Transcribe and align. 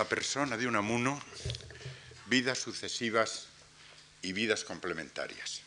la 0.00 0.08
persona 0.08 0.56
de 0.56 0.66
Unamuno, 0.66 1.20
vidas 2.24 2.56
sucesivas 2.56 3.48
y 4.22 4.32
vidas 4.32 4.64
complementarias. 4.64 5.60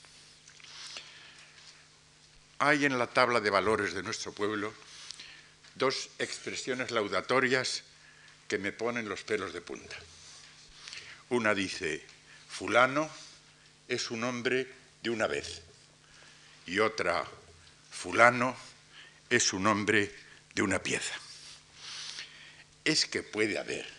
Hay 2.57 2.85
en 2.85 2.97
la 2.97 3.05
tabla 3.05 3.41
de 3.41 3.51
valores 3.51 3.93
de 3.93 4.01
nuestro 4.01 4.33
pueblo 4.33 4.73
dos 5.75 6.09
expresiones 6.17 6.89
laudatorias 6.89 7.83
que 8.47 8.57
me 8.57 8.71
ponen 8.71 9.07
los 9.07 9.21
pelos 9.21 9.53
de 9.53 9.61
punta. 9.61 9.95
Una 11.29 11.53
dice, 11.53 12.03
fulano 12.49 13.07
es 13.87 14.09
un 14.09 14.23
hombre 14.23 14.67
de 15.03 15.11
una 15.11 15.27
vez, 15.27 15.61
y 16.65 16.79
otra, 16.79 17.23
fulano 17.91 18.57
es 19.29 19.53
un 19.53 19.67
hombre 19.67 20.11
de 20.55 20.63
una 20.63 20.81
pieza. 20.81 21.13
Es 22.83 23.05
que 23.05 23.21
puede 23.21 23.59
haber, 23.59 23.92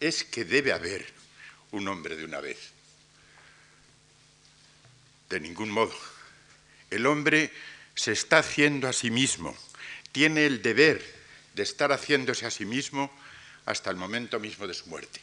es 0.00 0.24
que 0.24 0.44
debe 0.44 0.72
haber 0.72 1.06
un 1.70 1.86
hombre 1.88 2.16
de 2.16 2.24
una 2.24 2.40
vez. 2.40 2.58
De 5.28 5.38
ningún 5.38 5.70
modo. 5.70 5.94
El 6.90 7.06
hombre 7.06 7.52
se 7.94 8.12
está 8.12 8.38
haciendo 8.38 8.88
a 8.88 8.92
sí 8.92 9.10
mismo, 9.10 9.56
tiene 10.10 10.46
el 10.46 10.62
deber 10.62 11.04
de 11.54 11.62
estar 11.62 11.92
haciéndose 11.92 12.46
a 12.46 12.50
sí 12.50 12.64
mismo 12.64 13.12
hasta 13.66 13.90
el 13.90 13.96
momento 13.96 14.40
mismo 14.40 14.66
de 14.66 14.74
su 14.74 14.86
muerte. 14.86 15.20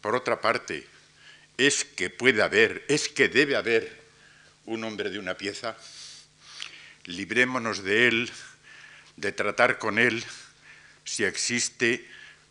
Por 0.00 0.14
otra 0.14 0.40
parte, 0.40 0.86
es 1.56 1.84
que 1.84 2.10
puede 2.10 2.42
haber, 2.42 2.84
es 2.88 3.08
que 3.08 3.28
debe 3.28 3.56
haber 3.56 4.00
un 4.66 4.84
hombre 4.84 5.10
de 5.10 5.18
una 5.18 5.36
pieza. 5.36 5.76
Librémonos 7.04 7.82
de 7.82 8.08
él, 8.08 8.30
de 9.16 9.32
tratar 9.32 9.78
con 9.78 9.98
él, 9.98 10.24
si 11.04 11.24
existe, 11.24 12.08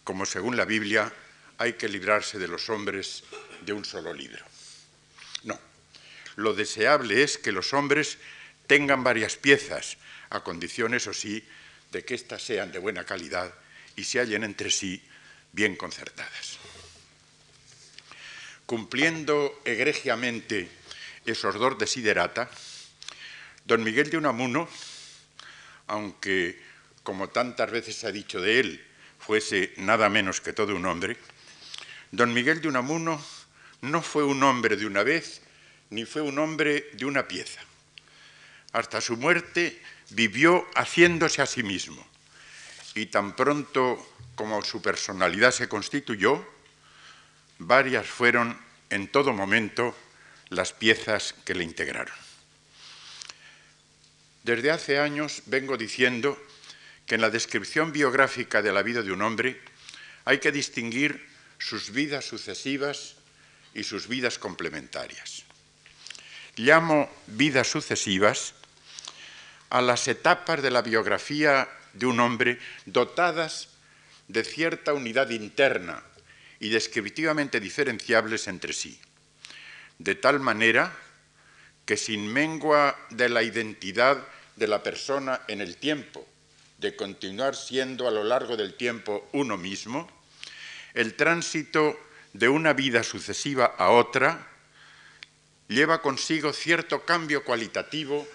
como 0.09 0.25
según 0.25 0.57
la 0.57 0.65
Biblia, 0.65 1.13
hay 1.59 1.73
que 1.73 1.87
librarse 1.87 2.39
de 2.39 2.47
los 2.47 2.67
hombres 2.71 3.23
de 3.61 3.73
un 3.73 3.85
solo 3.85 4.11
libro. 4.11 4.43
No, 5.43 5.59
lo 6.35 6.55
deseable 6.55 7.21
es 7.21 7.37
que 7.37 7.51
los 7.51 7.73
hombres 7.75 8.17
tengan 8.65 9.03
varias 9.03 9.35
piezas, 9.35 9.97
a 10.31 10.39
condición, 10.43 10.95
eso 10.95 11.13
sí, 11.13 11.47
de 11.91 12.03
que 12.03 12.15
éstas 12.15 12.41
sean 12.41 12.71
de 12.71 12.79
buena 12.79 13.05
calidad 13.05 13.53
y 13.95 14.03
se 14.03 14.17
hallen 14.17 14.43
entre 14.43 14.71
sí 14.71 14.99
bien 15.51 15.75
concertadas. 15.75 16.57
Cumpliendo 18.65 19.61
egregiamente 19.63 20.71
esos 21.27 21.53
dos 21.53 21.77
desiderata, 21.77 22.49
don 23.63 23.83
Miguel 23.83 24.09
de 24.09 24.17
Unamuno, 24.17 24.67
aunque, 25.85 26.59
como 27.03 27.29
tantas 27.29 27.69
veces 27.69 27.95
se 27.95 28.07
ha 28.07 28.11
dicho 28.11 28.41
de 28.41 28.59
él, 28.59 28.88
fuese 29.29 29.73
nada 29.77 30.09
menos 30.09 30.41
que 30.41 30.53
todo 30.57 30.73
un 30.73 30.89
hombre, 30.89 31.13
don 32.09 32.33
Miguel 32.33 32.61
de 32.61 32.67
Unamuno 32.67 33.21
no 33.81 34.01
fue 34.01 34.23
un 34.23 34.41
hombre 34.41 34.75
de 34.75 34.87
una 34.87 35.03
vez, 35.03 35.41
ni 35.91 36.03
fue 36.03 36.23
un 36.23 36.39
hombre 36.39 36.89
de 36.93 37.05
una 37.05 37.27
pieza 37.27 37.61
hasta 38.73 39.01
su 39.01 39.17
muerte 39.17 39.81
vivió 40.11 40.67
haciéndose 40.75 41.41
a 41.41 41.45
sí 41.45 41.63
mismo. 41.63 42.05
Y 42.95 43.07
tan 43.07 43.35
pronto 43.35 44.15
como 44.35 44.61
su 44.63 44.81
personalidad 44.81 45.51
se 45.51 45.69
constituyó, 45.69 46.45
varias 47.59 48.07
fueron 48.07 48.59
en 48.89 49.07
todo 49.07 49.33
momento 49.33 49.95
las 50.49 50.73
piezas 50.73 51.33
que 51.45 51.55
le 51.55 51.63
integraron. 51.63 52.15
Desde 54.43 54.71
hace 54.71 54.99
años 54.99 55.43
vengo 55.45 55.77
diciendo 55.77 56.37
que 57.09 57.15
en 57.15 57.21
la 57.21 57.31
descripción 57.31 57.91
biográfica 57.91 58.61
de 58.61 58.71
la 58.71 58.83
vida 58.83 59.01
de 59.01 59.11
un 59.11 59.23
hombre 59.23 59.59
hay 60.25 60.37
que 60.37 60.51
distinguir 60.51 61.27
sus 61.57 61.89
vidas 61.89 62.23
sucesivas 62.23 63.15
y 63.73 63.83
sus 63.83 64.07
vidas 64.07 64.37
complementarias. 64.37 65.43
Llamo 66.55 67.09
vidas 67.25 67.67
sucesivas 67.67 68.53
a 69.71 69.81
las 69.81 70.07
etapas 70.07 70.61
de 70.61 70.69
la 70.69 70.83
biografía 70.83 71.67
de 71.93 72.05
un 72.05 72.19
hombre 72.19 72.59
dotadas 72.85 73.69
de 74.27 74.43
cierta 74.43 74.93
unidad 74.93 75.31
interna 75.31 76.03
y 76.59 76.69
descriptivamente 76.69 77.59
diferenciables 77.59 78.47
entre 78.47 78.71
sí, 78.71 79.01
de 79.97 80.13
tal 80.13 80.39
manera 80.39 80.95
que 81.87 81.97
sin 81.97 82.31
mengua 82.31 82.95
de 83.09 83.29
la 83.29 83.41
identidad 83.41 84.23
de 84.57 84.67
la 84.67 84.83
persona 84.83 85.41
en 85.47 85.61
el 85.61 85.77
tiempo, 85.77 86.27
de 86.79 86.95
continuar 86.95 87.55
siendo 87.55 88.07
a 88.07 88.11
lo 88.11 88.23
largo 88.23 88.55
del 88.55 88.75
tiempo 88.75 89.27
uno 89.33 89.57
mismo, 89.57 90.09
el 90.93 91.15
tránsito 91.15 91.99
de 92.33 92.47
una 92.47 92.73
vida 92.73 93.03
sucesiva 93.03 93.65
a 93.77 93.89
otra 93.89 94.47
lleva 95.67 96.01
consigo 96.01 96.53
cierto 96.53 97.05
cambio 97.05 97.43
cualitativo 97.43 98.27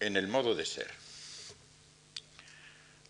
en 0.00 0.16
el 0.16 0.28
modo 0.28 0.54
de 0.54 0.66
ser. 0.66 0.90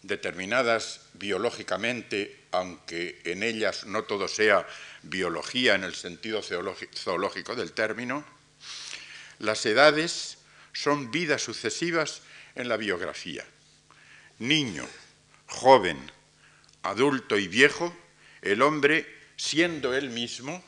Determinadas 0.02 1.00
biológicamente, 1.14 2.44
aunque 2.52 3.20
en 3.24 3.42
ellas 3.42 3.86
no 3.86 4.04
todo 4.04 4.28
sea 4.28 4.66
biología 5.02 5.74
en 5.74 5.84
el 5.84 5.94
sentido 5.94 6.42
zoológico 6.42 7.56
del 7.56 7.72
término, 7.72 8.24
las 9.38 9.66
edades 9.66 10.38
son 10.72 11.10
vidas 11.10 11.42
sucesivas 11.42 12.22
en 12.54 12.68
la 12.68 12.76
biografía. 12.76 13.44
Niño, 14.38 14.86
joven, 15.46 16.10
adulto 16.82 17.38
y 17.38 17.48
viejo, 17.48 17.94
el 18.42 18.62
hombre, 18.62 19.06
siendo 19.36 19.94
él 19.94 20.10
mismo, 20.10 20.62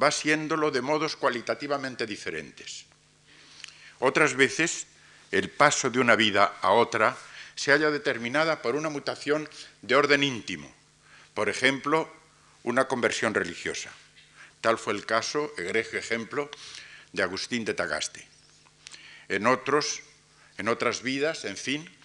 va 0.00 0.10
siéndolo 0.10 0.70
de 0.70 0.80
modos 0.80 1.16
cualitativamente 1.16 2.06
diferentes. 2.06 2.86
Otras 3.98 4.34
veces 4.34 4.86
el 5.32 5.50
paso 5.50 5.90
de 5.90 5.98
una 5.98 6.16
vida 6.16 6.56
a 6.62 6.70
otra 6.70 7.16
se 7.54 7.72
haya 7.72 7.90
determinada 7.90 8.62
por 8.62 8.76
una 8.76 8.88
mutación 8.88 9.48
de 9.82 9.96
orden 9.96 10.22
íntimo, 10.22 10.72
por 11.34 11.48
ejemplo, 11.48 12.10
una 12.62 12.86
conversión 12.86 13.34
religiosa. 13.34 13.90
Tal 14.60 14.78
fue 14.78 14.92
el 14.94 15.04
caso, 15.04 15.52
egregio 15.56 15.98
ejemplo, 15.98 16.50
de 17.12 17.22
Agustín 17.22 17.64
de 17.64 17.74
Tagaste. 17.74 18.26
En 19.28 19.46
otros, 19.46 20.00
en 20.56 20.68
otras 20.68 21.02
vidas, 21.02 21.44
en 21.44 21.56
fin, 21.56 21.97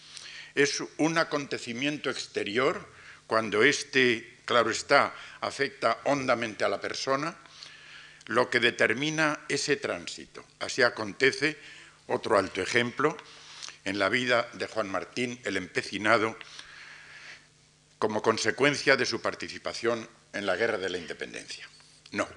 es 0.56 0.84
un 0.97 1.18
acontecimiento 1.18 2.09
exterior 2.09 2.88
cuando 3.28 3.64
éste, 3.64 4.40
claro 4.46 4.69
está, 4.69 5.14
afecta 5.41 6.00
hondamente 6.06 6.64
a 6.64 6.69
la 6.69 6.80
persona, 6.80 7.36
lo 8.28 8.50
que 8.50 8.59
determina 8.59 9.40
ese 9.50 9.75
tránsito. 9.78 10.44
Así 10.59 10.81
acontece 10.81 11.58
otro 12.08 12.38
alto 12.38 12.62
ejemplo 12.62 13.18
en 13.86 14.00
la 14.00 14.09
vida 14.09 14.50
de 14.53 14.68
Juan 14.68 14.90
Martín 14.90 15.40
el 15.44 15.58
Empecinado 15.58 16.38
como 18.00 18.22
consecuencia 18.22 18.97
de 18.97 19.06
su 19.06 19.22
participación 19.22 20.08
en 20.34 20.46
la 20.46 20.56
Guerra 20.56 20.78
de 20.78 20.90
la 20.90 20.97
Independencia. 20.97 21.68
No, 22.12 22.28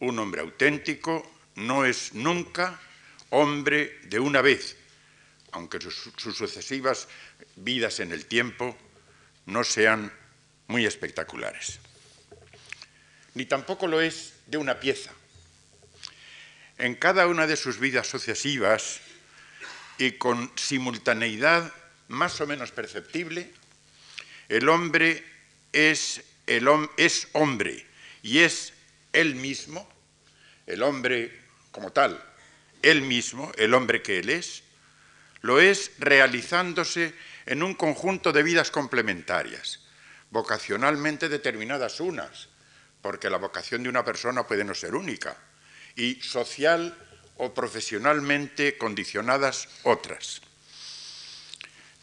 un 0.00 0.18
hombre 0.18 0.40
auténtico 0.40 1.38
no 1.56 1.84
es 1.84 2.14
nunca 2.14 2.80
hombre 3.30 3.98
de 4.04 4.20
una 4.20 4.40
vez, 4.40 4.76
aunque 5.52 5.80
sus, 5.80 6.12
sucesivas 6.16 7.08
vidas 7.56 8.00
en 8.00 8.12
el 8.12 8.26
tiempo 8.26 8.76
no 9.46 9.64
sean 9.64 10.12
muy 10.66 10.86
espectaculares. 10.86 11.80
Ni 13.34 13.46
tampoco 13.46 13.86
lo 13.86 14.00
es 14.00 14.34
de 14.46 14.58
una 14.58 14.80
pieza, 14.80 15.12
en 16.78 16.94
cada 16.94 17.26
una 17.26 17.46
de 17.46 17.56
sus 17.56 17.78
vidas 17.78 18.06
sucesivas 18.06 19.00
y 19.98 20.12
con 20.12 20.50
simultaneidad 20.56 21.72
más 22.08 22.40
o 22.40 22.46
menos 22.46 22.72
perceptible, 22.72 23.52
el 24.48 24.68
hombre 24.68 25.24
es, 25.72 26.22
el, 26.46 26.68
es 26.96 27.28
hombre 27.32 27.86
y 28.22 28.38
es 28.38 28.72
él 29.12 29.34
mismo, 29.34 29.88
el 30.66 30.82
hombre 30.82 31.38
como 31.70 31.92
tal, 31.92 32.22
él 32.82 33.02
mismo, 33.02 33.52
el 33.58 33.74
hombre 33.74 34.02
que 34.02 34.18
él 34.18 34.30
es, 34.30 34.62
lo 35.42 35.60
es 35.60 35.92
realizándose 35.98 37.14
en 37.46 37.62
un 37.62 37.74
conjunto 37.74 38.32
de 38.32 38.42
vidas 38.42 38.70
complementarias, 38.70 39.80
vocacionalmente 40.30 41.28
determinadas 41.28 42.00
unas, 42.00 42.48
porque 43.00 43.30
la 43.30 43.38
vocación 43.38 43.82
de 43.82 43.88
una 43.88 44.04
persona 44.04 44.46
puede 44.46 44.64
no 44.64 44.74
ser 44.74 44.94
única, 44.94 45.36
y 45.96 46.20
social 46.22 46.96
o 47.36 47.54
profesionalmente 47.54 48.76
condicionadas 48.76 49.68
otras. 49.82 50.42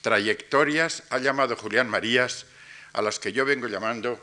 Trayectorias 0.01 1.03
ha 1.09 1.19
llamado 1.19 1.55
Julián 1.55 1.89
Marías 1.89 2.45
a 2.93 3.01
las 3.01 3.19
que 3.19 3.31
yo 3.31 3.45
vengo 3.45 3.67
llamando 3.67 4.19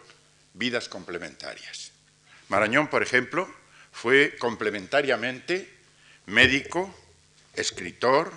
vidas 0.54 0.88
complementarias. 0.88 1.92
Marañón, 2.48 2.88
por 2.88 3.02
ejemplo, 3.02 3.48
fue 3.92 4.36
complementariamente 4.38 5.72
médico, 6.26 6.94
escritor, 7.54 8.32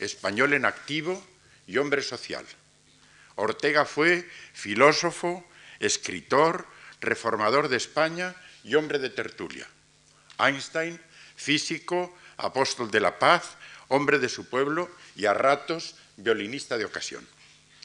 español 0.00 0.54
en 0.54 0.64
activo 0.64 1.24
y 1.66 1.78
hombre 1.78 2.02
social. 2.02 2.44
Ortega 3.36 3.84
fue 3.84 4.28
filósofo, 4.52 5.46
escritor, 5.78 6.66
reformador 7.00 7.68
de 7.68 7.76
España 7.76 8.34
y 8.64 8.74
hombre 8.74 8.98
de 8.98 9.10
tertulia. 9.10 9.66
Einstein, 10.38 11.00
físico, 11.36 12.16
apóstol 12.36 12.90
de 12.90 13.00
la 13.00 13.18
paz, 13.18 13.56
hombre 13.88 14.18
de 14.18 14.28
su 14.28 14.48
pueblo 14.48 14.90
y 15.16 15.26
a 15.26 15.34
ratos 15.34 15.96
violinista 16.16 16.76
de 16.76 16.84
ocasión. 16.84 17.26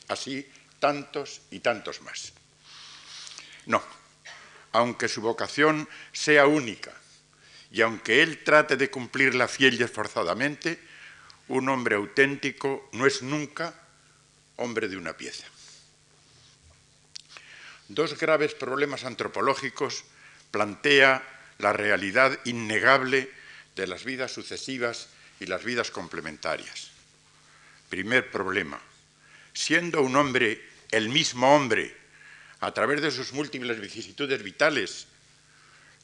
Así 0.08 0.48
tantos 0.80 1.42
y 1.52 1.60
tantos 1.60 2.02
más. 2.02 2.34
No, 3.66 3.82
aunque 4.72 5.08
su 5.08 5.22
vocación 5.22 5.88
sea 6.12 6.48
única 6.48 6.94
y 7.72 7.82
aunque 7.82 8.22
él 8.22 8.44
trate 8.44 8.78
de 8.78 8.90
cumplirla 8.90 9.48
fiel 9.48 9.80
y 9.80 9.84
esforzadamente, 9.84 10.80
un 11.48 11.70
hombre 11.70 11.96
auténtico 11.96 12.90
no 12.94 13.06
es 13.06 13.22
nunca 13.22 13.74
hombre 14.58 14.88
de 14.88 14.98
una 14.98 15.16
pieza. 15.16 15.46
Dos 17.88 18.18
graves 18.18 18.56
problemas 18.56 19.04
antropológicos 19.04 20.04
plantea 20.52 21.22
la 21.60 21.74
realidad 21.74 22.40
innegable 22.46 23.30
de 23.76 23.88
las 23.88 24.04
vidas 24.04 24.32
sucesivas 24.32 25.10
y 25.40 25.46
las 25.46 25.64
vidas 25.64 25.92
complementarias. 25.92 26.92
Primer 27.90 28.32
problema, 28.32 28.80
siendo 29.54 30.02
un 30.02 30.16
hombre 30.16 30.64
el 30.92 31.10
mismo 31.10 31.56
hombre 31.56 31.96
a 32.60 32.74
través 32.74 33.02
de 33.02 33.12
sus 33.12 33.34
múltiples 33.34 33.80
vicisitudes 33.80 34.42
vitales, 34.42 35.08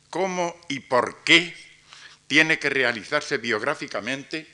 cómo 0.09 0.59
y 0.69 0.81
por 0.81 1.23
qué 1.23 1.55
tiene 2.27 2.59
que 2.59 2.69
realizarse 2.69 3.37
biográficamente 3.37 4.47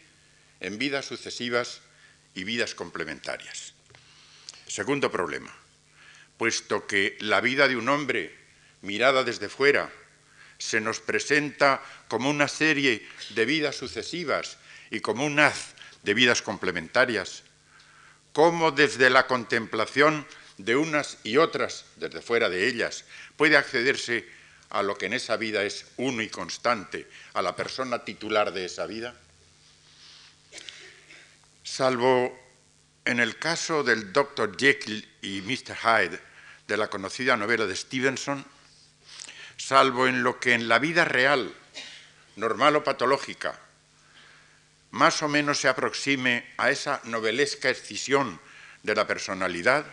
en 0.60 0.78
vidas 0.78 1.06
sucesivas 1.06 1.82
y 2.36 2.44
vidas 2.44 2.76
complementarias. 2.76 3.74
Segundo 4.68 5.12
problema, 5.12 5.54
puesto 6.38 6.86
que 6.88 7.18
la 7.20 7.42
vida 7.42 7.68
de 7.68 7.78
un 7.78 7.90
hombre 7.90 8.36
mirada 8.82 9.24
desde 9.24 9.50
fuera 9.50 9.92
se 10.58 10.82
nos 10.82 11.00
presenta 11.00 11.82
como 12.08 12.30
una 12.30 12.48
serie 12.48 13.08
de 13.30 13.46
vidas 13.46 13.76
sucesivas 13.76 14.58
y 14.90 15.00
como 15.00 15.26
un 15.26 15.40
haz 15.40 15.74
de 16.04 16.14
vidas 16.14 16.42
complementarias, 16.42 17.44
cómo 18.34 18.72
desde 18.72 19.10
la 19.10 19.28
contemplación 19.28 20.26
de 20.58 20.76
unas 20.76 21.18
y 21.24 21.38
otras, 21.38 21.86
desde 21.98 22.22
fuera 22.22 22.50
de 22.50 22.68
ellas, 22.68 23.06
puede 23.36 23.58
accederse 23.58 24.28
a 24.70 24.84
lo 24.84 24.98
que 24.98 25.06
en 25.06 25.14
esa 25.14 25.38
vida 25.38 25.64
es 25.64 25.86
uno 25.98 26.22
y 26.22 26.30
constante, 26.30 27.08
a 27.34 27.42
la 27.42 27.56
persona 27.56 28.04
titular 28.04 28.52
de 28.52 28.66
esa 28.66 28.86
vida? 28.86 29.16
Salvo 31.68 32.34
en 33.04 33.20
el 33.20 33.38
caso 33.38 33.84
del 33.84 34.14
Dr. 34.14 34.56
Jekyll 34.58 35.06
y 35.22 35.42
Mr. 35.42 35.76
Hyde 35.76 36.20
de 36.66 36.78
la 36.78 36.90
conocida 36.90 37.36
novela 37.36 37.66
de 37.66 37.76
Stevenson, 37.76 38.44
salvo 39.58 40.08
en 40.08 40.24
lo 40.24 40.40
que 40.40 40.54
en 40.54 40.70
la 40.70 40.80
vida 40.80 41.04
real, 41.04 41.54
normal 42.38 42.78
o 42.78 42.84
patológica, 42.86 43.60
más 44.92 45.22
o 45.22 45.28
menos 45.28 45.60
se 45.60 45.68
aproxime 45.68 46.48
a 46.56 46.72
esa 46.72 47.02
novelesca 47.04 47.70
escisión 47.70 48.40
de 48.82 48.96
la 48.96 49.06
personalidad, 49.06 49.86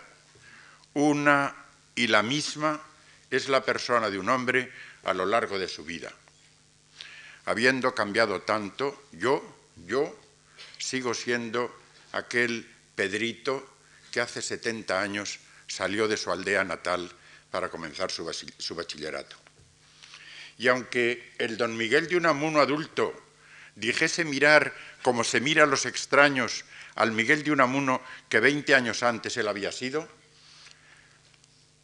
una 0.95 1.57
y 1.97 2.07
la 2.07 2.23
misma 2.23 2.81
es 3.31 3.49
la 3.49 3.65
persona 3.65 4.11
de 4.11 4.19
un 4.19 4.29
hombre 4.29 4.73
a 5.03 5.13
lo 5.13 5.27
largo 5.27 5.59
de 5.59 5.69
su 5.69 5.85
vida. 5.85 6.13
Habiendo 7.47 7.97
cambiado 7.97 8.43
tanto, 8.43 9.09
yo, 9.11 9.43
yo, 9.87 10.24
sigo 10.85 11.15
siendo 11.15 11.75
aquel 12.13 12.69
Pedrito 12.95 13.67
que 14.13 14.21
hace 14.21 14.43
70 14.43 15.01
años 15.01 15.41
salió 15.67 16.07
de 16.07 16.19
su 16.19 16.31
aldea 16.31 16.63
natal 16.63 17.11
para 17.51 17.71
comenzar 17.71 18.11
su, 18.11 18.25
bachillerato. 18.75 19.37
Y 20.59 20.69
aunque 20.69 21.33
el 21.39 21.57
don 21.57 21.77
Miguel 21.77 22.07
de 22.07 22.17
Unamuno 22.17 22.61
adulto 22.61 23.15
dijese 23.75 24.25
mirar 24.25 24.75
como 25.03 25.25
se 25.25 25.41
mira 25.41 25.65
a 25.65 25.67
los 25.67 25.87
extraños 25.87 26.65
al 26.97 27.13
Miguel 27.13 27.43
de 27.43 27.53
Unamuno 27.53 28.03
que 28.29 28.41
20 28.41 28.75
años 28.75 29.03
antes 29.03 29.37
él 29.39 29.49
había 29.49 29.73
sido, 29.73 30.07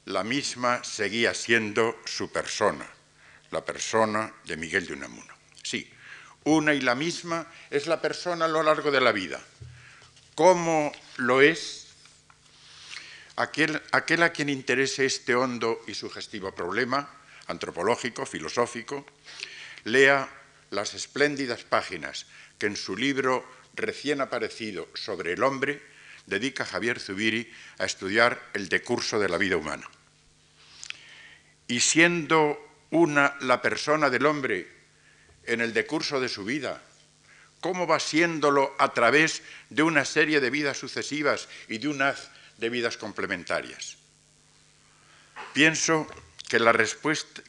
la 0.05 0.25
misma 0.25 0.85
seguía 0.85 1.35
siendo 1.35 1.99
su 2.05 2.31
persona, 2.31 2.87
la 3.51 3.65
persona 3.65 4.33
de 4.45 4.57
Miguel 4.57 4.87
de 4.87 4.93
Unamuno. 4.93 5.40
Una 6.45 6.75
y 6.75 6.81
la 6.81 6.95
misma 6.95 7.47
es 7.71 7.87
la 7.87 8.01
persona 8.01 8.47
a 8.47 8.49
lo 8.49 8.63
largo 8.63 8.91
de 8.91 9.01
la 9.01 9.13
vida. 9.13 9.41
¿Cómo 10.35 10.93
lo 11.17 11.43
es? 11.43 11.89
Aquel, 13.37 13.83
aquel 13.93 14.23
a 14.23 14.33
quien 14.33 14.49
interese 14.49 15.05
este 15.07 15.35
hondo 15.35 15.81
y 15.87 15.95
sugestivo 15.95 16.55
problema, 16.55 17.11
antropológico, 17.47 18.27
filosófico, 18.27 19.07
lea 19.85 20.29
las 20.71 20.95
espléndidas 20.95 21.65
páginas 21.65 22.27
que 22.59 22.67
en 22.67 22.77
su 22.77 22.97
libro 22.97 23.45
recién 23.75 24.21
aparecido 24.21 24.89
sobre 24.95 25.33
el 25.33 25.43
hombre 25.43 25.83
dedica 26.27 26.65
Javier 26.65 27.01
Zubiri 27.01 27.51
a 27.79 27.85
estudiar 27.85 28.41
el 28.55 28.69
decurso 28.69 29.19
de 29.19 29.29
la 29.29 29.39
vida 29.39 29.57
humana 29.57 29.89
y 31.67 31.81
siendo 31.81 32.59
una 32.91 33.37
la 33.41 33.63
persona 33.63 34.11
del 34.11 34.27
hombre 34.27 34.80
en 35.45 35.61
el 35.61 35.73
decurso 35.73 36.21
de 36.21 36.29
su 36.29 36.45
vida, 36.45 36.83
cómo 37.61 37.87
va 37.87 38.01
siéndolo 38.01 38.75
a 38.79 38.93
través 38.93 39.43
de 39.69 39.83
una 39.83 40.05
serie 40.05 40.41
de 40.41 40.51
vidas 40.51 40.79
sucesivas 40.79 41.49
y 41.69 41.79
de 41.79 41.89
un 41.89 42.03
haz 42.03 42.31
de 42.59 42.71
vidas 42.71 42.97
complementarias. 42.97 43.97
Pienso 45.53 46.07
que, 46.49 46.59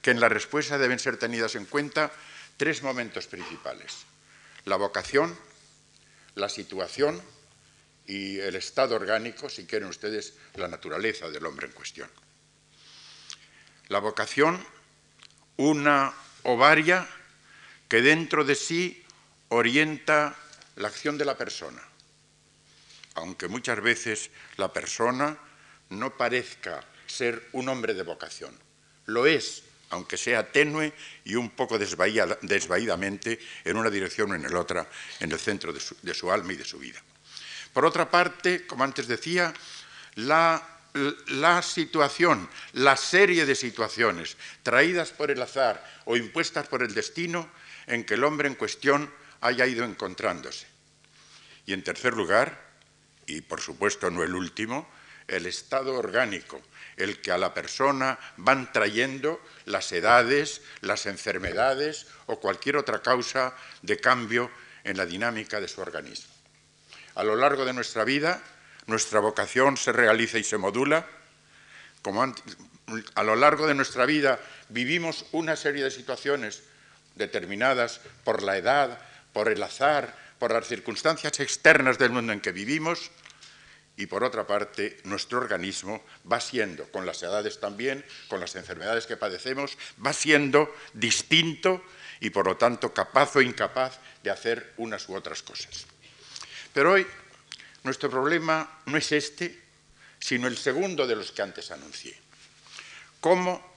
que 0.02 0.12
en 0.12 0.20
la 0.20 0.30
respuesta 0.30 0.78
deben 0.78 1.00
ser 1.00 1.18
tenidas 1.18 1.56
en 1.56 1.66
cuenta 1.66 2.12
tres 2.58 2.84
momentos 2.84 3.28
principales. 3.28 4.06
La 4.66 4.76
vocación, 4.76 5.38
la 6.36 6.50
situación 6.50 7.22
y 8.06 8.40
el 8.40 8.56
estado 8.56 8.96
orgánico, 8.96 9.50
si 9.50 9.66
quieren 9.66 9.90
ustedes, 9.90 10.34
la 10.56 10.68
naturaleza 10.68 11.30
del 11.30 11.46
hombre 11.46 11.68
en 11.68 11.74
cuestión. 11.74 12.10
La 13.88 14.00
vocación, 14.00 14.66
una 15.58 16.14
ovaria 16.44 17.08
que 17.92 18.02
dentro 18.02 18.46
de 18.46 18.56
sí 18.56 19.04
orienta 19.50 20.34
la 20.78 20.88
acción 20.88 21.18
de 21.18 21.26
la 21.26 21.36
persona, 21.36 21.84
aunque 23.16 23.50
muchas 23.50 23.82
veces 23.82 24.32
la 24.56 24.72
persona 24.72 25.38
no 25.90 26.16
parezca 26.16 26.86
ser 27.06 27.50
un 27.52 27.68
hombre 27.68 27.94
de 27.94 28.04
vocación. 28.04 28.58
Lo 29.08 29.26
es, 29.26 29.64
aunque 29.90 30.16
sea 30.16 30.54
tenue 30.54 30.94
y 31.26 31.36
un 31.36 31.50
poco 31.50 31.78
desvaídamente 31.78 33.38
en 33.66 33.76
una 33.76 33.90
dirección 33.90 34.32
o 34.32 34.36
en 34.36 34.50
la 34.50 34.58
otra, 34.62 34.88
en 35.20 35.30
el 35.30 35.40
centro 35.40 35.74
de 35.74 36.14
su, 36.14 36.32
alma 36.32 36.54
y 36.54 36.56
de 36.56 36.64
su 36.64 36.80
vida. 36.80 37.04
Por 37.74 37.84
otra 37.84 38.10
parte, 38.10 38.66
como 38.66 38.86
antes 38.86 39.06
decía, 39.06 39.54
la 40.16 41.62
situación, 41.62 42.50
la 42.72 42.96
serie 42.96 43.46
de 43.46 43.54
situaciones 43.54 44.38
traídas 44.64 45.12
por 45.12 45.30
el 45.30 45.42
azar 45.42 45.84
o 46.06 46.16
impuestas 46.16 46.70
por 46.70 46.84
el 46.84 46.94
destino 46.94 47.52
en 47.88 48.04
que 48.04 48.16
el 48.16 48.24
hombre 48.24 48.48
en 48.48 48.56
cuestión 48.56 49.12
haya 49.42 49.66
ido 49.66 49.86
encontrándose. 49.86 50.68
Y 51.66 51.74
en 51.74 51.84
tercer 51.84 52.14
lugar, 52.14 52.60
y 53.26 53.42
por 53.42 53.62
supuesto 53.62 54.10
no 54.10 54.24
el 54.24 54.36
último, 54.36 54.88
el 55.28 55.46
estado 55.46 55.96
orgánico, 55.96 56.62
el 56.98 57.22
que 57.22 57.32
a 57.32 57.38
la 57.38 57.54
persona 57.54 58.20
van 58.38 58.72
trayendo 58.72 59.42
las 59.66 59.92
edades, 59.92 60.62
las 60.82 61.06
enfermedades 61.06 62.08
o 62.26 62.40
cualquier 62.40 62.78
otra 62.78 63.02
causa 63.02 63.56
de 63.82 63.98
cambio 63.98 64.52
en 64.84 64.98
la 64.98 65.06
dinámica 65.06 65.62
de 65.62 65.68
su 65.68 65.82
organismo. 65.82 66.34
A 67.16 67.24
lo 67.24 67.36
largo 67.36 67.66
de 67.66 67.74
nuestra 67.74 68.04
vida, 68.04 68.42
nuestra 68.88 69.20
vocación 69.20 69.78
se 69.78 69.92
realiza 69.92 70.38
y 70.38 70.44
se 70.44 70.58
modula. 70.58 71.08
Como 72.02 72.24
a 73.16 73.24
lo 73.24 73.36
largo 73.36 73.68
de 73.68 73.76
nuestra 73.76 74.06
vida 74.06 74.40
vivimos 74.70 75.26
una 75.32 75.56
serie 75.56 75.84
de 75.84 75.92
situaciones 75.92 76.64
determinadas 77.22 78.02
por 78.26 78.42
la 78.42 78.58
edad, 78.58 79.00
por 79.32 79.48
el 79.48 79.62
azar, 79.62 80.18
por 80.40 80.52
las 80.52 80.68
circunstancias 80.68 81.40
externas 81.40 81.98
del 81.98 82.10
mundo 82.10 82.34
en 82.34 82.42
que 82.42 82.52
vivimos, 82.52 83.12
y 83.96 84.08
por 84.08 84.24
otra 84.24 84.48
parte, 84.48 84.98
nuestro 85.04 85.38
organismo 85.38 86.04
va 86.26 86.42
siendo, 86.42 86.90
con 86.92 87.06
las 87.06 87.22
edades 87.22 87.60
también, 87.60 88.04
con 88.28 88.40
las 88.40 88.56
enfermedades 88.56 89.06
que 89.06 89.18
padecemos, 89.18 89.78
va 90.04 90.12
siendo 90.12 90.74
distinto 90.94 91.84
y 92.20 92.32
por 92.32 92.48
lo 92.48 92.58
tanto 92.58 92.94
capaz 92.94 93.36
o 93.36 93.42
incapaz 93.42 94.00
de 94.24 94.32
hacer 94.32 94.74
unas 94.78 95.08
u 95.08 95.14
otras 95.14 95.44
cosas. 95.44 95.86
Pero 96.74 96.94
hoy 96.94 97.06
nuestro 97.84 98.10
problema 98.10 98.82
no 98.88 98.98
es 98.98 99.12
este, 99.12 99.62
sino 100.20 100.48
el 100.48 100.58
segundo 100.58 101.06
de 101.06 101.16
los 101.16 101.32
que 101.32 101.42
antes 101.44 101.70
anuncié. 101.70 102.18
Cómo, 103.20 103.71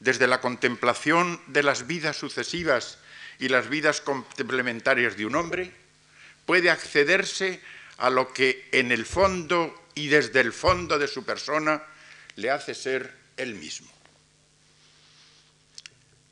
desde 0.00 0.26
la 0.26 0.40
contemplación 0.40 1.40
de 1.48 1.62
las 1.62 1.86
vidas 1.86 2.16
sucesivas 2.16 2.98
y 3.38 3.48
las 3.48 3.68
vidas 3.68 4.00
complementarias 4.00 5.16
de 5.16 5.26
un 5.26 5.36
hombre, 5.36 5.72
puede 6.46 6.70
accederse 6.70 7.60
a 7.98 8.10
lo 8.10 8.32
que 8.32 8.68
en 8.72 8.92
el 8.92 9.04
fondo 9.04 9.88
y 9.94 10.08
desde 10.08 10.40
el 10.40 10.52
fondo 10.52 10.98
de 10.98 11.08
su 11.08 11.24
persona 11.24 11.82
le 12.36 12.50
hace 12.50 12.74
ser 12.74 13.12
él 13.36 13.54
mismo. 13.54 13.88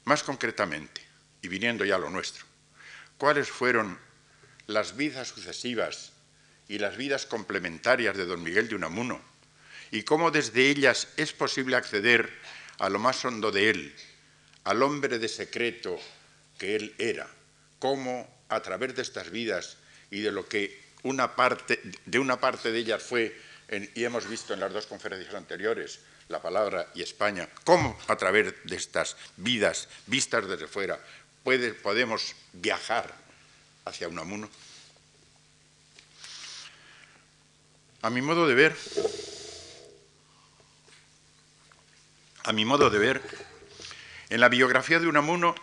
Más 0.05 0.23
concretamente, 0.23 1.03
y 1.43 1.49
viniendo 1.49 1.85
ya 1.85 1.97
a 1.97 1.99
lo 1.99 2.11
nuestro, 2.11 2.45
¿cuáles 3.19 3.49
fueron 3.49 3.99
las 4.69 4.97
vidas 4.97 5.29
sucesivas 5.29 6.13
y 6.69 6.79
las 6.79 6.97
vidas 6.97 7.27
complementarias 7.27 8.17
de 8.17 8.25
don 8.25 8.43
Miguel 8.43 8.69
de 8.69 8.77
Unamuno? 8.77 9.21
¿Y 9.91 10.03
cómo 10.03 10.31
desde 10.31 10.69
ellas 10.69 11.09
es 11.17 11.33
posible 11.33 11.77
acceder 11.77 12.31
a 12.79 12.89
lo 12.89 12.99
más 12.99 13.25
hondo 13.25 13.51
de 13.51 13.71
él, 13.71 13.97
al 14.65 14.83
hombre 14.83 15.19
de 15.19 15.29
secreto 15.29 15.99
que 16.59 16.77
él 16.77 16.95
era? 16.99 17.29
¿Cómo 17.79 18.29
a 18.49 18.61
través 18.61 18.95
de 18.95 19.03
estas 19.03 19.31
vidas 19.31 19.77
y 20.11 20.21
de 20.21 20.33
lo 20.33 20.49
que 20.49 20.87
una 21.03 21.37
parte, 21.37 21.81
de 22.05 22.19
una 22.19 22.41
parte 22.41 22.73
de 22.73 22.79
ellas 22.79 23.03
fue, 23.03 23.37
y 23.95 24.05
hemos 24.05 24.29
visto 24.29 24.55
en 24.55 24.61
las 24.61 24.73
dos 24.73 24.87
conferencias 24.87 25.35
anteriores, 25.35 26.01
la 26.29 26.43
palabra 26.43 26.91
y 26.95 27.03
España, 27.03 27.49
cómo 27.65 27.97
a 28.09 28.17
través 28.17 28.55
de 28.65 28.77
estas 28.77 29.17
vidas 29.37 29.89
vistas 30.07 30.49
desde 30.49 30.67
fuera 30.67 30.99
podemos 31.83 32.35
viajar 32.53 33.15
hacia 33.85 34.09
Unamuno. 34.09 34.51
A 38.03 38.11
mi 38.11 38.21
modo 38.21 38.49
de 38.49 38.55
ver, 38.55 38.77
a 42.47 42.53
mi 42.53 42.65
modo 42.65 42.89
de 42.91 42.99
ver, 42.99 43.23
en 44.31 44.41
la 44.41 44.49
biografía 44.49 44.99
de 45.01 45.09
Unamuno 45.09 45.57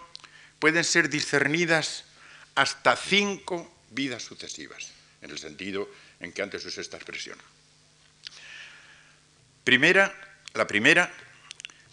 pueden 0.59 0.83
ser 0.83 1.09
discernidas 1.09 2.03
hasta 2.55 2.97
cinco 2.97 3.73
vidas 3.91 4.23
sucesivas, 4.23 4.91
en 5.21 5.31
el 5.31 5.39
sentido 5.39 5.89
en 6.19 6.33
que 6.33 6.41
antes 6.41 6.65
usé 6.65 6.81
esta 6.81 6.97
expresión. 6.97 7.37
Primera, 9.63 10.13
la 10.53 10.67
primera, 10.67 11.09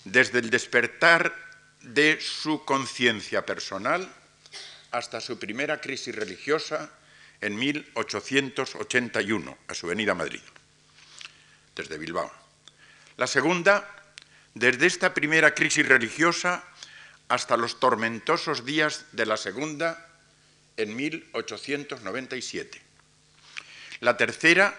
desde 0.05 0.41
el 0.41 0.51
despertar 0.51 1.33
de 1.83 2.21
su 2.21 2.65
conciencia 2.65 3.47
personal 3.47 4.13
hasta 4.91 5.21
su 5.21 5.39
primera 5.39 5.81
crisis 5.81 6.17
religiosa 6.17 6.91
en 7.41 7.55
1881, 7.55 9.57
a 9.69 9.75
su 9.75 9.87
venida 9.87 10.11
a 10.13 10.17
Madrid, 10.17 10.41
desde 11.77 11.97
Bilbao. 11.97 12.33
La 13.17 13.29
segunda, 13.29 14.00
desde 14.55 14.87
esta 14.87 15.15
primera 15.15 15.55
crisis 15.55 15.87
religiosa 15.87 16.65
hasta 17.29 17.57
los 17.57 17.79
tormentosos 17.79 18.65
días 18.65 19.07
de 19.13 19.27
la 19.27 19.37
segunda 19.37 20.09
en 20.77 20.97
1897. 20.97 22.83
La 24.01 24.17
tercera, 24.17 24.77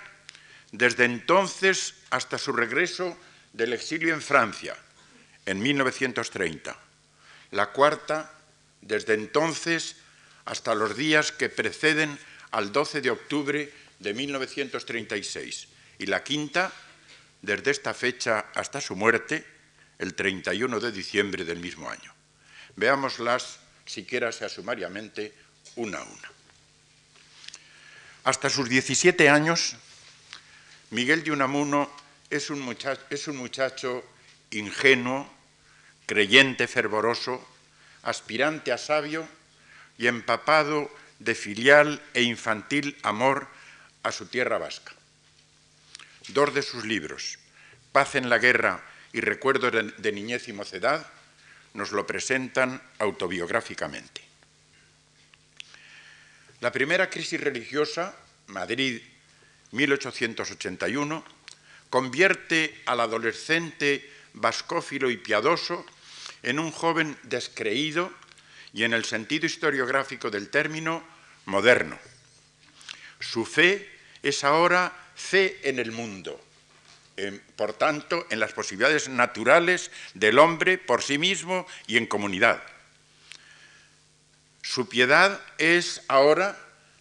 desde 0.72 1.06
entonces 1.06 1.96
hasta 2.10 2.38
su 2.38 2.52
regreso 2.52 3.18
del 3.54 3.74
exilio 3.74 4.14
en 4.14 4.22
Francia 4.22 4.76
en 5.46 5.62
1930. 5.62 6.78
La 7.52 7.72
cuarta, 7.72 8.32
desde 8.82 9.14
entonces 9.14 9.98
hasta 10.46 10.76
los 10.76 10.96
días 10.96 11.32
que 11.32 11.50
preceden 11.50 12.18
al 12.52 12.72
12 12.72 13.02
de 13.02 13.12
octubre 13.12 13.74
de 14.00 14.14
1936. 14.14 15.68
Y 16.00 16.08
la 16.08 16.24
quinta, 16.24 16.72
desde 17.42 17.72
esta 17.72 17.94
fecha 17.94 18.52
hasta 18.56 18.82
su 18.82 18.96
muerte, 18.96 19.46
el 20.02 20.16
31 20.16 20.80
de 20.80 20.92
diciembre 20.92 21.46
del 21.46 21.60
mismo 21.60 21.88
año. 21.88 22.12
Veámoslas, 22.76 23.60
siquiera 23.86 24.32
sea 24.32 24.50
sumariamente, 24.50 25.32
una 25.76 26.00
a 26.00 26.04
una. 26.04 26.32
Hasta 28.24 28.50
sus 28.50 28.68
17 28.68 29.30
años, 29.30 29.76
Miguel 30.90 31.24
de 31.24 31.32
Unamuno 31.32 31.90
es 32.32 32.50
un 32.50 32.62
muchacho, 32.62 34.04
ingenuo, 34.50 35.32
creyente 36.08 36.68
fervoroso, 36.68 37.48
aspirante 38.02 38.72
a 38.72 38.80
sabio 38.80 39.28
y 40.00 40.08
empapado 40.08 40.90
de 41.20 41.36
filial 41.36 42.02
e 42.16 42.24
infantil 42.24 42.98
amor 43.04 43.48
a 44.02 44.12
su 44.12 44.26
tierra 44.26 44.58
vasca. 44.58 44.94
Dos 46.30 46.56
de 46.56 46.64
sus 46.64 46.86
libros, 46.86 47.38
Paz 47.92 48.16
en 48.16 48.30
la 48.30 48.40
guerra 48.40 48.91
y 49.14 49.22
Recuerdos 49.22 49.74
de 49.98 50.12
niñez 50.12 50.48
y 50.48 50.54
mocedad, 50.54 51.06
nos 51.74 51.92
lo 51.92 52.06
presentan 52.06 52.82
autobiográficamente. 53.00 54.22
La 56.60 56.72
primera 56.72 57.10
crisis 57.10 57.42
religiosa, 57.42 58.16
Madrid 58.48 59.02
1881, 59.72 61.24
convierte 61.90 62.82
al 62.86 63.00
adolescente 63.00 64.10
vascófilo 64.34 65.10
y 65.10 65.18
piadoso 65.18 65.86
en 66.44 66.60
un 66.60 66.72
joven 66.72 67.18
descreído 67.24 68.12
y 68.74 68.84
en 68.84 68.94
el 68.94 69.06
sentido 69.06 69.46
historiográfico 69.46 70.30
del 70.30 70.50
término 70.50 71.04
moderno. 71.46 71.98
Su 73.20 73.46
fe 73.46 73.90
es 74.24 74.44
ahora 74.44 74.94
fe 75.16 75.60
en 75.64 75.80
el 75.80 75.92
mundo, 75.92 76.40
por 77.56 77.74
tanto, 77.74 78.26
en 78.30 78.40
las 78.40 78.54
posibilidades 78.54 79.10
naturales 79.10 79.92
del 80.14 80.40
hombre 80.40 80.78
por 80.78 81.04
sí 81.04 81.18
mismo 81.18 81.68
y 81.88 81.98
en 81.98 82.08
comunidad. 82.08 82.62
Su 84.62 84.88
piedad 84.88 85.40
es 85.58 86.02
ahora 86.08 86.58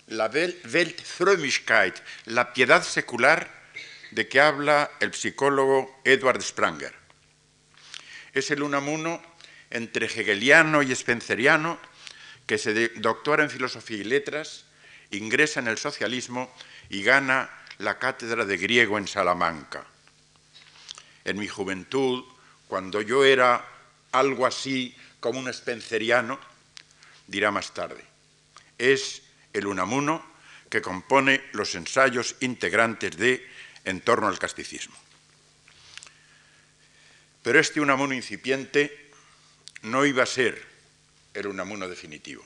la 0.07 0.27
Weltfrömmigkeit, 0.27 1.95
la 2.27 2.53
piedad 2.53 2.83
secular 2.83 3.49
de 4.11 4.29
que 4.29 4.41
habla 4.41 4.91
el 5.00 5.15
psicólogo 5.15 6.00
Edward 6.05 6.43
Spranger. 6.43 6.95
Es 8.33 8.50
el 8.50 8.62
unamuno 8.62 9.23
entre 9.71 10.07
hegeliano 10.07 10.83
y 10.83 10.95
spenceriano 10.95 11.79
que 12.47 12.59
se 12.59 12.89
doctora 12.97 13.45
en 13.45 13.50
filosofía 13.50 13.99
y 13.99 14.05
letras, 14.05 14.65
ingresa 15.12 15.61
en 15.61 15.69
el 15.69 15.79
socialismo 15.79 16.53
y 16.89 17.03
gana 17.03 17.50
la 17.79 17.99
cátedra 17.99 18.45
de 18.45 18.57
griego 18.57 18.99
en 18.99 19.07
Salamanca. 19.07 19.87
En 21.25 21.39
mi 21.39 21.49
juventud, 21.49 22.25
cuando 22.69 23.00
yo 23.03 23.25
era 23.25 23.65
algo 24.12 24.47
así 24.47 24.95
como 25.21 25.39
un 25.39 25.53
spenceriano, 25.53 26.39
dirá 27.27 27.50
más 27.50 27.73
tarde, 27.75 28.05
es 28.79 29.23
el 29.53 29.67
unamuno 29.67 30.25
que 30.71 30.81
compone 30.81 31.43
los 31.53 31.75
ensayos 31.75 32.37
integrantes 32.41 33.17
de 33.17 33.47
en 33.85 34.00
torno 34.00 34.29
al 34.29 34.39
casticismo. 34.39 34.97
Pero 37.43 37.59
este 37.59 37.81
Unamuno 37.81 38.15
incipiente 38.15 39.11
no 39.83 40.05
iba 40.05 40.23
a 40.23 40.27
ser 40.27 40.62
el 41.35 41.47
Unamuno 41.47 41.89
definitivo. 41.89 42.45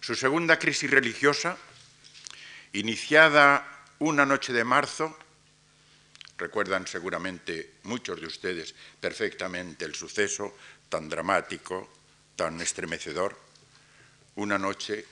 Su 0.00 0.14
segunda 0.14 0.58
crisis 0.58 0.90
religiosa, 0.90 1.56
iniciada 2.72 3.66
una 3.98 4.24
noche 4.24 4.52
de 4.52 4.64
marzo, 4.64 5.18
recuerdan 6.38 6.86
seguramente 6.86 7.74
muchos 7.84 8.20
de 8.20 8.26
ustedes 8.26 8.74
perfectamente 9.00 9.84
el 9.84 9.94
suceso 9.94 10.54
tan 10.88 11.08
dramático, 11.08 11.88
tan 12.36 12.60
estremecedor, 12.60 13.36
una 14.36 14.58
noche 14.58 15.04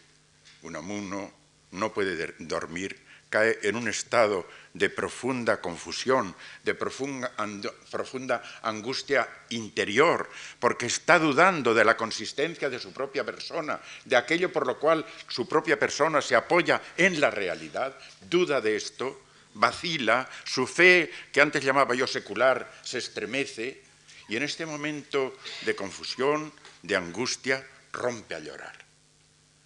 Unamuno 0.62 1.32
no 1.72 1.92
puede 1.92 2.34
dormir 2.38 3.04
cae 3.34 3.58
en 3.66 3.74
un 3.74 3.90
estado 3.90 4.46
de 4.78 4.86
profunda 4.90 5.58
confusión, 5.58 6.30
de 6.62 6.74
profunda, 6.78 8.38
angustia 8.62 9.26
interior, 9.50 10.30
porque 10.60 10.86
está 10.86 11.18
dudando 11.18 11.74
de 11.74 11.84
la 11.84 11.96
consistencia 11.96 12.70
de 12.70 12.78
su 12.78 12.92
propia 12.92 13.24
persona, 13.24 13.80
de 14.04 14.14
aquello 14.14 14.52
por 14.52 14.68
lo 14.68 14.78
cual 14.78 15.04
su 15.26 15.48
propia 15.48 15.76
persona 15.76 16.22
se 16.22 16.36
apoya 16.36 16.80
en 16.96 17.20
la 17.20 17.32
realidad, 17.32 17.98
duda 18.30 18.60
de 18.60 18.76
esto, 18.76 19.20
vacila, 19.54 20.28
su 20.44 20.66
fe, 20.66 21.10
que 21.32 21.40
antes 21.40 21.64
llamaba 21.64 21.94
yo 21.94 22.06
secular, 22.06 22.72
se 22.82 22.98
estremece, 22.98 23.82
y 24.28 24.36
en 24.36 24.42
este 24.42 24.66
momento 24.66 25.36
de 25.62 25.76
confusión, 25.76 26.52
de 26.82 26.96
angustia, 26.96 27.66
rompe 27.92 28.34
a 28.34 28.40
llorar. 28.40 28.76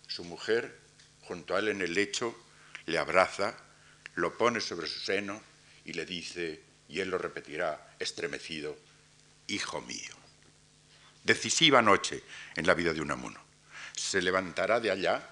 Su 0.07 0.25
mujer, 0.25 0.79
junto 1.23 1.55
a 1.55 1.61
él 1.61 1.69
en 1.69 1.83
el 1.83 1.95
lecho, 1.95 2.37
le 2.87 2.99
abraza, 2.99 3.57
lo 4.15 4.37
pone 4.37 4.61
sobre 4.61 4.87
su 4.87 4.99
seno 5.01 5.41
y 5.85 5.93
le 5.93 6.05
dice, 6.05 6.61
y 6.89 7.01
él 7.01 7.11
lo 7.11 7.19
repetirá 7.19 7.95
estremecido, 7.99 8.77
Hijo 9.51 9.81
mío. 9.81 10.15
Decisiva 11.25 11.81
noche 11.81 12.23
en 12.55 12.67
la 12.67 12.75
vida 12.75 12.93
de 12.93 13.01
Unamuno. 13.01 13.41
Se 13.97 14.21
levantará 14.21 14.79
de 14.79 14.91
allá, 14.91 15.27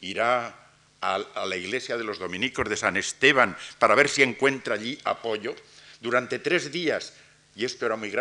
irá 0.00 0.67
a, 1.00 1.46
la 1.46 1.56
iglesia 1.56 1.96
de 1.96 2.04
los 2.04 2.18
dominicos 2.18 2.68
de 2.68 2.76
San 2.76 2.96
Esteban 2.96 3.56
para 3.78 3.94
ver 3.94 4.08
si 4.08 4.22
encuentra 4.22 4.74
allí 4.74 4.98
apoyo. 5.04 5.54
Durante 6.00 6.38
tres 6.38 6.70
días, 6.72 7.14
y 7.54 7.64
esto 7.64 7.86
era 7.86 7.96
muy, 7.96 8.12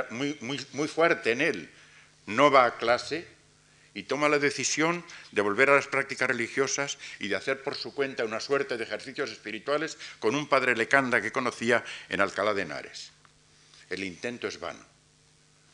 muy, 0.42 0.66
muy 0.74 0.88
fuerte 0.88 1.32
en 1.32 1.42
él, 1.42 1.70
no 2.26 2.52
va 2.52 2.66
a 2.66 2.78
clase, 2.78 3.28
y 3.98 4.04
toma 4.04 4.30
la 4.30 4.38
decisión 4.38 5.04
de 5.32 5.42
volver 5.42 5.72
a 5.72 5.76
las 5.76 5.88
prácticas 5.88 6.28
religiosas 6.28 7.00
y 7.18 7.30
de 7.30 7.36
hacer 7.36 7.64
por 7.64 7.74
su 7.74 7.96
cuenta 7.96 8.26
una 8.26 8.40
suerte 8.40 8.78
de 8.78 8.84
ejercicios 8.84 9.32
espirituales 9.32 9.98
con 10.20 10.36
un 10.36 10.48
padre 10.48 10.78
lecanda 10.78 11.20
que 11.20 11.32
conocía 11.32 11.84
en 12.08 12.22
Alcalá 12.22 12.54
de 12.54 12.62
Henares. 12.62 13.12
El 13.90 14.04
intento 14.04 14.48
es 14.48 14.60
vano. 14.60 14.86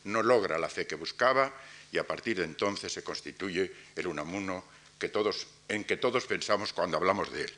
no 0.04 0.22
logra 0.22 0.56
la 0.56 0.70
fe 0.70 0.86
que 0.86 0.94
buscaba 0.94 1.52
y 1.92 1.98
a 1.98 2.06
partir 2.06 2.38
de 2.38 2.44
entonces 2.44 2.94
se 2.94 3.04
constituye 3.04 3.70
el 3.94 4.06
Unamuno 4.06 4.64
que 4.98 5.10
todos, 5.10 5.46
en 5.68 5.84
que 5.84 5.96
todos 5.96 6.26
pensamos 6.26 6.72
cuando 6.72 6.96
hablamos 6.96 7.32
de 7.32 7.44
él. 7.44 7.52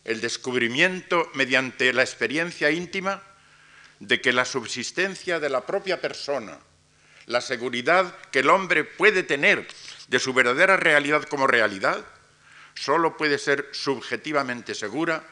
el 0.04 0.20
descubrimiento 0.20 1.30
mediante 1.36 1.94
la 1.94 2.02
experiencia 2.02 2.72
íntima 2.72 3.22
de 4.00 4.20
que 4.20 4.34
la 4.34 4.46
subsistencia 4.46 5.40
de 5.40 5.50
la 5.50 5.66
propia 5.66 6.02
persona, 6.02 6.58
la 7.28 7.40
seguridad 7.42 8.16
que 8.32 8.40
el 8.40 8.50
hombre 8.50 8.84
puede 8.84 9.22
tener 9.22 9.68
de 10.08 10.20
su 10.20 10.34
verdadera 10.34 10.76
realidad 10.76 11.24
como 11.24 11.46
realidad, 11.46 12.04
solo 12.74 13.16
puede 13.16 13.38
ser 13.38 13.70
subjetivamente 13.72 14.74
segura 14.74 15.24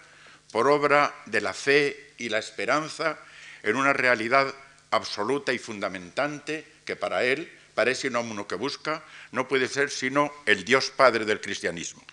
por 0.52 0.68
obra 0.68 1.14
de 1.26 1.42
la 1.42 1.54
fe 1.54 2.14
y 2.20 2.30
la 2.30 2.38
esperanza 2.38 3.18
en 3.64 3.76
una 3.76 3.94
realidad 3.94 4.54
absoluta 4.92 5.52
y 5.52 5.58
fundamentante 5.58 6.66
que 6.86 6.96
para 6.96 7.24
él, 7.24 7.52
para 7.74 7.92
ese 7.92 8.10
uno 8.10 8.48
que 8.48 8.56
busca, 8.56 9.04
no 9.32 9.48
puede 9.48 9.68
ser 9.68 9.90
sino 9.90 10.32
el 10.46 10.64
Dios 10.64 10.92
Padre 10.92 11.26
del 11.26 11.42
cristianismo. 11.42 12.04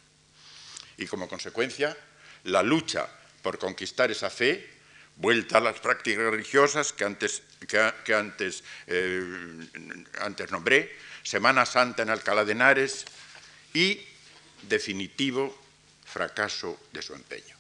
Y 0.99 1.07
como 1.07 1.29
consecuencia, 1.29 1.97
la 2.45 2.63
lucha 2.63 3.09
por 3.43 3.59
conquistar 3.59 4.11
esa 4.11 4.31
fe, 4.31 4.69
vuelta 5.17 5.59
a 5.59 5.61
las 5.61 5.79
prácticas 5.81 6.31
religiosas 6.31 6.93
que 6.93 7.05
antes, 7.05 7.43
que, 7.67 7.93
eh, 8.87 9.69
antes 10.21 10.51
nombré, 10.51 10.97
Semana 11.23 11.67
Santa 11.67 12.03
en 12.03 12.11
Alcalá 12.11 12.45
de 12.45 12.53
Henares 12.53 13.05
y 13.73 14.01
definitivo 14.63 15.57
fracaso 16.05 16.79
de 16.93 17.03
su 17.03 17.15
empeño. 17.15 17.57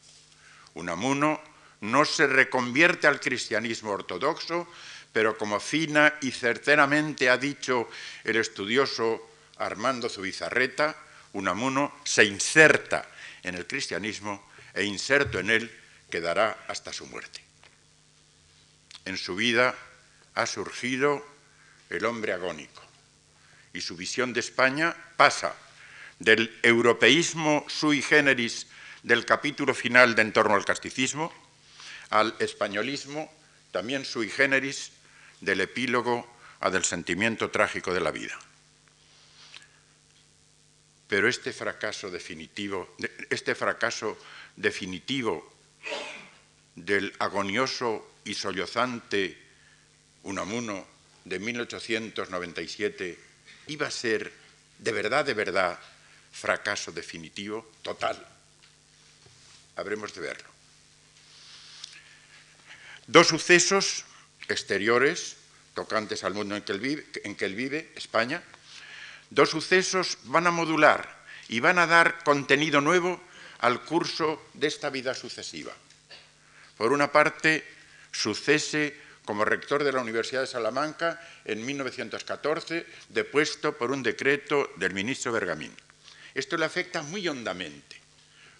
Unamuno 0.74 1.40
no 1.80 2.04
se 2.04 2.26
reconvierte 2.26 3.06
al 3.06 3.20
cristianismo 3.20 3.90
ortodoxo, 3.90 4.68
pero 5.12 5.36
como 5.38 5.60
fina 5.60 6.14
y 6.20 6.30
certeramente 6.30 7.30
ha 7.30 7.38
dicho 7.38 7.88
el 8.24 8.36
estudioso 8.36 9.30
Armando 9.58 10.08
Zubizarreta, 10.08 10.96
Unamuno 11.32 12.00
se 12.04 12.24
inserta 12.24 13.08
en 13.46 13.54
el 13.54 13.66
cristianismo 13.66 14.42
e 14.74 14.84
inserto 14.84 15.38
en 15.38 15.50
él 15.50 15.70
quedará 16.10 16.66
hasta 16.68 16.92
su 16.92 17.06
muerte. 17.06 17.40
En 19.06 19.16
su 19.16 19.36
vida 19.36 19.74
ha 20.34 20.46
surgido 20.46 21.24
el 21.88 22.04
hombre 22.04 22.32
agónico 22.32 22.82
y 23.72 23.80
su 23.80 23.96
visión 23.96 24.32
de 24.32 24.40
España 24.40 24.96
pasa 25.16 25.54
del 26.18 26.50
europeísmo 26.62 27.64
sui 27.68 28.02
generis 28.02 28.66
del 29.02 29.24
capítulo 29.24 29.74
final 29.74 30.14
de 30.14 30.22
En 30.22 30.32
torno 30.32 30.54
al 30.54 30.64
casticismo 30.64 31.32
al 32.10 32.34
españolismo 32.38 33.30
también 33.70 34.04
sui 34.04 34.28
generis 34.28 34.90
del 35.40 35.60
epílogo 35.60 36.26
a 36.60 36.70
del 36.70 36.84
sentimiento 36.84 37.50
trágico 37.50 37.92
de 37.92 38.00
la 38.00 38.10
vida. 38.10 38.34
Pero 41.08 41.28
este 41.28 41.52
fracaso 41.52 42.10
definitivo, 42.10 42.96
este 43.30 43.54
fracaso 43.54 44.18
definitivo 44.56 45.52
del 46.74 47.12
agonioso 47.18 48.14
y 48.24 48.34
sollozante 48.34 49.38
Unamuno 50.24 50.86
de 51.24 51.38
1897 51.38 53.18
iba 53.68 53.86
a 53.86 53.90
ser 53.90 54.32
de 54.78 54.92
verdad, 54.92 55.24
de 55.24 55.34
verdad, 55.34 55.78
fracaso 56.32 56.92
definitivo, 56.92 57.70
total. 57.82 58.18
Habremos 59.76 60.14
de 60.14 60.20
verlo. 60.20 60.48
Dos 63.06 63.28
sucesos 63.28 64.04
exteriores, 64.48 65.36
tocantes 65.74 66.24
al 66.24 66.34
mundo 66.34 66.56
en 66.56 66.62
que, 66.62 67.06
en 67.24 67.34
que 67.36 67.44
él 67.44 67.54
vive, 67.54 67.92
España, 67.94 68.42
dos 69.30 69.50
sucesos 69.50 70.18
van 70.24 70.46
a 70.46 70.50
modular 70.50 71.24
y 71.48 71.60
van 71.60 71.78
a 71.78 71.86
dar 71.86 72.22
contenido 72.24 72.80
nuevo 72.80 73.20
al 73.60 73.82
curso 73.84 74.48
de 74.54 74.66
esta 74.66 74.90
vida 74.90 75.14
sucesiva. 75.14 75.72
Por 76.76 76.92
una 76.92 77.10
parte, 77.10 77.64
sucese 78.12 78.96
como 79.24 79.44
rector 79.44 79.82
de 79.82 79.92
la 79.92 80.00
Universidad 80.00 80.42
de 80.42 80.46
Salamanca 80.46 81.20
en 81.44 81.64
1914, 81.64 82.86
depuesto 83.08 83.76
por 83.76 83.90
un 83.90 84.02
decreto 84.02 84.70
del 84.76 84.94
ministro 84.94 85.32
Bergamín. 85.32 85.74
Esto 86.34 86.56
le 86.56 86.66
afecta 86.66 87.02
muy 87.02 87.26
hondamente 87.26 87.96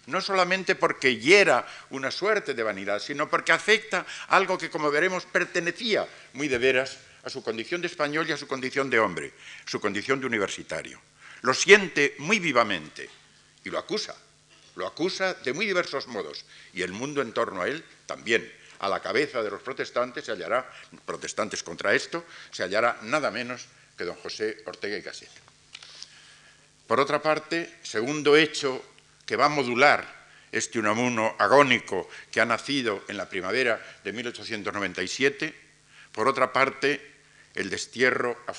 no 0.07 0.21
solamente 0.21 0.75
porque 0.75 1.17
hiera 1.17 1.67
una 1.91 2.11
suerte 2.11 2.53
de 2.53 2.63
vanidad, 2.63 2.99
sino 2.99 3.29
porque 3.29 3.51
afecta 3.51 4.05
algo 4.29 4.57
que, 4.57 4.69
como 4.69 4.89
veremos, 4.89 5.25
pertenecía 5.25 6.07
muy 6.33 6.47
de 6.47 6.57
veras 6.57 6.97
a 7.27 7.29
su 7.29 7.43
condición 7.43 7.81
de 7.81 7.87
español 7.87 8.25
y 8.27 8.31
a 8.31 8.37
su 8.37 8.47
condición 8.47 8.89
de 8.89 8.99
hombre, 8.99 9.33
su 9.65 9.81
condición 9.81 10.21
de 10.21 10.27
universitario. 10.27 10.99
Lo 11.41 11.53
siente 11.53 12.15
muy 12.19 12.39
vivamente 12.39 13.09
y 13.65 13.69
lo 13.69 13.77
acusa, 13.77 14.15
lo 14.77 14.87
acusa 14.87 15.33
de 15.33 15.51
muy 15.51 15.65
diversos 15.65 16.07
modos, 16.07 16.45
y 16.73 16.83
el 16.83 16.93
mundo 16.93 17.21
en 17.21 17.33
torno 17.33 17.61
a 17.61 17.67
él 17.67 17.83
también. 18.05 18.49
A 18.79 18.87
la 18.87 19.01
cabeza 19.01 19.43
de 19.43 19.51
los 19.51 19.61
protestantes 19.61 20.23
se 20.23 20.31
hallará, 20.31 20.71
protestantes 21.05 21.63
contra 21.63 21.93
esto, 21.93 22.23
se 22.51 22.63
hallará 22.63 22.97
nada 23.01 23.29
menos 23.29 23.65
que 23.97 24.05
don 24.05 24.15
José 24.15 24.63
Ortega 24.65 24.95
y 24.95 25.01
Gasset. 25.01 25.31
Por 26.87 27.01
otra 27.01 27.21
parte, 27.21 27.75
segundo 27.83 28.37
hecho 28.37 28.81
que 29.25 29.35
va 29.35 29.45
a 29.45 29.49
modular 29.49 30.07
este 30.49 30.79
Unamuno 30.79 31.35
agónico 31.37 32.07
que 32.31 32.39
ha 32.39 32.45
nacido 32.45 33.03
en 33.09 33.17
la 33.17 33.27
primavera 33.27 33.83
de 34.01 34.13
1897. 34.13 35.53
Por 36.13 36.29
otra 36.29 36.53
parte, 36.53 37.16
el 37.57 37.69
destierro 37.69 38.39
a 38.45 38.53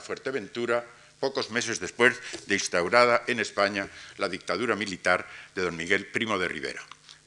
Fuerteventura 0.00 0.84
pocos 1.20 1.50
meses 1.50 1.78
después 1.78 2.18
de 2.46 2.54
instaurada 2.54 3.22
en 3.28 3.38
España 3.38 3.88
la 4.18 4.28
dictadura 4.28 4.74
militar 4.76 5.28
de 5.54 5.62
don 5.62 5.76
Miguel 5.76 6.06
Primo 6.06 6.38
de 6.38 6.48
Rivera, 6.48 6.82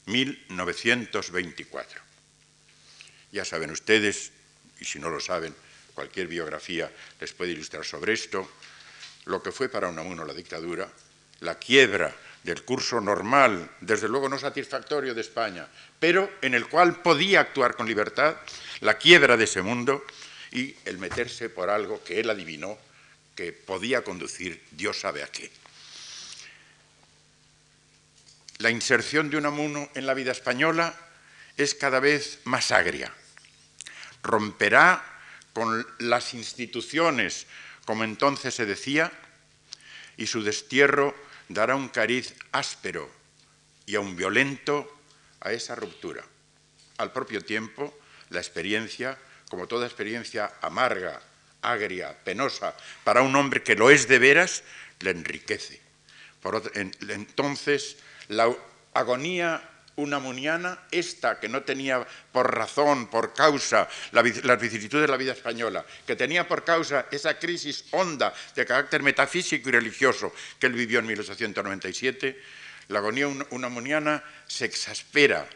1924. 0.06 2.00
Ya 3.32 3.44
saben 3.44 3.70
ustedes, 3.70 4.30
y 4.80 4.84
si 4.84 4.98
no 4.98 5.10
lo 5.10 5.20
saben, 5.20 5.54
cualquier 5.94 6.26
biografía 6.26 6.90
les 7.20 7.32
puede 7.32 7.52
ilustrar 7.52 7.84
sobre 7.84 8.12
esto, 8.12 8.48
lo 9.24 9.42
que 9.42 9.52
fue 9.52 9.68
para 9.68 9.88
Unamuno 9.88 10.24
la 10.24 10.34
dictadura, 10.34 10.88
la 11.40 11.58
quiebra 11.58 12.14
del 12.42 12.64
curso 12.64 13.00
normal, 13.00 13.70
desde 13.80 14.08
luego 14.08 14.28
no 14.28 14.38
satisfactorio 14.38 15.14
de 15.14 15.20
España, 15.20 15.66
pero 15.98 16.30
en 16.40 16.54
el 16.54 16.68
cual 16.68 17.02
podía 17.02 17.40
actuar 17.40 17.74
con 17.74 17.86
libertad, 17.86 18.36
la 18.80 18.96
quiebra 18.96 19.36
de 19.36 19.44
ese 19.44 19.62
mundo 19.62 20.04
y 20.52 20.74
el 20.84 20.98
meterse 20.98 21.48
por 21.48 21.70
algo 21.70 22.02
que 22.02 22.20
él 22.20 22.30
adivinó 22.30 22.78
que 23.34 23.52
podía 23.52 24.02
conducir 24.02 24.62
Dios 24.72 25.00
sabe 25.00 25.22
a 25.22 25.28
qué. 25.28 25.50
La 28.58 28.70
inserción 28.70 29.30
de 29.30 29.36
un 29.36 29.46
amuno 29.46 29.88
en 29.94 30.06
la 30.06 30.14
vida 30.14 30.32
española 30.32 30.94
es 31.56 31.74
cada 31.74 32.00
vez 32.00 32.40
más 32.44 32.72
agria. 32.72 33.12
Romperá 34.22 35.04
con 35.52 35.86
las 35.98 36.34
instituciones, 36.34 37.46
como 37.84 38.02
entonces 38.04 38.54
se 38.54 38.66
decía, 38.66 39.12
y 40.16 40.26
su 40.26 40.42
destierro 40.42 41.14
dará 41.48 41.76
un 41.76 41.88
cariz 41.88 42.34
áspero 42.52 43.08
y 43.86 43.94
aún 43.94 44.16
violento 44.16 44.92
a 45.40 45.52
esa 45.52 45.74
ruptura. 45.74 46.24
Al 46.98 47.12
propio 47.12 47.44
tiempo, 47.44 47.96
la 48.30 48.40
experiencia, 48.40 49.16
como 49.48 49.66
toda 49.66 49.86
experiencia 49.86 50.52
amarga, 50.60 51.20
agria, 51.62 52.16
penosa, 52.24 52.74
para 53.04 53.22
un 53.22 53.34
hombre 53.36 53.62
que 53.62 53.74
lo 53.74 53.90
es 53.90 54.08
de 54.08 54.18
veras, 54.18 54.62
le 55.00 55.10
enriquece. 55.10 55.80
entonces, 56.74 57.96
la 58.28 58.54
agonía 58.94 59.62
una 59.98 60.20
muniana, 60.20 60.78
esta 60.92 61.40
que 61.40 61.48
no 61.48 61.62
tenía 61.62 62.06
por 62.30 62.54
razón, 62.54 63.08
por 63.08 63.34
causa, 63.34 63.88
las 64.12 64.60
vicisitudes 64.60 65.02
de 65.02 65.08
la 65.10 65.16
vida 65.16 65.32
española, 65.32 65.84
que 66.06 66.14
tenía 66.14 66.46
por 66.46 66.62
causa 66.64 67.06
esa 67.10 67.36
crisis 67.38 67.84
honda 67.90 68.32
de 68.54 68.64
carácter 68.64 69.02
metafísico 69.02 69.68
y 69.68 69.72
religioso 69.72 70.32
que 70.58 70.68
él 70.68 70.74
vivió 70.74 71.00
en 71.00 71.06
1897, 71.06 72.40
la 72.88 73.00
agonía 73.00 73.26
unamuniana 73.50 74.22
se 74.46 74.66
exaspera, 74.66 75.48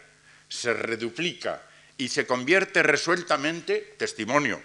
se 0.48 0.72
reduplica 0.74 1.62
y 2.02 2.08
se 2.08 2.26
convierte 2.26 2.82
resueltamente, 2.82 3.94
testimonio, 3.96 4.60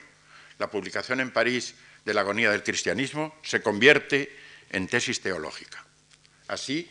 la 0.57 0.71
publicación 0.71 1.19
en 1.19 1.29
París 1.29 1.75
de 2.03 2.15
la 2.15 2.21
agonía 2.21 2.49
del 2.49 2.63
cristianismo 2.63 3.37
se 3.43 3.61
convierte 3.61 4.35
en 4.71 4.87
tesis 4.87 5.21
teológica. 5.21 5.85
Así, 6.47 6.89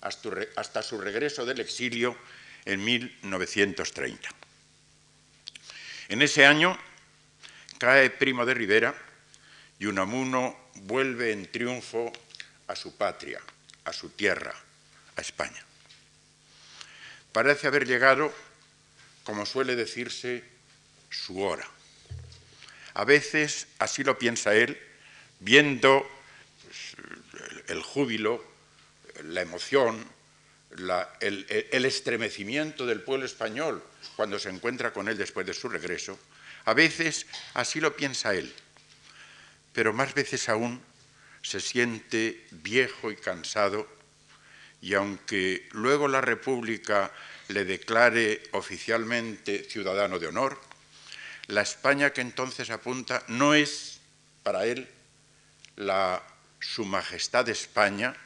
hasta 0.00 0.82
su 0.82 1.00
regreso 1.00 1.46
del 1.46 1.60
exilio 1.60 2.18
en 2.64 2.84
1930. 2.84 4.28
En 6.08 6.20
ese 6.20 6.44
año 6.44 6.76
cae 7.78 8.10
Primo 8.10 8.44
de 8.44 8.54
Rivera 8.54 8.92
y 9.78 9.86
Unamuno 9.86 10.70
vuelve 10.82 11.30
en 11.30 11.46
triunfo 11.52 12.12
a 12.66 12.74
su 12.74 12.96
patria, 12.96 13.40
a 13.84 13.92
su 13.92 14.10
tierra, 14.10 14.52
a 15.14 15.20
España. 15.20 15.64
Parece 17.30 17.68
haber 17.68 17.86
llegado, 17.86 18.34
como 19.26 19.44
suele 19.44 19.74
decirse, 19.74 20.44
su 21.10 21.42
hora. 21.42 21.68
A 22.94 23.04
veces 23.04 23.66
así 23.80 24.04
lo 24.04 24.16
piensa 24.16 24.54
él, 24.54 24.80
viendo 25.40 26.08
pues, 26.62 26.96
el, 27.66 27.82
júbilo, 27.82 28.42
la 29.24 29.42
emoción, 29.42 30.06
el, 31.20 31.46
el 31.72 31.84
estremecimiento 31.84 32.86
del 32.86 33.02
pueblo 33.02 33.26
español 33.26 33.82
cuando 34.14 34.38
se 34.38 34.48
encuentra 34.48 34.92
con 34.92 35.08
él 35.08 35.18
después 35.18 35.44
de 35.44 35.54
su 35.54 35.68
regreso. 35.68 36.16
A 36.64 36.72
veces 36.72 37.26
así 37.54 37.80
lo 37.80 37.96
piensa 37.96 38.32
él, 38.32 38.54
pero 39.72 39.92
más 39.92 40.14
veces 40.14 40.48
aún 40.48 40.80
se 41.42 41.58
siente 41.60 42.46
viejo 42.52 43.10
y 43.10 43.16
cansado 43.16 43.88
y 44.80 44.94
aunque 44.94 45.68
luego 45.72 46.06
la 46.06 46.20
República 46.20 47.10
le 47.48 47.64
declare 47.64 48.42
oficialmente 48.52 49.64
ciudadano 49.64 50.18
de 50.18 50.26
honor, 50.26 50.60
la 51.48 51.62
España 51.62 52.12
que 52.12 52.20
entonces 52.20 52.70
apunta 52.70 53.22
no 53.28 53.54
es 53.54 54.00
para 54.42 54.66
él 54.66 54.88
la 55.76 56.22
Su 56.58 56.84
Majestad 56.84 57.48
España 57.48 58.16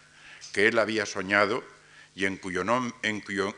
que 0.52 0.68
él 0.68 0.78
había 0.78 1.06
soñado 1.06 1.62
y 2.14 2.24
en 2.24 2.36
cuyo, 2.36 2.64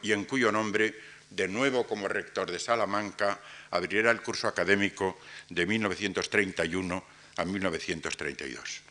y 0.03 0.12
en 0.12 0.25
cuyo 0.25 0.53
nombre, 0.53 0.94
de 1.31 1.48
nuevo 1.48 1.87
como 1.87 2.09
rector 2.09 2.51
de 2.51 2.59
Salamanca, 2.59 3.40
abriera 3.70 4.11
el 4.11 4.20
curso 4.20 4.48
académico 4.48 5.18
de 5.48 5.64
1931 5.64 7.05
a 7.37 7.44
1932. 7.44 8.83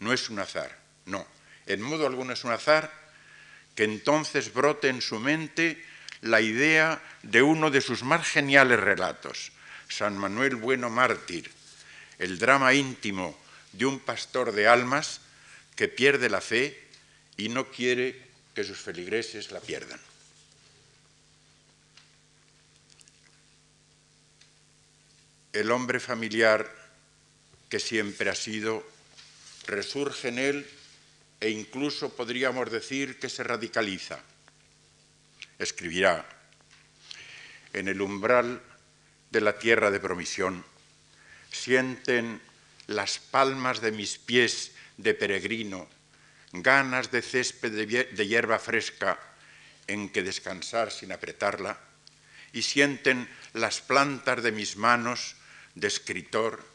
No 0.00 0.12
es 0.12 0.30
un 0.30 0.40
azar, 0.40 0.76
no. 1.06 1.26
En 1.66 1.80
modo 1.82 2.06
alguno 2.06 2.32
es 2.32 2.42
un 2.42 2.52
azar 2.52 2.90
que 3.80 3.84
entonces 3.84 4.52
brote 4.52 4.90
en 4.90 5.00
su 5.00 5.18
mente 5.18 5.82
la 6.20 6.42
idea 6.42 7.02
de 7.22 7.40
uno 7.40 7.70
de 7.70 7.80
sus 7.80 8.02
más 8.02 8.28
geniales 8.28 8.78
relatos, 8.78 9.52
San 9.88 10.18
Manuel 10.18 10.56
Bueno 10.56 10.90
Mártir, 10.90 11.50
el 12.18 12.38
drama 12.38 12.74
íntimo 12.74 13.34
de 13.72 13.86
un 13.86 13.98
pastor 13.98 14.52
de 14.52 14.68
almas 14.68 15.22
que 15.76 15.88
pierde 15.88 16.28
la 16.28 16.42
fe 16.42 16.78
y 17.38 17.48
no 17.48 17.70
quiere 17.70 18.20
que 18.54 18.64
sus 18.64 18.76
feligreses 18.76 19.50
la 19.50 19.60
pierdan. 19.60 19.98
El 25.54 25.70
hombre 25.70 26.00
familiar 26.00 26.70
que 27.70 27.80
siempre 27.80 28.28
ha 28.28 28.34
sido 28.34 28.86
resurge 29.66 30.28
en 30.28 30.38
él 30.38 30.79
e 31.40 31.48
incluso 31.48 32.12
podríamos 32.12 32.70
decir 32.70 33.18
que 33.18 33.32
se 33.32 33.42
radicaliza. 33.42 34.20
Escribirá, 35.58 36.28
en 37.72 37.88
el 37.88 38.00
umbral 38.00 38.60
de 39.30 39.40
la 39.40 39.58
tierra 39.58 39.90
de 39.90 40.00
promisión, 40.00 40.64
sienten 41.50 42.40
las 42.86 43.18
palmas 43.18 43.80
de 43.80 43.92
mis 43.92 44.18
pies 44.18 44.72
de 44.98 45.14
peregrino, 45.14 45.88
ganas 46.52 47.10
de 47.10 47.22
césped 47.22 47.72
de 47.72 48.26
hierba 48.26 48.58
fresca 48.58 49.18
en 49.86 50.08
que 50.08 50.22
descansar 50.22 50.92
sin 50.92 51.12
apretarla, 51.12 51.80
y 52.52 52.62
sienten 52.62 53.28
las 53.54 53.80
plantas 53.80 54.42
de 54.42 54.52
mis 54.52 54.76
manos 54.76 55.36
de 55.74 55.86
escritor, 55.86 56.66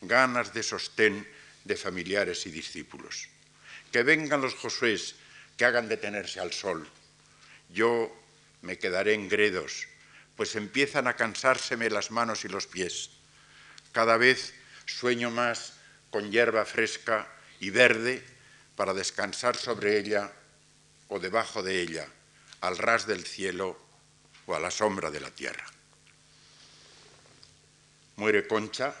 ganas 0.00 0.54
de 0.54 0.62
sostén 0.62 1.26
de 1.64 1.76
familiares 1.76 2.46
y 2.46 2.50
discípulos. 2.50 3.28
Que 3.92 4.02
vengan 4.02 4.40
los 4.40 4.54
Josués 4.54 5.14
que 5.56 5.64
hagan 5.64 5.88
detenerse 5.88 6.40
al 6.40 6.52
sol. 6.52 6.88
Yo 7.68 8.14
me 8.62 8.78
quedaré 8.78 9.14
en 9.14 9.28
gredos, 9.28 9.88
pues 10.36 10.54
empiezan 10.54 11.06
a 11.06 11.16
cansárseme 11.16 11.90
las 11.90 12.10
manos 12.10 12.44
y 12.44 12.48
los 12.48 12.66
pies. 12.66 13.10
Cada 13.92 14.16
vez 14.16 14.54
sueño 14.86 15.30
más 15.30 15.74
con 16.10 16.30
hierba 16.30 16.64
fresca 16.64 17.28
y 17.60 17.70
verde 17.70 18.24
para 18.76 18.94
descansar 18.94 19.56
sobre 19.56 19.98
ella 19.98 20.32
o 21.08 21.18
debajo 21.18 21.62
de 21.62 21.80
ella, 21.80 22.06
al 22.60 22.78
ras 22.78 23.06
del 23.06 23.26
cielo 23.26 23.78
o 24.46 24.54
a 24.54 24.60
la 24.60 24.70
sombra 24.70 25.10
de 25.10 25.20
la 25.20 25.30
tierra. 25.30 25.64
Muere 28.16 28.46
Concha, 28.46 28.94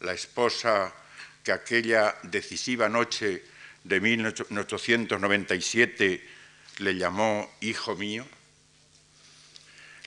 la 0.00 0.12
esposa 0.12 0.92
que 1.44 1.52
aquella 1.52 2.16
decisiva 2.22 2.88
noche 2.88 3.44
de 3.84 4.00
1897 4.00 6.26
le 6.78 6.96
llamó 6.96 7.54
hijo 7.60 7.94
mío. 7.94 8.26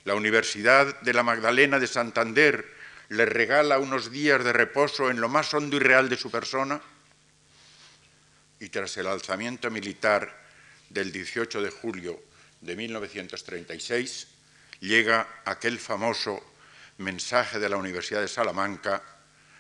La 0.04 0.16
Universidad 0.16 1.00
de 1.02 1.14
la 1.14 1.22
Magdalena 1.22 1.80
de 1.80 1.86
Santander 1.86 2.66
le 3.10 3.26
regala 3.26 3.78
unos 3.78 4.12
días 4.12 4.44
de 4.44 4.52
reposo 4.52 5.12
en 5.12 5.22
lo 5.22 5.30
más 5.30 5.54
hondo 5.54 5.78
y 5.78 5.80
real 5.80 6.10
de 6.10 6.18
su 6.18 6.32
persona. 6.32 6.82
Y 8.60 8.70
tras 8.70 8.98
el 8.98 9.06
alzamiento 9.06 9.70
militar 9.70 10.36
del 10.90 11.12
18 11.12 11.62
de 11.62 11.70
julio 11.70 12.20
de 12.62 12.76
1936, 12.76 14.28
llega 14.80 15.42
aquel 15.46 15.78
famoso 15.78 16.42
mensaje 16.98 17.60
de 17.60 17.70
la 17.70 17.78
Universidad 17.78 18.22
de 18.22 18.28
Salamanca 18.28 19.04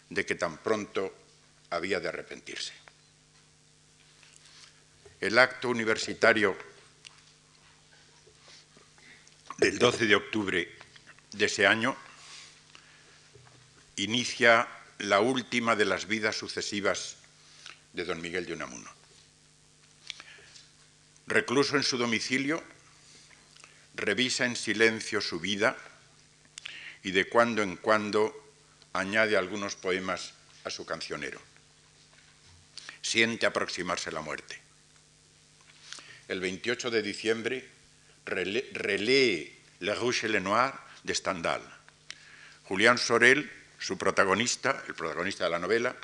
de 0.09 0.25
que 0.25 0.33
tan 0.33 0.57
pronto 0.57 1.26
había 1.69 1.99
de 1.99 2.09
arrepentirse. 2.09 2.73
El 5.19 5.39
acto 5.39 5.69
universitario 5.69 6.57
del 9.57 9.79
12 9.79 10.05
de 10.05 10.15
octubre 10.15 10.77
de 11.31 11.45
ese 11.45 11.65
año 11.65 11.97
inicia 13.95 14.67
la 14.99 15.19
última 15.19 15.75
de 15.75 15.85
las 15.85 16.07
vidas 16.07 16.35
sucesivas 16.35 17.17
de 17.93 18.05
don 18.05 18.21
Miguel 18.21 18.45
de 18.45 18.53
Unamuno. 18.53 18.89
Recluso 21.25 21.75
en 21.75 21.83
su 21.83 21.97
domicilio, 21.97 22.63
revisa 23.95 24.45
en 24.45 24.55
silencio 24.55 25.19
su 25.19 25.39
vida 25.39 25.75
y 27.03 27.11
de 27.11 27.27
cuando 27.27 27.63
en 27.63 27.75
cuando 27.75 28.33
añade 28.93 29.35
algunos 29.35 29.75
poemas 29.75 30.33
a 30.63 30.69
su 30.69 30.85
cancionero. 30.85 31.46
Siente 33.07 33.45
aproximarse 33.45 34.11
la 34.11 34.19
muerte. 34.19 34.59
El 36.27 36.41
28 36.41 36.91
de 36.91 37.01
diciembre 37.01 37.65
relee 38.25 39.55
Le 39.79 39.93
Rouge 39.95 40.25
et 40.25 40.29
le 40.29 40.41
Noir 40.41 40.73
de 41.05 41.15
Stendhal. 41.15 41.61
Julián 42.65 42.97
Sorel, 42.97 43.49
su 43.79 43.97
protagonista, 43.97 44.83
el 44.89 44.93
protagonista 44.93 45.45
de 45.45 45.51
la 45.51 45.59
novela, 45.59 45.95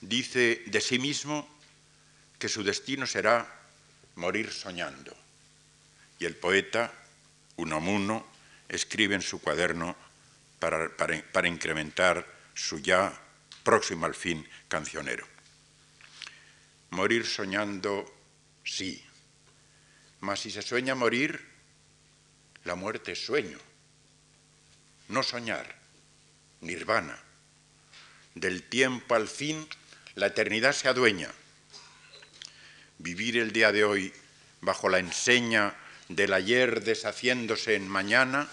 dice 0.00 0.62
de 0.64 0.80
sí 0.80 0.98
mismo 0.98 1.46
que 2.38 2.48
su 2.48 2.64
destino 2.64 3.06
será 3.06 3.46
morir 4.14 4.50
soñando. 4.50 5.14
Y 6.18 6.24
el 6.24 6.34
poeta, 6.34 6.94
Unamuno, 7.56 8.26
escribe 8.70 9.16
en 9.16 9.22
su 9.22 9.38
cuaderno 9.42 9.94
para, 10.58 11.46
incrementar 11.46 12.26
su 12.54 12.78
ya 12.78 13.12
próximo 13.62 14.06
al 14.06 14.14
fin 14.14 14.48
cancionero. 14.68 15.31
Morir 16.92 17.24
soñando, 17.24 18.04
sí, 18.64 19.02
mas 20.20 20.40
si 20.40 20.50
se 20.50 20.60
sueña 20.60 20.94
morir, 20.94 21.40
la 22.64 22.74
muerte 22.74 23.12
es 23.12 23.24
sueño, 23.24 23.56
no 25.08 25.22
soñar, 25.22 25.74
nirvana. 26.60 27.18
Del 28.34 28.62
tiempo 28.64 29.14
al 29.14 29.26
fin, 29.26 29.66
la 30.16 30.26
eternidad 30.26 30.74
se 30.74 30.88
adueña. 30.88 31.32
Vivir 32.98 33.38
el 33.38 33.52
día 33.52 33.72
de 33.72 33.84
hoy 33.84 34.12
bajo 34.60 34.90
la 34.90 34.98
enseña 34.98 35.74
del 36.10 36.34
ayer 36.34 36.84
deshaciéndose 36.84 37.74
en 37.74 37.88
mañana, 37.88 38.50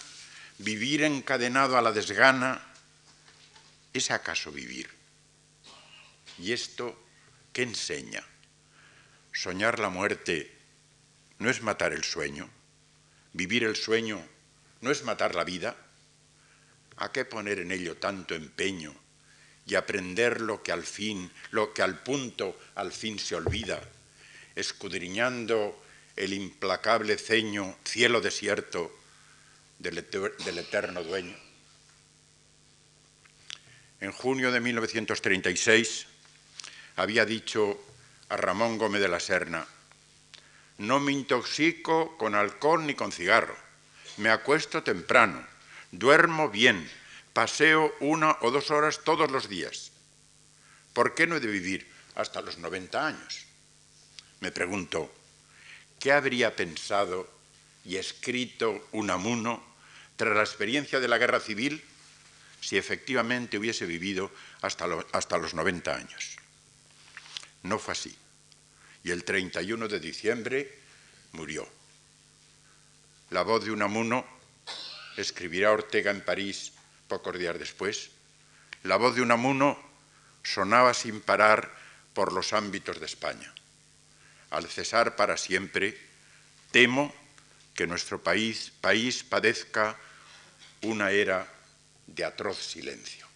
vivir 0.60 1.04
encadenado 1.04 1.78
a 1.78 1.82
la 1.82 1.92
desgana, 1.92 2.66
¿es 3.92 4.12
acaso 4.12 4.50
vivir? 4.54 4.90
¿Y 6.38 6.54
esto 6.54 7.09
qué 7.60 7.64
enseña? 7.64 8.24
Soñar 9.34 9.80
la 9.80 9.90
muerte 9.90 10.50
no 11.40 11.50
es 11.50 11.62
matar 11.62 11.92
el 11.92 12.06
sueño, 12.06 12.50
vivir 13.34 13.66
el 13.66 13.76
sueño 13.76 14.26
no 14.80 14.92
es 14.92 15.04
matar 15.04 15.36
la 15.36 15.44
vida. 15.44 15.76
¿A 16.96 17.12
qué 17.12 17.26
poner 17.26 17.60
en 17.60 17.74
ello 17.74 17.98
tanto 17.98 18.34
empeño 18.34 18.96
y 19.66 19.76
aprender 19.76 20.40
lo 20.40 20.64
que 20.64 20.72
al 20.72 20.84
fin, 20.84 21.30
lo 21.52 21.74
que 21.74 21.82
al 21.82 22.02
punto 22.02 22.58
al 22.76 22.94
fin 22.94 23.20
se 23.20 23.36
olvida, 23.36 23.82
escudriñando 24.56 25.84
el 26.16 26.32
implacable 26.32 27.18
ceño, 27.18 27.78
cielo 27.84 28.22
desierto 28.22 28.90
del, 29.80 29.96
del 30.46 30.58
eterno 30.60 31.04
dueño? 31.04 31.36
En 34.00 34.14
junio 34.14 34.50
de 34.50 34.62
1936 34.62 36.09
había 37.00 37.26
dicho 37.26 37.80
a 38.28 38.36
Ramón 38.36 38.78
Gómez 38.78 39.02
de 39.02 39.08
la 39.08 39.22
Serna, 39.22 39.66
no 40.80 41.00
me 41.00 41.14
intoxico 41.14 42.18
con 42.18 42.36
alcohol 42.36 42.86
ni 42.86 42.94
con 42.94 43.14
cigarro, 43.14 43.56
me 44.18 44.30
acuesto 44.30 44.84
temprano, 44.84 45.46
duermo 45.92 46.50
bien, 46.50 46.90
paseo 47.32 47.96
una 48.02 48.36
o 48.42 48.52
dos 48.52 48.70
horas 48.70 49.00
todos 49.06 49.32
los 49.32 49.48
días. 49.48 49.92
¿Por 50.92 51.16
qué 51.16 51.26
no 51.26 51.38
he 51.38 51.40
de 51.40 51.48
vivir 51.48 51.90
hasta 52.16 52.42
los 52.42 52.58
90 52.58 53.08
años? 53.08 53.46
Me 54.42 54.52
pregunto, 54.52 55.10
¿qué 56.02 56.12
habría 56.12 56.54
pensado 56.58 57.32
y 57.86 57.96
escrito 57.96 58.90
Unamuno 58.92 59.64
tras 60.18 60.36
la 60.36 60.44
experiencia 60.44 61.00
de 61.00 61.08
la 61.08 61.18
guerra 61.18 61.40
civil 61.40 61.82
si 62.60 62.78
efectivamente 62.78 63.58
hubiese 63.58 63.86
vivido 63.86 64.32
hasta, 64.62 64.86
hasta 65.14 65.38
los 65.38 65.54
90 65.54 65.96
años? 65.96 66.39
No 67.64 67.80
fue 67.80 67.94
así. 67.94 68.16
Y 69.04 69.12
el 69.12 69.24
31 69.24 69.88
de 69.88 70.00
diciembre 70.00 70.80
murió. 71.34 71.68
La 73.30 73.44
voz 73.44 73.64
de 73.64 73.72
Unamuno 73.72 74.26
escribirá 75.18 75.72
Ortega 75.72 76.12
en 76.12 76.22
París 76.22 76.74
pocos 77.08 77.38
días 77.38 77.58
después. 77.60 78.10
La 78.84 78.96
voz 78.96 79.16
de 79.16 79.22
Unamuno 79.22 79.78
sonaba 80.44 80.94
sin 80.94 81.22
parar 81.22 81.72
por 82.14 82.34
los 82.34 82.54
ámbitos 82.54 83.00
de 83.00 83.06
España. 83.06 83.54
Al 84.50 84.68
cesar 84.68 85.16
para 85.16 85.38
siempre, 85.38 85.98
temo 86.72 87.14
que 87.76 87.88
nuestro 87.88 88.22
país, 88.22 88.72
país 88.82 89.24
padezca 89.24 89.98
una 90.82 91.12
era 91.12 91.48
de 92.08 92.26
atroz 92.26 92.58
silencio. 92.58 93.28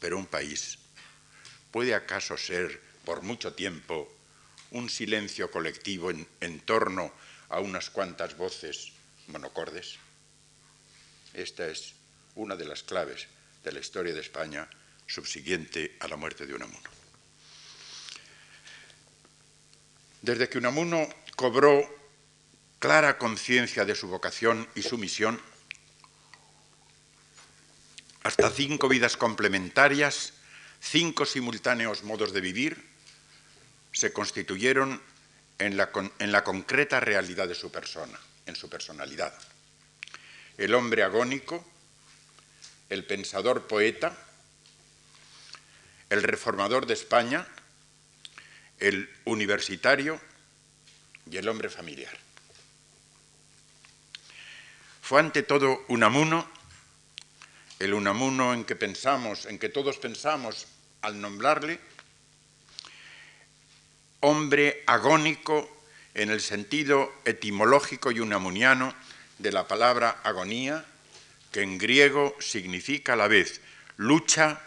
Pero 0.00 0.18
un 0.18 0.26
país 0.26 0.78
¿Puede 1.70 1.94
acaso 1.94 2.36
ser 2.36 2.80
por 3.04 3.22
mucho 3.22 3.54
tiempo 3.54 4.10
un 4.72 4.90
silencio 4.90 5.50
colectivo 5.50 6.10
en, 6.10 6.60
torno 6.60 7.12
a 7.48 7.60
unas 7.60 7.90
cuantas 7.90 8.36
voces 8.36 8.92
monocordes? 9.28 9.96
Esta 11.34 11.68
es 11.68 11.94
una 12.34 12.56
de 12.56 12.64
las 12.64 12.82
claves 12.82 13.28
de 13.62 13.72
la 13.72 13.80
historia 13.80 14.14
de 14.14 14.20
España 14.20 14.68
subsiguiente 15.06 15.96
a 16.00 16.08
la 16.08 16.16
muerte 16.16 16.46
de 16.46 16.54
Unamuno. 16.54 16.88
Desde 20.22 20.48
que 20.48 20.58
Unamuno 20.58 21.08
cobró 21.36 21.82
clara 22.78 23.16
conciencia 23.16 23.84
de 23.84 23.94
su 23.94 24.08
vocación 24.08 24.68
y 24.74 24.82
su 24.82 24.98
misión, 24.98 25.40
hasta 28.22 28.50
cinco 28.50 28.88
vidas 28.88 29.16
complementarias 29.16 30.34
cinco 30.80 31.26
simultáneos 31.26 32.02
modos 32.02 32.32
de 32.32 32.40
vivir 32.40 32.90
se 33.92 34.12
constituyeron 34.12 35.00
en 35.58 35.76
la, 35.76 36.42
concreta 36.42 37.00
realidad 37.00 37.46
de 37.46 37.54
su 37.54 37.70
persona, 37.70 38.18
en 38.46 38.56
su 38.56 38.68
personalidad. 38.68 39.34
El 40.56 40.74
hombre 40.74 41.02
agónico, 41.02 41.64
el 42.88 43.04
pensador 43.04 43.66
poeta, 43.66 44.16
el 46.08 46.22
reformador 46.22 46.86
de 46.86 46.94
España, 46.94 47.46
el 48.78 49.10
universitario 49.26 50.20
y 51.30 51.36
el 51.36 51.48
hombre 51.48 51.68
familiar. 51.68 52.16
Fue 55.02 55.20
ante 55.20 55.42
todo 55.42 55.84
Unamuno 55.88 56.48
el 57.80 57.94
Unamuno 57.94 58.52
en 58.52 58.64
que 58.64 58.76
pensamos, 58.76 59.46
en 59.46 59.58
que 59.58 59.70
todos 59.70 59.96
pensamos 59.96 60.66
al 61.00 61.18
nombrarle, 61.18 61.80
hombre 64.20 64.84
agónico 64.86 65.82
en 66.12 66.30
el 66.30 66.42
sentido 66.42 67.10
etimológico 67.24 68.12
y 68.12 68.20
unamuniano 68.20 68.94
de 69.38 69.50
la 69.50 69.66
palabra 69.66 70.20
agonía, 70.22 70.84
que 71.50 71.62
en 71.62 71.78
griego 71.78 72.36
significa 72.38 73.14
a 73.14 73.16
la 73.16 73.28
vez 73.28 73.62
lucha 73.96 74.60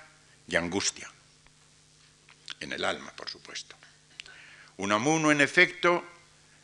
y 0.47 0.56
angustia, 0.56 1.10
en 2.60 2.73
el 2.73 2.84
alma, 2.84 3.12
por 3.15 3.30
supuesto. 3.30 3.76
Unamuno, 4.78 5.32
en 5.32 5.41
efecto, 5.41 6.04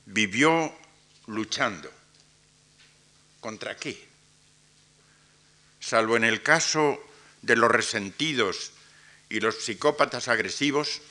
vivió 0.07 0.75
luchando. 1.27 1.91
¿Contra 3.39 3.77
qué? 3.77 4.08
Salvo 5.79 6.17
en 6.17 6.23
el 6.23 6.43
caso 6.43 7.03
de 7.41 7.55
los 7.55 7.71
resentidos 7.71 8.71
y 9.29 9.39
los 9.39 9.63
psicópatas 9.63 10.27
agresivos, 10.27 11.01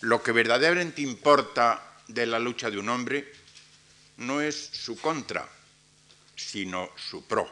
lo 0.00 0.22
que 0.22 0.32
verdaderamente 0.32 1.00
importa 1.00 1.82
de 2.08 2.26
la 2.26 2.38
lucha 2.38 2.70
de 2.70 2.78
un 2.78 2.88
hombre 2.88 3.32
no 4.18 4.40
es 4.40 4.56
su 4.56 4.98
contra, 5.00 5.48
sino 6.36 6.90
su 6.96 7.26
pro, 7.26 7.50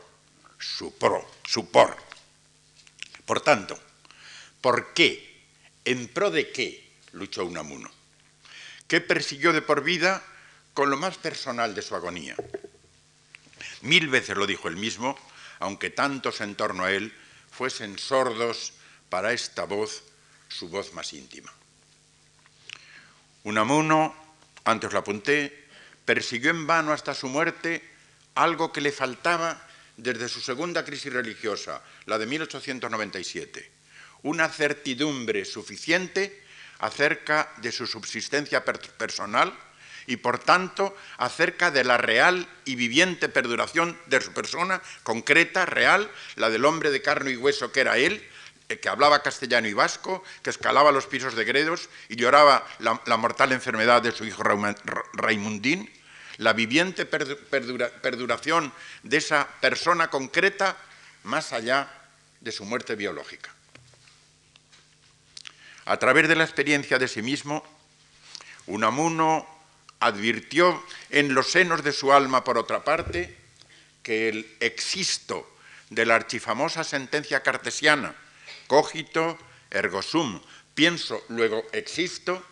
su 0.59 0.97
pro, 0.97 1.29
su 1.45 1.71
por. 1.71 1.97
Por 3.25 3.41
tanto, 3.41 3.79
¿por 4.61 4.93
qué? 4.93 5.31
¿En 5.85 6.09
pro 6.09 6.31
de 6.31 6.51
qué 6.51 6.91
luchó 7.13 7.45
Unamuno? 7.45 7.91
¿Qué 8.89 9.01
persiguió 9.01 9.53
de 9.53 9.63
por 9.63 9.83
vida 9.83 10.23
con 10.75 10.91
lo 10.91 10.97
más 10.97 11.17
personal 11.17 11.75
de 11.75 11.83
su 11.83 11.95
agonía? 11.95 12.35
Mil 13.83 14.09
veces 14.09 14.37
lo 14.37 14.47
dijo 14.47 14.69
él 14.69 14.77
mismo, 14.77 15.17
aunque 15.61 15.91
tantos 15.91 16.41
en 16.41 16.57
torno 16.57 16.85
a 16.85 16.93
él 16.93 17.15
fuesen 17.51 17.99
sordos 17.99 18.73
para 19.09 19.33
esta 19.33 19.65
voz, 19.65 20.03
su 20.49 20.69
voz 20.69 20.93
más 20.93 21.13
íntima. 21.13 21.53
Unamuno, 23.45 24.15
antes 24.65 24.93
lo 24.93 24.99
apunté, 24.99 25.69
persiguió 26.05 26.51
en 26.51 26.67
vano 26.67 26.93
hasta 26.93 27.15
su 27.15 27.29
muerte 27.29 27.83
algo 28.35 28.73
que 28.73 28.81
le 28.81 28.93
faltaba 28.93 29.61
desde 29.97 30.29
su 30.29 30.41
segunda 30.41 30.85
crisis 30.85 31.13
religiosa, 31.13 31.83
la 32.07 32.19
de 32.19 32.27
1897, 32.27 33.71
una 34.23 34.49
certidumbre 34.49 35.45
suficiente 35.45 36.43
acerca 36.79 37.53
de 37.59 37.73
su 37.73 37.87
subsistencia 37.87 38.65
personal 38.65 39.53
y 40.07 40.17
por 40.17 40.39
tanto 40.39 40.97
acerca 41.19 41.71
de 41.71 41.85
la 41.85 41.99
real 41.99 42.49
y 42.65 42.77
viviente 42.77 43.29
perduración 43.29 43.99
de 44.07 44.21
su 44.21 44.33
persona 44.33 44.83
concreta, 45.03 45.67
real, 45.67 46.11
la 46.37 46.51
del 46.51 46.65
hombre 46.65 46.91
de 46.91 47.03
carne 47.03 47.33
y 47.33 47.37
hueso 47.37 47.73
que 47.73 47.81
era 47.81 47.99
él, 47.99 48.27
eh, 48.69 48.79
que 48.79 48.89
hablaba 48.89 49.23
castellano 49.23 49.67
y 49.67 49.73
vasco, 49.73 50.23
que 50.43 50.51
escalaba 50.51 50.93
los 50.93 51.07
pisos 51.07 51.35
de 51.35 51.45
Gredos 51.45 51.89
y 52.09 52.17
lloraba 52.17 52.65
la, 52.79 53.17
mortal 53.17 53.51
enfermedad 53.51 54.01
de 54.01 54.13
su 54.13 54.25
hijo 54.25 54.45
Raimundín, 55.15 55.91
la 56.39 56.53
viviente 56.53 57.05
perduración 57.05 58.73
de 59.03 59.17
esa 59.17 59.49
persona 59.61 60.09
concreta 60.09 60.77
más 61.25 61.53
allá 61.53 61.93
de 62.41 62.53
su 62.53 62.65
muerte 62.65 62.95
biológica. 62.95 63.51
A 65.87 65.97
través 65.99 66.29
de 66.29 66.37
la 66.37 66.45
experiencia 66.45 66.99
de 66.99 67.09
sí 67.09 67.23
mismo, 67.23 67.65
Unamuno 68.67 69.50
advirtió 70.01 70.83
en 71.11 71.35
los 71.35 71.51
senos 71.51 71.85
de 71.85 71.93
su 71.93 72.13
alma, 72.13 72.43
por 72.43 72.59
otra 72.59 72.83
parte, 72.83 73.37
que 74.03 74.29
el 74.29 74.57
existo 74.61 75.49
de 75.91 76.07
la 76.07 76.17
archifamosa 76.17 76.85
sentencia 76.85 77.43
cartesiana, 77.43 78.15
cogito 78.67 79.39
ergo 79.71 80.03
sum, 80.03 80.41
pienso, 80.75 81.23
luego 81.29 81.65
existo, 81.73 82.43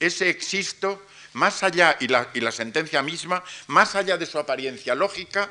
ese 0.00 0.28
existo, 0.28 1.02
más 1.32 1.62
allá, 1.62 1.96
y 2.00 2.08
la, 2.08 2.28
y 2.34 2.40
la 2.40 2.52
sentencia 2.52 3.02
misma, 3.02 3.42
más 3.68 3.94
allá 3.94 4.16
de 4.16 4.26
su 4.26 4.38
apariencia 4.38 4.94
lógica, 4.94 5.48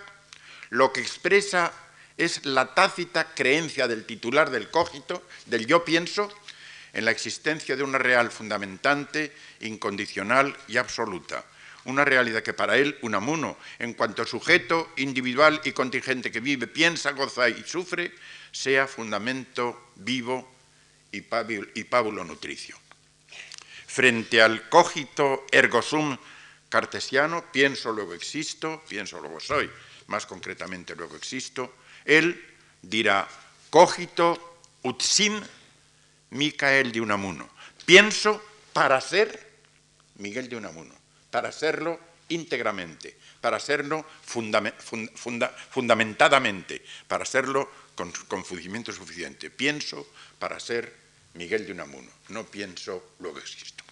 lo 0.70 0.92
que 0.92 1.02
expresa 1.02 1.72
es 2.18 2.46
la 2.46 2.74
tácita 2.74 3.34
creencia 3.34 3.88
del 3.88 4.06
titular 4.06 4.50
del 4.50 4.70
cogito, 4.70 5.24
del 5.46 5.66
yo 5.68 5.86
pienso, 5.86 6.32
en 6.94 7.06
la 7.06 7.12
existencia 7.12 7.76
de 7.76 7.84
una 7.84 7.98
real 7.98 8.32
fundamentante, 8.32 9.36
incondicional 9.68 10.56
y 10.68 10.78
absoluta. 10.78 11.44
Una 11.86 12.04
realidad 12.04 12.42
que 12.42 12.54
para 12.54 12.78
él, 12.78 12.98
Unamuno, 13.02 13.58
en 13.78 13.94
cuanto 13.94 14.26
sujeto 14.26 14.92
individual 14.98 15.62
y 15.64 15.72
contingente 15.72 16.32
que 16.32 16.40
vive, 16.40 16.68
piensa, 16.68 17.12
goza 17.12 17.48
y 17.50 17.64
sufre, 17.64 18.12
sea 18.52 18.88
fundamento 18.88 19.92
vivo 19.96 20.52
y 21.12 21.22
pábulo 21.22 22.24
nutricio. 22.24 22.78
Frente 23.86 24.42
al 24.42 24.68
cogito 24.68 25.46
ergo 25.52 25.82
sum 25.82 26.18
cartesiano, 26.68 27.46
pienso, 27.52 27.92
luego 27.94 28.14
existo, 28.14 28.84
pienso, 28.90 29.22
luego 29.22 29.40
soy, 29.40 29.70
más 30.08 30.26
concretamente 30.26 30.96
luego 30.96 31.16
existo, 31.16 31.76
él 32.04 32.44
dirá, 32.82 33.28
cogito 33.70 34.60
ut 34.84 35.02
sim 35.02 35.40
Micael 36.32 36.92
de 36.92 37.02
Unamuno. 37.02 37.50
Pienso 37.86 38.44
para 38.74 39.00
ser 39.00 39.45
Miguel 40.16 40.50
de 40.50 40.56
Unamuno, 40.56 40.96
para 41.32 41.52
serlo 41.52 42.00
íntegramente, 42.30 43.18
para 43.42 43.60
serlo 43.60 44.06
fundamentadamente, 44.24 46.84
para 47.08 47.26
serlo 47.26 47.70
con 47.96 48.12
conocimiento 48.28 48.92
suficiente. 48.92 49.50
Pienso 49.50 50.08
para 50.40 50.60
ser 50.60 51.06
Miguel 51.36 51.66
de 51.66 51.74
Unamuno, 51.74 52.10
no 52.30 52.46
pienso, 52.46 53.12
luego 53.20 53.40
existo. 53.40 53.84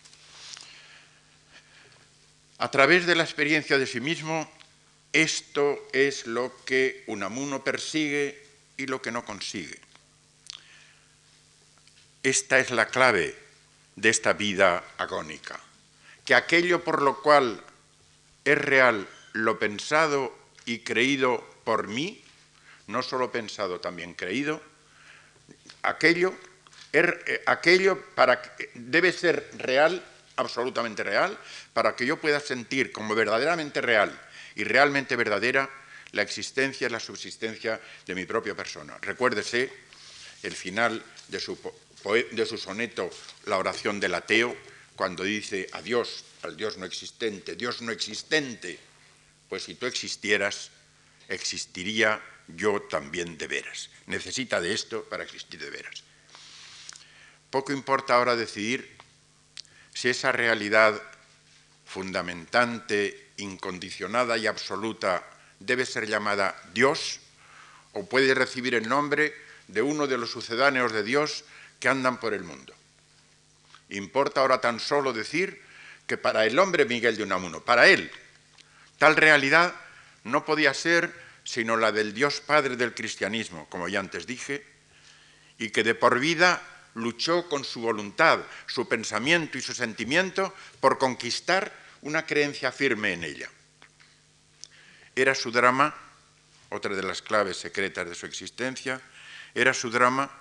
A 2.60 2.72
través 2.72 3.06
de 3.06 3.16
la 3.16 3.24
experiencia 3.24 3.78
de 3.78 3.86
sí 3.86 4.00
mismo, 4.00 4.50
esto 5.12 5.88
es 5.92 6.26
lo 6.26 6.56
que 6.66 7.04
Unamuno 7.08 7.64
persigue 7.64 8.42
y 8.78 8.88
lo 8.88 9.02
que 9.02 9.12
no 9.12 9.26
consigue. 9.26 9.80
Esta 12.24 12.60
es 12.60 12.72
la 12.72 12.88
clave 12.88 13.36
de 13.96 14.10
esta 14.10 14.34
vida 14.34 14.84
agónica, 14.98 15.60
que 16.26 16.36
aquello 16.36 16.84
por 16.84 17.02
lo 17.02 17.22
cual 17.22 17.62
es 18.46 18.58
real 18.58 19.08
lo 19.34 19.60
pensado 19.60 20.34
y 20.66 20.80
creído 20.80 21.44
por 21.64 21.88
mí, 21.88 22.24
no 22.88 23.02
solo 23.02 23.32
pensado, 23.32 23.80
también 23.80 24.14
creído, 24.14 24.62
aquello, 25.82 26.34
er, 26.92 27.24
eh, 27.28 27.44
aquello 27.46 28.02
para, 28.16 28.42
debe 28.74 29.12
ser 29.12 29.50
real, 29.58 30.04
absolutamente 30.36 31.04
real, 31.04 31.38
para 31.74 31.96
que 31.96 32.06
yo 32.06 32.20
pueda 32.20 32.40
sentir 32.40 32.92
como 32.92 33.16
verdaderamente 33.16 33.82
real 33.82 34.18
y 34.56 34.64
realmente 34.64 35.16
verdadera 35.16 35.70
la 36.12 36.22
existencia 36.22 36.88
y 36.88 36.92
la 36.92 37.00
subsistencia 37.00 37.80
de 38.06 38.16
mi 38.16 38.26
propia 38.26 38.56
persona. 38.56 38.98
Recuérdese 39.02 39.72
el 40.44 40.54
final 40.54 41.04
de 41.28 41.40
su, 41.40 41.58
de 42.32 42.46
su 42.46 42.58
soneto 42.58 43.10
La 43.46 43.58
oración 43.58 44.00
del 44.00 44.14
ateo, 44.14 44.56
cuando 44.96 45.24
dice 45.24 45.68
a 45.74 45.82
Dios, 45.82 46.24
al 46.44 46.56
Dios 46.56 46.78
no 46.78 46.86
existente, 46.86 47.56
Dios 47.56 47.82
no 47.82 47.92
existente, 47.92 48.80
pues 49.50 49.64
si 49.64 49.76
tú 49.76 49.86
existieras, 49.86 50.72
existiría 51.28 52.22
yo 52.48 52.82
también 52.82 53.38
de 53.38 53.48
veras. 53.48 53.90
Necesita 54.08 54.62
de 54.62 54.74
esto 54.74 55.04
para 55.06 55.24
existir 55.24 55.60
de 55.60 55.70
veras. 55.70 56.04
Poco 57.50 57.72
importa 57.72 58.16
ahora 58.16 58.36
decidir 58.36 58.98
si 59.94 60.10
esa 60.10 60.32
realidad 60.32 61.02
fundamentante, 61.86 63.32
incondicionada 63.38 64.38
y 64.38 64.48
absoluta 64.48 65.24
debe 65.60 65.86
ser 65.86 66.08
llamada 66.08 66.60
Dios 66.74 67.20
o 67.94 68.06
puede 68.06 68.34
recibir 68.34 68.74
el 68.76 68.90
nombre 68.90 69.34
de 69.68 69.82
uno 69.82 70.08
de 70.08 70.18
los 70.18 70.32
sucedáneos 70.32 70.92
de 70.92 71.04
Dios 71.04 71.46
que 71.80 71.90
andan 71.90 72.20
por 72.20 72.34
el 72.34 72.44
mundo. 72.44 72.74
Importa 73.94 74.42
ahora 74.42 74.60
tan 74.60 74.80
solo 74.80 75.14
decir 75.14 75.62
que 76.08 76.18
para 76.18 76.46
el 76.46 76.58
hombre 76.58 76.86
Miguel 76.86 77.16
de 77.16 77.24
Unamuno, 77.24 77.62
para 77.62 77.88
él, 77.88 78.12
tal 78.98 79.16
realidad 79.16 79.74
no 80.24 80.46
podía 80.46 80.74
ser 80.74 81.14
sino 81.44 81.78
la 81.78 81.92
del 81.92 82.14
Dios 82.14 82.42
Padre 82.42 82.76
del 82.76 82.94
cristianismo, 82.94 83.68
como 83.70 83.88
ya 83.88 84.00
antes 84.00 84.26
dije, 84.26 84.66
y 85.58 85.70
que 85.70 85.84
de 85.84 85.94
por 85.94 86.20
vida 86.20 86.62
luchó 86.96 87.48
con 87.50 87.64
su 87.64 87.82
voluntad, 87.82 88.40
su 88.66 88.88
pensamiento 88.88 89.58
y 89.58 89.62
su 89.62 89.74
sentimiento 89.74 90.54
por 90.80 90.98
conquistar 90.98 91.72
una 92.02 92.26
creencia 92.26 92.72
firme 92.72 93.14
en 93.14 93.24
ella. 93.24 93.50
Era 95.16 95.36
su 95.36 95.52
drama, 95.52 95.96
otra 96.70 96.96
de 96.96 97.04
las 97.04 97.22
claves 97.22 97.58
secretas 97.58 98.08
de 98.08 98.16
su 98.16 98.26
existencia, 98.26 99.02
era 99.54 99.74
su 99.74 99.92
drama 99.92 100.32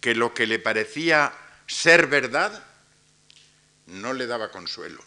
que 0.00 0.14
lo 0.14 0.34
que 0.34 0.46
le 0.46 0.58
parecía 0.58 1.32
ser 1.66 2.06
verdad 2.06 2.64
no 3.86 4.12
le 4.12 4.26
daba 4.26 4.50
consuelo 4.50 5.02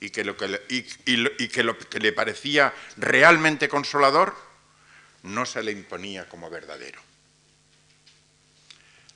y 0.00 0.10
que 0.10 0.24
lo 0.24 0.36
que 0.36 0.48
le, 0.48 1.48
que 1.48 1.62
lo 1.62 1.78
que 1.78 1.98
le 1.98 2.12
parecía 2.12 2.72
realmente 2.96 3.68
consolador 3.68 4.36
no 5.22 5.46
se 5.46 5.62
le 5.62 5.72
imponía 5.72 6.28
como 6.28 6.50
verdadero. 6.50 7.00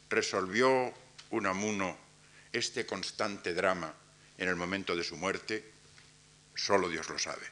Resolvió 0.08 0.92
Unamuno 1.30 1.96
este 2.52 2.86
constante 2.86 3.54
drama 3.54 3.94
en 4.38 4.48
el 4.48 4.56
momento 4.56 4.96
de 4.96 5.04
su 5.04 5.16
muerte, 5.16 5.70
solo 6.54 6.88
Dios 6.88 7.08
lo 7.08 7.18
sabe. 7.18 7.46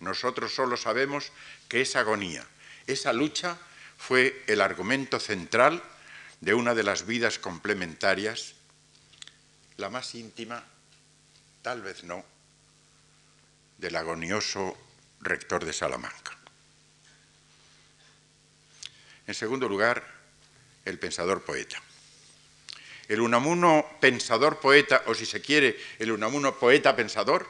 Nosotros 0.00 0.54
solo 0.54 0.76
sabemos 0.76 1.32
que 1.68 1.80
esa 1.80 2.00
agonía, 2.00 2.46
esa 2.86 3.12
lucha 3.12 3.58
fue 3.98 4.44
el 4.46 4.60
argumento 4.60 5.18
central 5.18 5.82
de 6.40 6.54
una 6.54 6.74
de 6.74 6.84
las 6.84 7.04
vidas 7.04 7.38
complementarias, 7.38 8.54
la 9.78 9.88
más 9.88 10.14
íntima, 10.16 10.62
tal 11.62 11.82
vez 11.82 12.02
no, 12.02 12.24
del 13.78 13.94
agonioso 13.94 14.76
rector 15.20 15.64
de 15.64 15.72
Salamanca. 15.72 16.36
En 19.26 19.34
segundo 19.34 19.68
lugar, 19.68 20.04
el 20.84 20.98
pensador 20.98 21.44
poeta. 21.44 21.80
El 23.06 23.20
Unamuno 23.20 23.86
pensador 24.00 24.58
poeta, 24.58 25.04
o 25.06 25.14
si 25.14 25.26
se 25.26 25.40
quiere, 25.40 25.78
el 26.00 26.10
Unamuno 26.10 26.58
poeta 26.58 26.96
pensador, 26.96 27.48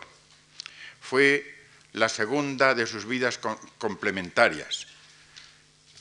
fue 1.00 1.64
la 1.94 2.10
segunda 2.10 2.74
de 2.74 2.86
sus 2.86 3.06
vidas 3.06 3.40
complementarias. 3.78 4.86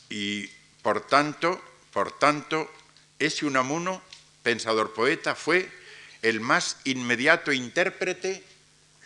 Y 0.10 0.48
por 0.82 1.08
tanto, 1.08 1.63
por 1.94 2.20
tanto, 2.20 2.70
ese 3.18 3.46
Unamuno, 3.46 4.02
pensador 4.44 4.94
poeta, 4.94 5.34
fue 5.34 5.72
el 6.28 6.42
más 6.42 6.78
inmediato 6.84 7.54
intérprete 7.54 8.44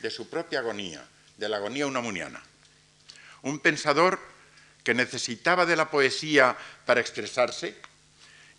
de 0.01 0.09
su 0.09 0.29
propia 0.29 0.59
agonía, 0.59 1.05
de 1.37 1.49
la 1.49 1.57
agonía 1.57 1.85
unamuniana. 1.85 2.41
Un 3.43 3.59
pensador 3.59 4.19
que 4.83 4.95
necesitaba 4.95 5.67
de 5.67 5.75
la 5.75 5.91
poesía 5.91 6.57
para 6.85 6.99
expresarse 6.99 7.75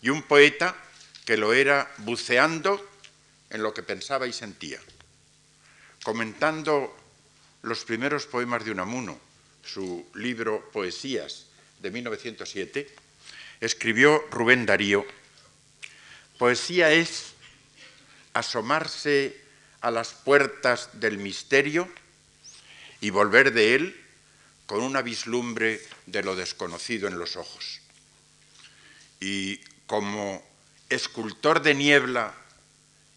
y 0.01 0.09
un 0.09 0.23
poeta 0.23 0.75
que 1.25 1.35
lo 1.35 1.53
era 1.53 1.91
buceando 1.97 2.89
en 3.49 3.63
lo 3.63 3.73
que 3.73 3.83
pensaba 3.83 4.27
y 4.27 4.33
sentía. 4.33 4.79
Comentando 6.03 6.95
los 7.63 7.83
primeros 7.83 8.25
poemas 8.27 8.63
de 8.63 8.71
Unamuno, 8.71 9.19
su 9.63 10.07
libro 10.15 10.69
Poesías 10.71 11.47
de 11.79 11.91
1907, 11.91 12.95
escribió 13.59 14.25
Rubén 14.31 14.65
Darío, 14.65 15.05
Poesía 16.37 16.91
es 16.91 17.32
asomarse 18.33 19.39
a 19.81 19.91
las 19.91 20.13
puertas 20.13 20.89
del 20.93 21.17
misterio 21.17 21.87
y 23.01 23.09
volver 23.09 23.53
de 23.53 23.75
él 23.75 24.01
con 24.65 24.81
una 24.81 25.01
vislumbre 25.01 25.81
de 26.05 26.23
lo 26.23 26.35
desconocido 26.35 27.07
en 27.07 27.19
los 27.19 27.35
ojos. 27.35 27.81
Y 29.19 29.57
como 29.87 30.43
escultor 30.89 31.61
de 31.61 31.75
niebla 31.75 32.33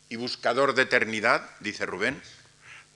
y 0.09 0.17
buscador 0.17 0.75
de 0.75 0.83
eternidad, 0.83 1.49
dice 1.61 1.87
Rubén, 1.87 2.21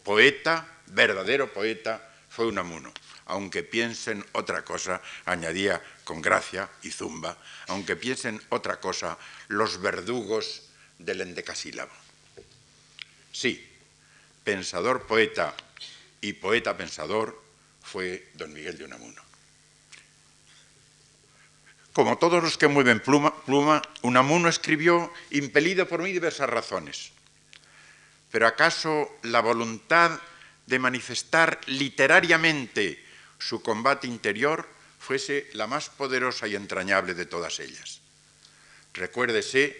poeta, 0.05 0.67
verdadero 0.87 1.53
poeta, 1.53 2.07
fue 2.29 2.47
Unamuno. 2.47 2.93
Aunque 3.27 3.63
piensen 3.63 4.25
otra 4.33 4.65
cosa, 4.65 5.01
añadía 5.25 5.81
con 6.05 6.21
gracia 6.21 6.69
y 6.83 6.91
zumba, 6.91 7.37
aunque 7.69 7.95
piensen 7.95 8.43
otra 8.49 8.81
cosa 8.81 9.17
los 9.47 9.81
verdugos 9.81 10.63
del 10.99 11.21
endecasílabo. 11.21 11.93
Sí, 13.33 13.67
pensador 14.45 15.07
poeta 15.07 15.55
y 16.21 16.33
poeta 16.35 16.77
pensador 16.77 17.41
fue 17.83 18.31
don 18.35 18.53
Miguel 18.53 18.79
de 18.79 18.85
Unamuno. 18.85 19.23
Como 21.93 22.19
todos 22.19 22.43
los 22.43 22.57
que 22.57 22.69
mueven 22.69 23.01
pluma, 23.01 23.83
Unamuno 24.03 24.49
escribió 24.49 25.13
impelido 25.31 25.89
por 25.89 26.03
mí 26.03 26.13
diversas 26.13 26.49
razones. 26.49 27.11
Pero 28.31 28.47
¿acaso 28.47 29.11
la 29.23 29.41
voluntad 29.41 30.21
de 30.67 30.79
manifestar 30.79 31.61
literariamente 31.67 33.05
su 33.39 33.61
combate 33.61 34.07
interior 34.07 34.69
fuese 35.01 35.51
la 35.55 35.67
más 35.67 35.91
poderosa 35.91 36.47
y 36.47 36.55
entrañable 36.55 37.15
de 37.15 37.27
todas 37.27 37.59
ellas? 37.59 38.01
Recuérdese 38.95 39.77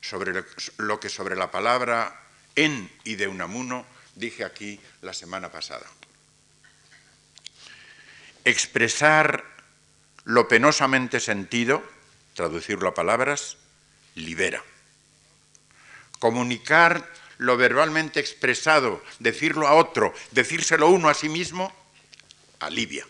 sobre 0.00 0.44
lo 0.78 1.00
que 1.00 1.08
sobre 1.08 1.34
la 1.34 1.50
palabra 1.50 2.29
en 2.64 2.90
y 3.04 3.16
de 3.16 3.28
Unamuno 3.28 3.86
dije 4.14 4.44
aquí 4.44 4.78
la 5.02 5.14
semana 5.14 5.50
pasada. 5.50 5.86
Expresar 8.44 9.44
lo 10.24 10.48
penosamente 10.48 11.20
sentido, 11.20 11.82
traducirlo 12.34 12.88
a 12.88 12.94
palabras, 12.94 13.56
libera. 14.14 14.62
Comunicar 16.18 17.08
lo 17.38 17.56
verbalmente 17.56 18.20
expresado, 18.20 19.02
decirlo 19.18 19.66
a 19.66 19.74
otro, 19.74 20.12
decírselo 20.32 20.88
uno 20.88 21.08
a 21.08 21.14
sí 21.14 21.28
mismo, 21.28 21.72
alivia. 22.60 23.06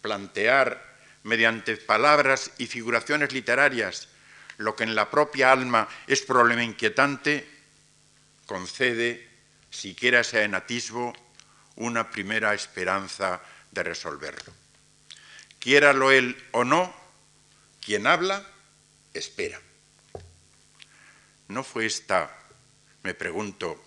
plantear 0.00 0.80
mediante 1.24 1.76
palabras 1.76 2.52
y 2.58 2.68
figuraciones 2.68 3.32
literarias 3.32 4.08
lo 4.58 4.76
que 4.76 4.84
en 4.84 4.94
la 4.94 5.10
propia 5.10 5.52
alma 5.52 5.88
es 6.06 6.22
problema 6.22 6.62
inquietante, 6.62 7.55
concede, 8.46 9.28
siquiera 9.70 10.24
sea 10.24 10.44
en 10.44 10.54
atisbo, 10.54 11.12
una 11.76 12.10
primera 12.10 12.54
esperanza 12.54 13.42
de 13.70 13.82
resolverlo. 13.82 14.52
Quiéralo 15.58 16.10
él 16.10 16.42
o 16.52 16.64
no, 16.64 16.94
quien 17.84 18.06
habla, 18.06 18.46
espera. 19.12 19.60
¿No 21.48 21.62
fue 21.62 21.86
esta, 21.86 22.36
me 23.02 23.14
pregunto, 23.14 23.82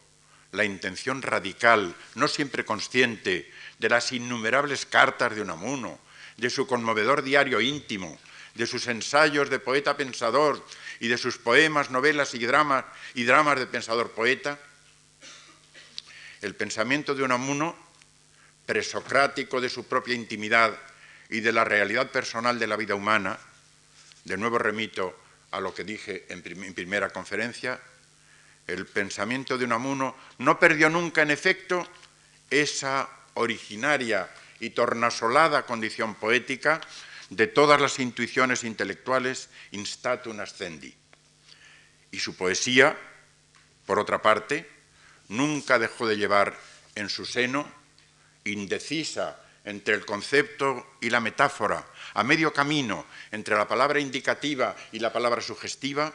la 0.52 0.64
intención 0.64 1.22
radical, 1.22 1.96
no 2.16 2.28
siempre 2.28 2.66
consciente, 2.66 3.52
de 3.78 3.90
las 3.90 4.12
innumerables 4.12 4.86
cartas 4.86 5.36
de 5.36 5.42
Unamuno, 5.42 6.00
de 6.38 6.50
su 6.50 6.68
conmovedor 6.68 7.24
diario 7.24 7.62
íntimo, 7.62 8.18
de 8.56 8.66
sus 8.68 8.88
ensayos 8.88 9.50
de 9.50 9.60
poeta 9.60 9.96
pensador 9.96 10.66
y 11.00 11.08
de 11.08 11.18
sus 11.18 11.38
poemas, 11.38 11.92
novelas 11.92 12.34
y 12.34 12.46
dramas, 12.46 12.86
y 13.14 13.24
dramas 13.24 13.60
de 13.60 13.68
pensador 13.68 14.12
poeta? 14.12 14.60
El 16.42 16.56
pensamiento 16.56 17.16
de 17.16 17.24
Unamuno, 17.24 17.76
presocrático 18.66 19.60
de 19.60 19.70
su 19.70 19.88
propia 19.88 20.16
intimidad 20.16 20.78
y 21.30 21.40
de 21.42 21.52
la 21.52 21.64
realidad 21.64 22.12
personal 22.12 22.60
de 22.60 22.68
la 22.68 22.76
vida 22.76 22.96
humana, 22.96 23.38
de 24.26 24.38
nuevo 24.38 24.58
remito 24.58 25.18
a 25.52 25.60
lo 25.60 25.74
que 25.74 25.84
dije 25.84 26.26
en, 26.30 26.44
primera 26.74 27.10
conferencia, 27.10 27.80
el 28.68 28.86
pensamiento 28.86 29.58
de 29.58 29.66
Unamuno 29.66 30.16
no 30.38 30.60
perdió 30.60 30.90
nunca, 30.90 31.22
en 31.22 31.32
efecto, 31.32 31.88
esa 32.50 33.10
originaria 33.34 34.30
y 34.60 34.72
tornasolada 34.72 35.66
condición 35.66 36.16
poética 36.16 36.82
de 37.30 37.48
todas 37.48 37.80
las 37.80 38.00
intuiciones 38.00 38.64
intelectuales 38.64 39.50
instatum 39.72 40.40
ascendi. 40.40 40.94
Y 42.12 42.20
su 42.20 42.36
poesía, 42.36 42.98
por 43.86 44.00
otra 44.00 44.22
parte, 44.22 44.70
nunca 45.28 45.78
dejó 45.78 46.08
de 46.08 46.18
llevar 46.18 46.58
en 46.96 47.10
su 47.10 47.26
seno, 47.26 47.72
indecisa 48.46 49.40
entre 49.64 49.94
el 49.94 50.06
concepto 50.06 50.98
y 51.02 51.10
la 51.10 51.20
metáfora, 51.20 51.86
a 52.14 52.24
medio 52.24 52.52
camino 52.52 53.06
entre 53.32 53.56
la 53.56 53.68
palabra 53.68 54.00
indicativa 54.00 54.76
y 54.92 55.00
la 55.00 55.14
palabra 55.14 55.42
sugestiva, 55.42 56.12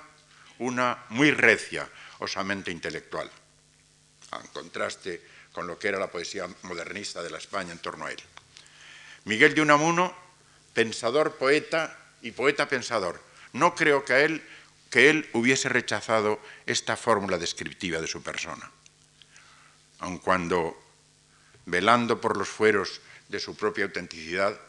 una 0.58 1.04
muy 1.10 1.30
recia 1.30 1.88
osamente 2.18 2.70
intelectual, 2.70 3.30
en 4.32 4.48
contraste 4.48 5.22
con 5.52 5.66
lo 5.68 5.78
que 5.78 5.88
era 5.88 5.98
la 5.98 6.10
poesía 6.10 6.48
modernista 6.62 7.22
de 7.22 7.30
la 7.30 7.38
España 7.38 7.70
en 7.70 7.78
torno 7.78 8.06
a 8.06 8.10
él. 8.10 8.18
Miguel 9.24 9.54
de 9.54 9.62
Unamuno 9.62 10.23
pensador, 10.74 11.36
poeta 11.36 11.96
y 12.20 12.32
poeta 12.32 12.68
pensador. 12.68 13.20
No 13.52 13.74
creo 13.74 14.04
que 14.04 14.24
él, 14.24 14.42
que 14.90 15.08
él 15.08 15.30
hubiese 15.32 15.68
rechazado 15.68 16.40
esta 16.66 16.96
fórmula 16.96 17.38
descriptiva 17.38 18.00
de 18.00 18.06
su 18.06 18.22
persona. 18.22 18.70
Aun 20.00 20.18
cuando, 20.18 20.76
velando 21.64 22.20
por 22.20 22.36
los 22.36 22.48
fueros 22.48 23.00
de 23.28 23.40
su 23.40 23.56
propia 23.56 23.84
autenticidad, 23.84 24.60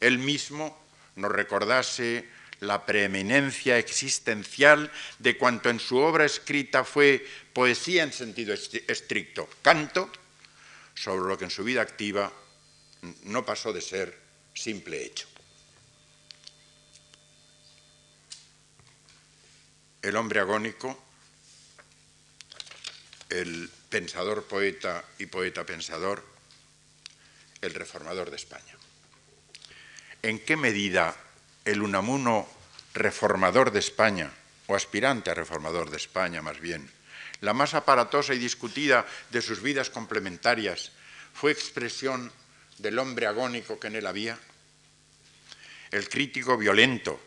él 0.00 0.18
mismo 0.18 0.78
nos 1.16 1.32
recordase 1.32 2.28
la 2.60 2.86
preeminencia 2.86 3.78
existencial 3.78 4.90
de 5.18 5.36
cuanto 5.36 5.68
en 5.68 5.80
su 5.80 5.98
obra 5.98 6.24
escrita 6.24 6.84
fue 6.84 7.26
poesía 7.52 8.02
en 8.02 8.12
sentido 8.12 8.54
estricto, 8.54 9.48
canto, 9.62 10.10
sobre 10.94 11.28
lo 11.28 11.36
que 11.36 11.44
en 11.44 11.50
su 11.50 11.64
vida 11.64 11.82
activa 11.82 12.32
no 13.24 13.44
pasó 13.44 13.72
de 13.72 13.82
ser 13.82 14.18
simple 14.54 15.04
hecho. 15.04 15.28
El 20.06 20.14
hombre 20.14 20.38
agónico, 20.38 20.96
el 23.28 23.68
pensador 23.88 24.44
poeta 24.44 25.04
y 25.18 25.26
poeta 25.26 25.66
pensador, 25.66 26.24
el 27.60 27.74
reformador 27.74 28.30
de 28.30 28.36
España. 28.36 28.76
¿En 30.22 30.38
qué 30.38 30.56
medida 30.56 31.16
el 31.64 31.82
Unamuno 31.82 32.48
reformador 32.94 33.72
de 33.72 33.80
España, 33.80 34.30
o 34.68 34.76
aspirante 34.76 35.30
a 35.30 35.34
reformador 35.34 35.90
de 35.90 35.96
España 35.96 36.40
más 36.40 36.60
bien, 36.60 36.88
la 37.40 37.52
más 37.52 37.74
aparatosa 37.74 38.32
y 38.32 38.38
discutida 38.38 39.04
de 39.30 39.42
sus 39.42 39.60
vidas 39.60 39.90
complementarias, 39.90 40.92
fue 41.34 41.50
expresión 41.50 42.32
del 42.78 43.00
hombre 43.00 43.26
agónico 43.26 43.80
que 43.80 43.88
en 43.88 43.96
él 43.96 44.06
había? 44.06 44.38
El 45.90 46.08
crítico 46.08 46.56
violento, 46.56 47.20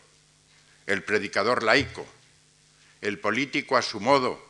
el 0.87 1.03
predicador 1.03 1.63
laico, 1.63 2.07
el 3.01 3.19
político 3.19 3.77
a 3.77 3.81
su 3.81 3.99
modo, 3.99 4.43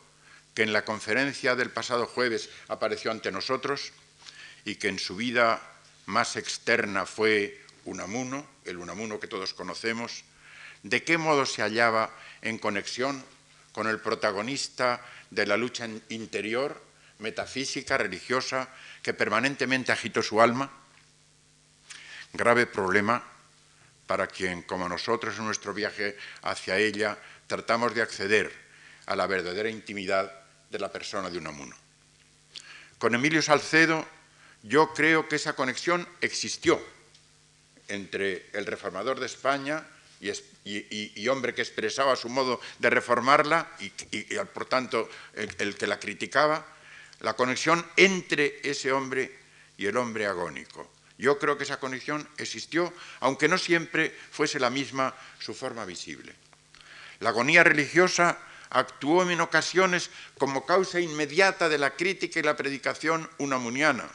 que 0.54 0.62
en 0.62 0.72
la 0.72 0.84
conferencia 0.84 1.54
del 1.54 1.70
pasado 1.70 2.06
jueves 2.06 2.50
apareció 2.68 3.10
ante 3.10 3.30
nosotros 3.30 3.92
y 4.64 4.76
que 4.76 4.88
en 4.88 4.98
su 4.98 5.16
vida 5.16 5.62
más 6.06 6.36
externa 6.36 7.06
fue 7.06 7.60
Unamuno, 7.84 8.46
el 8.64 8.78
Unamuno 8.78 9.20
que 9.20 9.28
todos 9.28 9.54
conocemos, 9.54 10.24
de 10.82 11.04
qué 11.04 11.18
modo 11.18 11.46
se 11.46 11.62
hallaba 11.62 12.10
en 12.42 12.58
conexión 12.58 13.24
con 13.72 13.86
el 13.86 14.00
protagonista 14.00 15.04
de 15.30 15.46
la 15.46 15.56
lucha 15.56 15.88
interior, 16.08 16.82
metafísica, 17.18 17.98
religiosa, 17.98 18.68
que 19.02 19.14
permanentemente 19.14 19.92
agitó 19.92 20.22
su 20.22 20.40
alma? 20.40 20.70
Grave 22.32 22.66
problema 22.66 23.22
para 24.06 24.26
quien, 24.26 24.62
como 24.62 24.88
nosotros 24.88 25.38
en 25.38 25.44
nuestro 25.44 25.72
viaje 25.72 26.16
hacia 26.42 26.78
ella, 26.78 27.16
tratamos 27.50 27.92
de 27.96 28.02
acceder 28.02 28.52
a 29.06 29.16
la 29.16 29.26
verdadera 29.26 29.68
intimidad 29.68 30.32
de 30.70 30.78
la 30.78 30.92
persona 30.92 31.30
de 31.30 31.38
Unamuno. 31.38 31.74
Con 32.96 33.12
Emilio 33.12 33.42
Salcedo 33.42 34.06
yo 34.62 34.94
creo 34.94 35.28
que 35.28 35.34
esa 35.34 35.56
conexión 35.56 36.06
existió 36.20 36.80
entre 37.88 38.46
el 38.52 38.66
reformador 38.66 39.18
de 39.18 39.26
España 39.26 39.84
y, 40.20 41.26
hombre 41.26 41.52
que 41.52 41.62
expresaba 41.62 42.14
su 42.14 42.28
modo 42.28 42.60
de 42.78 42.88
reformarla 42.88 43.68
y, 43.80 43.90
por 44.54 44.66
tanto 44.66 45.08
el 45.34 45.74
que 45.74 45.88
la 45.88 45.98
criticaba, 45.98 46.64
la 47.18 47.34
conexión 47.34 47.84
entre 47.96 48.60
ese 48.62 48.92
hombre 48.92 49.36
y 49.76 49.86
el 49.86 49.96
hombre 49.96 50.26
agónico. 50.26 50.88
Yo 51.18 51.36
creo 51.36 51.58
que 51.58 51.64
esa 51.64 51.80
conexión 51.80 52.28
existió, 52.36 52.94
aunque 53.18 53.48
no 53.48 53.58
siempre 53.58 54.14
fuese 54.30 54.60
la 54.60 54.70
misma 54.70 55.16
su 55.40 55.52
forma 55.52 55.84
visible. 55.84 56.32
La 57.20 57.30
agonía 57.30 57.62
religiosa 57.62 58.38
actuó 58.70 59.28
en 59.28 59.40
ocasiones 59.40 60.10
como 60.38 60.64
causa 60.64 61.00
inmediata 61.00 61.68
de 61.68 61.78
la 61.78 61.90
crítica 61.96 62.40
y 62.40 62.42
la 62.42 62.56
predicación 62.56 63.28
unamuniana. 63.38 64.08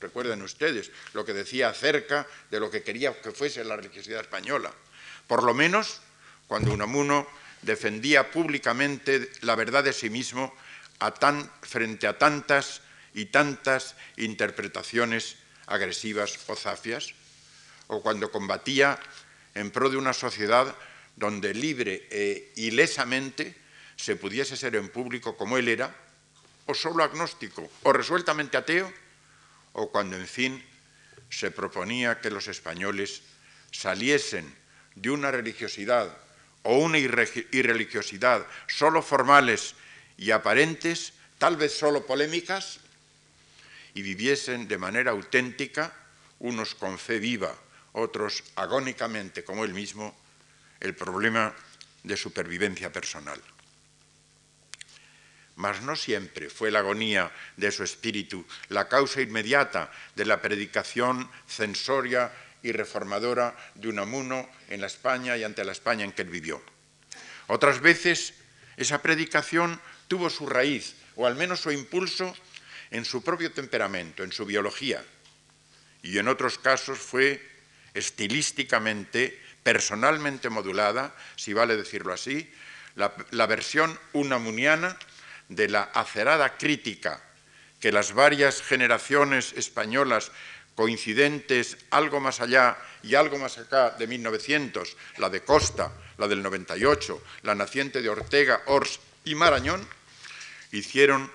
Recuerden 0.00 0.42
ustedes 0.42 0.90
lo 1.12 1.24
que 1.24 1.32
decía 1.34 1.68
acerca 1.68 2.26
de 2.50 2.58
lo 2.58 2.70
que 2.70 2.82
quería 2.82 3.20
que 3.20 3.32
fuese 3.32 3.62
la 3.64 3.76
religiosidad 3.76 4.20
española. 4.20 4.72
Por 5.26 5.42
lo 5.42 5.54
menos 5.54 6.00
cuando 6.48 6.72
Unamuno 6.72 7.28
defendía 7.62 8.30
públicamente 8.30 9.30
la 9.42 9.54
verdad 9.54 9.84
de 9.84 9.92
sí 9.92 10.10
mismo 10.10 10.54
frente 11.62 12.06
a 12.06 12.18
tantas 12.18 12.80
y 13.14 13.26
tantas 13.26 13.94
interpretaciones 14.16 15.36
agresivas 15.66 16.38
o 16.48 16.56
zafias, 16.56 17.14
o 17.86 18.02
cuando 18.02 18.30
combatía 18.30 18.98
en 19.54 19.70
pro 19.70 19.90
de 19.90 19.96
una 19.96 20.12
sociedad 20.12 20.74
donde 21.16 21.54
libre 21.54 22.08
e 22.10 22.52
ilesamente 22.56 23.54
se 23.96 24.16
pudiese 24.16 24.56
ser 24.56 24.76
en 24.76 24.88
público 24.88 25.36
como 25.36 25.58
él 25.58 25.68
era, 25.68 25.94
o 26.66 26.74
solo 26.74 27.04
agnóstico, 27.04 27.68
o 27.82 27.92
resueltamente 27.92 28.56
ateo, 28.56 28.90
o 29.72 29.90
cuando, 29.90 30.16
en 30.16 30.26
fin, 30.26 30.64
se 31.28 31.50
proponía 31.50 32.20
que 32.20 32.30
los 32.30 32.48
españoles 32.48 33.22
saliesen 33.70 34.46
de 34.94 35.10
una 35.10 35.30
religiosidad 35.30 36.16
o 36.62 36.78
una 36.78 36.98
irreligiosidad 36.98 38.46
solo 38.66 39.02
formales 39.02 39.74
y 40.18 40.30
aparentes, 40.30 41.12
tal 41.38 41.56
vez 41.56 41.72
solo 41.72 42.06
polémicas, 42.06 42.80
y 43.94 44.02
viviesen 44.02 44.68
de 44.68 44.78
manera 44.78 45.10
auténtica, 45.10 45.92
unos 46.38 46.74
con 46.74 46.98
fe 46.98 47.18
viva, 47.18 47.54
otros 47.92 48.44
agónicamente 48.56 49.44
como 49.44 49.64
él 49.64 49.74
mismo, 49.74 50.14
el 50.80 50.94
problema 50.94 51.54
de 52.02 52.16
supervivencia 52.16 52.90
personal. 52.90 53.40
Mas 55.56 55.82
no 55.82 55.94
siempre 55.94 56.48
fue 56.48 56.70
la 56.70 56.78
agonía 56.78 57.30
de 57.56 57.70
su 57.70 57.84
espíritu 57.84 58.46
la 58.68 58.88
causa 58.88 59.20
inmediata 59.20 59.92
de 60.16 60.24
la 60.24 60.40
predicación 60.40 61.30
censoria 61.46 62.32
y 62.62 62.72
reformadora 62.72 63.56
de 63.74 63.88
Unamuno 63.88 64.48
en 64.68 64.80
la 64.80 64.86
España 64.86 65.36
y 65.36 65.44
ante 65.44 65.64
la 65.64 65.72
España 65.72 66.04
en 66.04 66.12
que 66.12 66.22
él 66.22 66.28
vivió. 66.28 66.62
Otras 67.46 67.80
veces 67.80 68.34
esa 68.76 69.02
predicación 69.02 69.80
tuvo 70.08 70.30
su 70.30 70.46
raíz, 70.46 70.94
o 71.16 71.26
al 71.26 71.36
menos 71.36 71.60
su 71.60 71.70
impulso, 71.70 72.34
en 72.90 73.04
su 73.04 73.22
propio 73.22 73.52
temperamento, 73.52 74.24
en 74.24 74.32
su 74.32 74.46
biología, 74.46 75.04
y 76.02 76.18
en 76.18 76.28
otros 76.28 76.58
casos 76.58 76.98
fue 76.98 77.40
estilísticamente, 77.94 79.38
personalmente 79.62 80.50
modulada, 80.50 81.14
si 81.36 81.52
vale 81.52 81.76
decirlo 81.76 82.12
así, 82.12 82.50
la, 82.96 83.46
versión 83.46 83.98
unamuniana 84.12 84.96
de 85.48 85.68
la 85.68 85.82
acerada 85.82 86.56
crítica 86.56 87.22
que 87.80 87.92
las 87.92 88.12
varias 88.12 88.62
generaciones 88.62 89.52
españolas 89.54 90.32
coincidentes 90.74 91.78
algo 91.90 92.20
más 92.20 92.40
allá 92.40 92.76
y 93.02 93.14
algo 93.14 93.38
más 93.38 93.58
acá 93.58 93.90
de 93.90 94.06
1900, 94.06 94.96
la 95.18 95.30
de 95.30 95.42
Costa, 95.42 95.92
la 96.18 96.28
del 96.28 96.42
98, 96.42 97.22
la 97.42 97.54
naciente 97.54 98.02
de 98.02 98.08
Ortega, 98.08 98.62
Ors 98.66 99.00
y 99.24 99.34
Marañón, 99.34 99.86
hicieron 100.72 101.30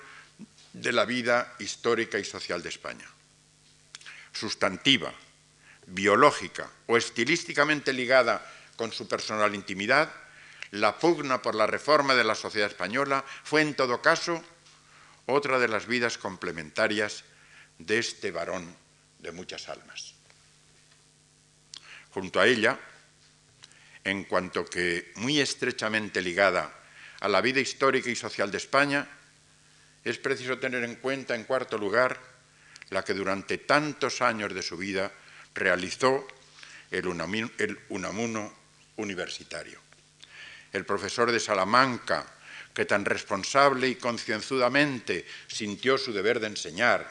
de 0.72 0.92
la 0.92 1.04
vida 1.04 1.54
histórica 1.58 2.18
y 2.18 2.24
social 2.24 2.62
de 2.62 2.68
España. 2.68 3.06
Sustantiva, 4.32 5.12
biológica 5.86 6.68
o 6.86 6.96
estilísticamente 6.96 7.92
ligada 7.92 8.44
con 8.76 8.92
su 8.92 9.08
personal 9.08 9.54
intimidad, 9.54 10.12
la 10.72 10.98
pugna 10.98 11.42
por 11.42 11.54
la 11.54 11.66
reforma 11.66 12.14
de 12.14 12.24
la 12.24 12.34
sociedad 12.34 12.68
española 12.68 13.24
fue 13.44 13.62
en 13.62 13.74
todo 13.74 14.02
caso 14.02 14.42
otra 15.26 15.58
de 15.58 15.68
las 15.68 15.86
vidas 15.86 16.18
complementarias 16.18 17.24
de 17.78 17.98
este 17.98 18.30
varón 18.30 18.74
de 19.18 19.32
muchas 19.32 19.68
almas. 19.68 20.14
Junto 22.10 22.40
a 22.40 22.46
ella, 22.46 22.78
en 24.04 24.24
cuanto 24.24 24.64
que 24.64 25.12
muy 25.16 25.40
estrechamente 25.40 26.22
ligada 26.22 26.72
a 27.20 27.28
la 27.28 27.40
vida 27.40 27.60
histórica 27.60 28.10
y 28.10 28.16
social 28.16 28.50
de 28.50 28.58
España, 28.58 29.08
es 30.04 30.18
preciso 30.18 30.58
tener 30.58 30.84
en 30.84 30.96
cuenta, 30.96 31.34
en 31.34 31.44
cuarto 31.44 31.76
lugar, 31.76 32.18
la 32.90 33.04
que 33.04 33.14
durante 33.14 33.58
tantos 33.58 34.22
años 34.22 34.54
de 34.54 34.62
su 34.62 34.76
vida 34.76 35.12
realizó 35.56 36.26
el 36.90 37.08
Unamuno 37.08 38.52
universitario. 38.96 39.80
El 40.72 40.84
profesor 40.84 41.32
de 41.32 41.40
Salamanca, 41.40 42.26
que 42.72 42.84
tan 42.84 43.04
responsable 43.04 43.88
y 43.88 43.96
concienzudamente 43.96 45.26
sintió 45.48 45.98
su 45.98 46.12
deber 46.12 46.40
de 46.40 46.48
enseñar, 46.48 47.10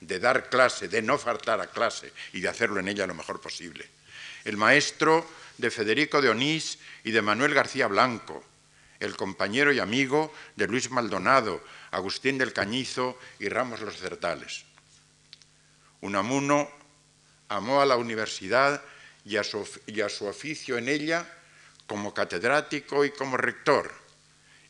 de 0.00 0.18
dar 0.20 0.50
clase, 0.50 0.88
de 0.88 1.00
no 1.00 1.18
faltar 1.18 1.60
a 1.60 1.70
clase 1.70 2.12
y 2.34 2.40
de 2.40 2.48
hacerlo 2.48 2.80
en 2.80 2.88
ella 2.88 3.06
lo 3.06 3.14
mejor 3.14 3.40
posible. 3.40 3.88
El 4.44 4.58
maestro 4.58 5.26
de 5.56 5.70
Federico 5.70 6.20
de 6.20 6.28
Onís 6.28 6.78
y 7.02 7.10
de 7.10 7.22
Manuel 7.22 7.54
García 7.54 7.86
Blanco, 7.86 8.44
el 9.00 9.16
compañero 9.16 9.72
y 9.72 9.80
amigo 9.80 10.32
de 10.54 10.66
Luis 10.68 10.90
Maldonado, 10.90 11.64
Agustín 11.90 12.36
del 12.36 12.52
Cañizo 12.52 13.18
y 13.38 13.48
Ramos 13.48 13.80
los 13.80 13.96
Certales. 13.96 14.64
Unamuno 16.02 16.70
amó 17.48 17.80
a 17.80 17.86
la 17.86 17.96
universidad 17.96 18.82
y 19.24 19.36
a, 19.36 19.44
su, 19.44 20.26
oficio 20.26 20.78
en 20.78 20.88
ella 20.88 21.26
como 21.86 22.14
catedrático 22.14 23.04
y 23.04 23.10
como 23.10 23.36
rector, 23.36 23.92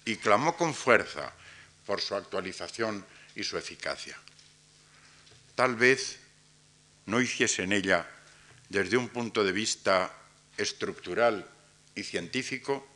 y 0.05 0.17
clamó 0.17 0.57
con 0.57 0.75
fuerza 0.75 1.33
por 1.85 2.01
su 2.01 2.15
actualización 2.15 3.05
y 3.35 3.45
su 3.45 3.59
eficacia. 3.59 4.17
Tal 5.55 5.77
vez 5.77 6.19
no 7.07 7.21
hiciese 7.21 7.63
en 7.63 7.73
ella, 7.73 8.09
desde 8.69 8.97
un 8.97 9.09
punto 9.09 9.45
de 9.45 9.53
vista 9.53 10.13
estructural 10.57 11.49
y 11.95 12.03
científico, 12.03 12.87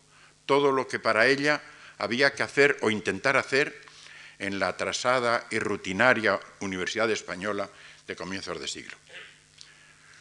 todo 0.46 0.72
lo 0.72 0.88
que 0.88 0.98
para 0.98 1.26
ella 1.26 1.62
había 1.98 2.34
que 2.34 2.42
hacer 2.42 2.78
o 2.80 2.90
intentar 2.90 3.36
hacer 3.36 3.80
en 4.38 4.58
la 4.58 4.68
atrasada 4.68 5.46
y 5.50 5.58
rutinaria 5.58 6.40
Universidad 6.60 7.10
Española 7.10 7.68
de 8.06 8.16
comienzos 8.16 8.58
de 8.60 8.66
siglo. 8.66 8.96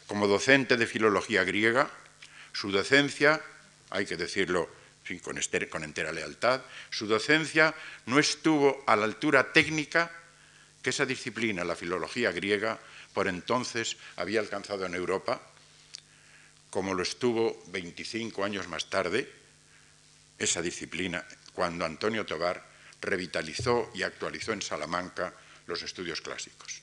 Como 0.10 0.26
docente 0.26 0.74
de 0.74 0.90
filología 0.90 1.44
griega, 1.44 1.86
su 2.52 2.72
docencia, 2.72 3.40
hay 3.92 4.08
que 4.08 4.18
decirlo 4.18 4.68
con, 5.22 5.38
con 5.70 5.84
entera 5.84 6.12
lealtad, 6.12 6.62
su 6.90 7.06
docencia 7.06 7.76
no 8.08 8.18
estuvo 8.18 8.84
a 8.88 8.96
la 8.96 9.06
altura 9.06 9.54
técnica 9.54 10.10
que 10.82 10.90
esa 10.90 11.06
disciplina, 11.06 11.64
la 11.64 11.76
filología 11.76 12.32
griega, 12.32 12.80
por 13.14 13.28
entonces 13.28 13.98
había 14.16 14.40
alcanzado 14.40 14.84
en 14.88 14.96
Europa, 14.96 15.44
como 16.72 16.96
lo 16.96 17.04
estuvo 17.04 17.62
25 17.68 18.44
años 18.44 18.68
más 18.68 18.90
tarde, 18.90 19.32
esa 20.40 20.64
disciplina, 20.64 21.24
cuando 21.54 21.86
Antonio 21.86 22.26
Tobar 22.26 22.66
revitalizó 23.00 23.92
y 23.94 24.02
actualizó 24.02 24.54
en 24.54 24.64
Salamanca 24.64 25.36
los 25.68 25.84
estudios 25.84 26.22
clásicos. 26.22 26.82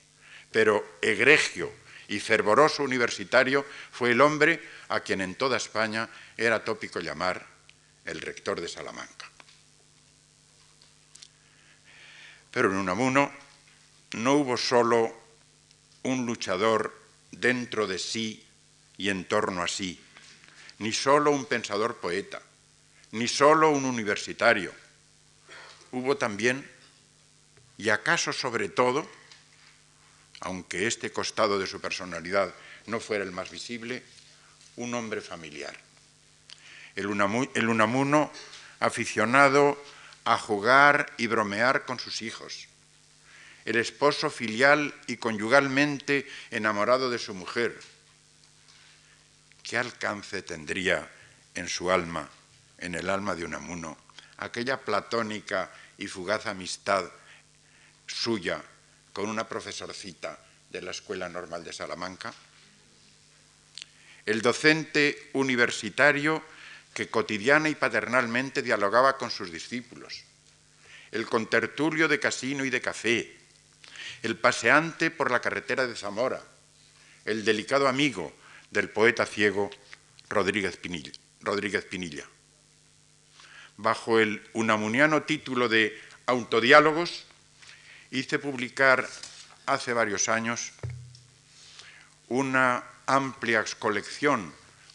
Pero 0.53 0.99
egregio 1.03 1.86
y 2.09 2.21
fervoroso 2.21 2.83
universitario 2.83 3.65
fue 3.91 4.13
el 4.13 4.21
hombre 4.21 4.63
a 4.89 5.01
quien 5.01 5.21
en 5.21 5.35
toda 5.35 5.57
España 5.57 6.09
era 6.37 6.65
tópico 6.65 7.01
llamar 7.01 7.47
el 8.05 8.21
rector 8.21 8.61
de 8.61 8.69
Salamanca. 8.69 9.31
Pero 12.51 12.71
en 12.71 12.77
Unamuno 12.79 13.33
no 14.13 14.35
hubo 14.35 14.57
solo 14.57 15.13
un 16.05 16.25
luchador 16.25 16.95
dentro 17.33 17.87
de 17.87 17.99
sí 17.99 18.47
y 18.97 19.11
en 19.11 19.27
torno 19.27 19.63
a 19.63 19.69
sí, 19.69 20.01
ni 20.79 20.93
solo 20.93 21.33
un 21.33 21.45
pensador 21.45 21.97
poeta, 21.97 22.41
ni 23.13 23.29
solo 23.29 23.71
un 23.71 23.85
universitario, 23.85 24.73
hubo 25.93 26.17
también, 26.17 26.69
y 27.77 27.91
acaso 27.91 28.33
sobre 28.33 28.69
todo, 28.69 29.07
aunque 30.41 30.87
este 30.87 31.13
costado 31.13 31.59
de 31.59 31.67
su 31.67 31.81
personalidad 31.81 32.55
no 32.87 33.01
fuera 33.01 33.25
el 33.25 33.33
más 33.33 33.51
visible, 33.51 34.03
un 34.77 34.95
hombre 34.95 35.21
familiar. 35.21 35.77
El, 36.95 37.07
Unamuno 37.07 38.33
aficionado 38.81 39.83
a 40.25 40.39
jugar 40.39 41.13
y 41.17 41.27
bromear 41.27 41.85
con 41.85 41.99
sus 41.99 42.23
hijos. 42.23 42.69
El 43.65 43.77
esposo 43.77 44.31
filial 44.31 44.95
y 45.07 45.17
conyugalmente 45.17 46.27
enamorado 46.51 47.11
de 47.11 47.19
su 47.19 47.35
mujer. 47.35 47.79
¿Qué 49.63 49.77
alcance 49.77 50.43
tendría 50.43 51.11
en 51.55 51.69
su 51.69 51.91
alma, 51.91 52.29
en 52.79 52.95
el 52.95 53.11
alma 53.11 53.35
de 53.35 53.45
Unamuno, 53.45 53.97
aquella 54.37 54.81
platónica 54.81 55.73
y 55.99 56.07
fugaz 56.07 56.47
amistad 56.47 57.05
suya 58.07 58.63
con 59.17 59.31
una 59.31 59.49
profesorcita 59.49 60.39
de 60.69 60.83
la 60.83 60.91
Escuela 60.91 61.27
Normal 61.31 61.65
de 61.65 61.73
Salamanca? 61.73 62.35
El 64.27 64.43
docente 64.43 65.31
universitario 65.33 66.43
que 66.93 67.09
cotidiana 67.09 67.71
y 67.71 67.75
paternalmente 67.75 68.61
dialogaba 68.61 69.17
con 69.17 69.31
sus 69.31 69.51
discípulos, 69.51 70.25
el 71.13 71.25
contertulio 71.25 72.09
de 72.09 72.21
casino 72.21 72.67
y 72.67 72.69
de 72.69 72.83
café, 72.83 73.35
el 74.23 74.37
paseante 74.37 75.11
por 75.11 75.31
la 75.31 75.41
carretera 75.41 75.87
de 75.87 75.97
Zamora, 75.97 76.43
el 77.25 77.43
delicado 77.43 77.89
amigo 77.89 78.37
del 78.71 78.91
poeta 78.91 79.25
ciego 79.25 79.71
Rodríguez 80.29 80.77
Pinilla. 80.77 81.13
Rodríguez 81.41 81.87
Pinilla 81.87 82.27
bajo 83.79 84.19
el 84.21 84.43
unamuniano 84.53 85.23
título 85.23 85.69
de 85.69 85.99
Autodiálogos, 86.27 87.25
hice 88.11 88.39
publicar 88.39 89.09
hace 89.67 89.93
varios 89.93 90.29
años 90.29 90.73
una 92.29 92.85
amplia 93.07 93.65
colección, 93.79 94.53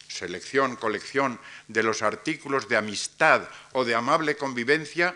selección, 0.08 0.76
colección 0.76 1.40
de 1.68 1.82
los 1.82 2.02
artículos 2.02 2.68
de 2.68 2.76
amistad 2.76 3.48
o 3.72 3.84
de 3.84 3.94
amable 3.94 4.36
convivencia 4.36 5.14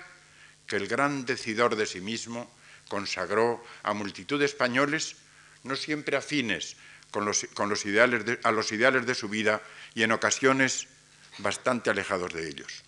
que 0.66 0.76
el 0.76 0.88
gran 0.88 1.26
decidor 1.26 1.76
de 1.76 1.86
sí 1.86 2.00
mismo 2.00 2.50
consagró 2.88 3.64
a 3.82 3.92
multitud 3.92 4.38
de 4.38 4.46
españoles, 4.46 5.16
no 5.62 5.76
siempre 5.76 6.16
afines 6.16 6.76
con 7.10 7.24
los, 7.24 7.86
ideales 7.86 8.38
a 8.42 8.50
los 8.50 8.72
ideales 8.72 9.06
de 9.06 9.14
su 9.14 9.28
vida 9.28 9.62
y 9.94 10.02
en 10.02 10.12
ocasiones 10.12 10.88
bastante 11.38 11.90
alejados 11.90 12.32
de 12.32 12.48
ellos. 12.48 12.82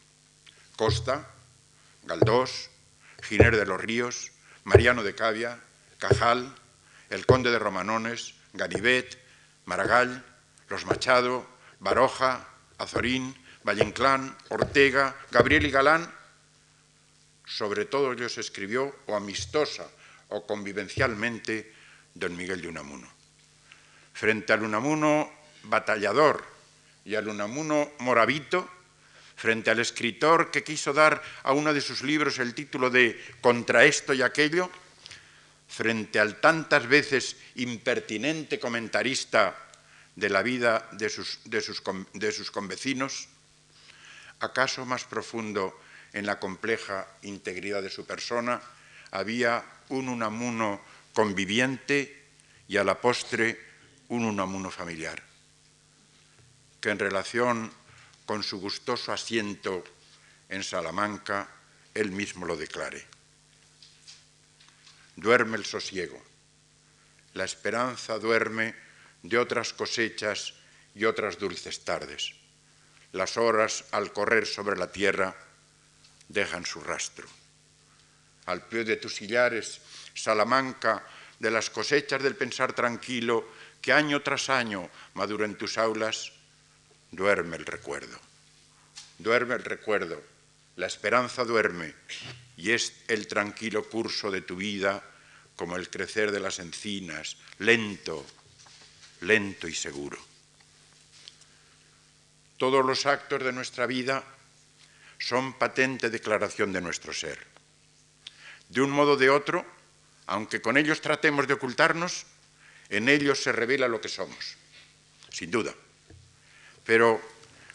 Costa, 0.76 1.28
Galdós, 2.04 2.70
Giner 3.22 3.56
de 3.56 3.66
los 3.66 3.80
Ríos, 3.80 4.32
Mariano 4.68 5.02
de 5.02 5.14
Cavia, 5.14 5.58
Cajal, 5.96 6.54
el 7.08 7.24
conde 7.24 7.50
de 7.50 7.58
Romanones, 7.58 8.34
Ganivet, 8.52 9.16
Maragall, 9.64 10.22
Los 10.68 10.84
Machado, 10.84 11.48
Baroja, 11.80 12.46
Azorín, 12.76 13.34
Valle 13.66 13.90
Ortega, 14.50 15.16
Gabriel 15.30 15.64
y 15.64 15.70
Galán, 15.70 16.12
sobre 17.46 17.86
todo 17.86 18.12
ellos 18.12 18.36
escribió 18.36 18.94
o 19.06 19.16
amistosa 19.16 19.88
o 20.28 20.46
convivencialmente 20.46 21.72
don 22.12 22.36
Miguel 22.36 22.60
de 22.60 22.68
Unamuno. 22.68 23.08
Frente 24.12 24.52
al 24.52 24.64
Unamuno 24.64 25.32
batallador 25.62 26.44
y 27.06 27.14
al 27.14 27.28
Unamuno 27.28 27.92
moravito, 28.00 28.68
frente 29.38 29.70
al 29.70 29.78
escritor 29.78 30.50
que 30.50 30.64
quiso 30.64 30.92
dar 30.92 31.22
a 31.44 31.52
uno 31.52 31.72
de 31.72 31.80
sus 31.80 32.02
libros 32.02 32.40
el 32.40 32.54
título 32.54 32.90
de 32.90 33.14
Contra 33.40 33.84
esto 33.84 34.12
y 34.12 34.20
aquello, 34.20 34.68
frente 35.68 36.18
al 36.18 36.40
tantas 36.40 36.88
veces 36.88 37.36
impertinente 37.54 38.58
comentarista 38.58 39.54
de 40.16 40.28
la 40.28 40.42
vida 40.42 40.88
de 40.90 41.08
sus, 41.08 41.38
de 41.44 41.60
sus, 41.60 41.80
de 42.14 42.32
sus 42.32 42.50
convecinos? 42.50 43.28
¿Acaso 44.40 44.84
más 44.84 45.04
profundo 45.04 45.78
en 46.12 46.26
la 46.26 46.40
compleja 46.40 47.06
integridad 47.22 47.80
de 47.80 47.90
su 47.90 48.04
persona 48.04 48.60
había 49.12 49.64
un 49.90 50.08
Unamuno 50.08 50.80
conviviente 51.14 52.26
y 52.66 52.76
a 52.76 52.82
la 52.82 53.00
postre 53.00 53.56
un 54.08 54.24
Unamuno 54.24 54.72
familiar, 54.72 55.22
que 56.80 56.90
en 56.90 56.98
relación 56.98 57.77
con 58.28 58.42
su 58.42 58.60
gustoso 58.60 59.10
asiento 59.10 59.82
en 60.50 60.62
Salamanca, 60.62 61.48
él 61.94 62.10
mismo 62.10 62.44
lo 62.44 62.58
declare. 62.58 63.06
Duerme 65.16 65.56
el 65.56 65.64
sosiego, 65.64 66.22
la 67.32 67.46
esperanza 67.46 68.18
duerme 68.18 68.74
de 69.22 69.38
otras 69.38 69.72
cosechas 69.72 70.52
y 70.94 71.06
otras 71.06 71.38
dulces 71.38 71.86
tardes. 71.86 72.34
Las 73.12 73.38
horas 73.38 73.86
al 73.92 74.12
correr 74.12 74.46
sobre 74.46 74.76
la 74.76 74.92
tierra 74.92 75.34
dejan 76.28 76.66
su 76.66 76.82
rastro. 76.82 77.26
Al 78.44 78.60
pie 78.68 78.84
de 78.84 78.96
tus 78.96 79.16
sillares, 79.16 79.80
Salamanca, 80.12 81.02
de 81.38 81.50
las 81.50 81.70
cosechas 81.70 82.22
del 82.22 82.36
pensar 82.36 82.74
tranquilo 82.74 83.48
que 83.80 83.94
año 83.94 84.20
tras 84.20 84.50
año 84.50 84.90
madura 85.14 85.46
en 85.46 85.56
tus 85.56 85.78
aulas, 85.78 86.32
duerme 87.10 87.56
el 87.56 87.66
recuerdo. 87.66 88.18
Duerme 89.18 89.54
el 89.54 89.64
recuerdo, 89.64 90.22
la 90.76 90.86
esperanza 90.86 91.44
duerme 91.44 91.94
y 92.56 92.70
es 92.70 92.92
el 93.08 93.26
tranquilo 93.26 93.88
curso 93.88 94.30
de 94.30 94.42
tu 94.42 94.56
vida 94.56 95.02
como 95.56 95.76
el 95.76 95.90
crecer 95.90 96.30
de 96.30 96.38
las 96.38 96.60
encinas, 96.60 97.36
lento, 97.58 98.24
lento 99.22 99.66
y 99.66 99.74
seguro. 99.74 100.18
Todos 102.58 102.84
los 102.84 103.06
actos 103.06 103.42
de 103.42 103.52
nuestra 103.52 103.86
vida 103.86 104.24
son 105.18 105.58
patente 105.58 106.10
declaración 106.10 106.72
de 106.72 106.80
nuestro 106.80 107.12
ser. 107.12 107.38
De 108.68 108.80
un 108.80 108.90
modo 108.90 109.12
o 109.12 109.16
de 109.16 109.30
otro, 109.30 109.66
aunque 110.26 110.60
con 110.60 110.76
ellos 110.76 111.00
tratemos 111.00 111.48
de 111.48 111.54
ocultarnos, 111.54 112.26
en 112.88 113.08
ellos 113.08 113.42
se 113.42 113.50
revela 113.50 113.88
lo 113.88 114.00
que 114.00 114.08
somos, 114.08 114.56
sin 115.30 115.50
duda. 115.50 115.74
Pero 116.88 117.20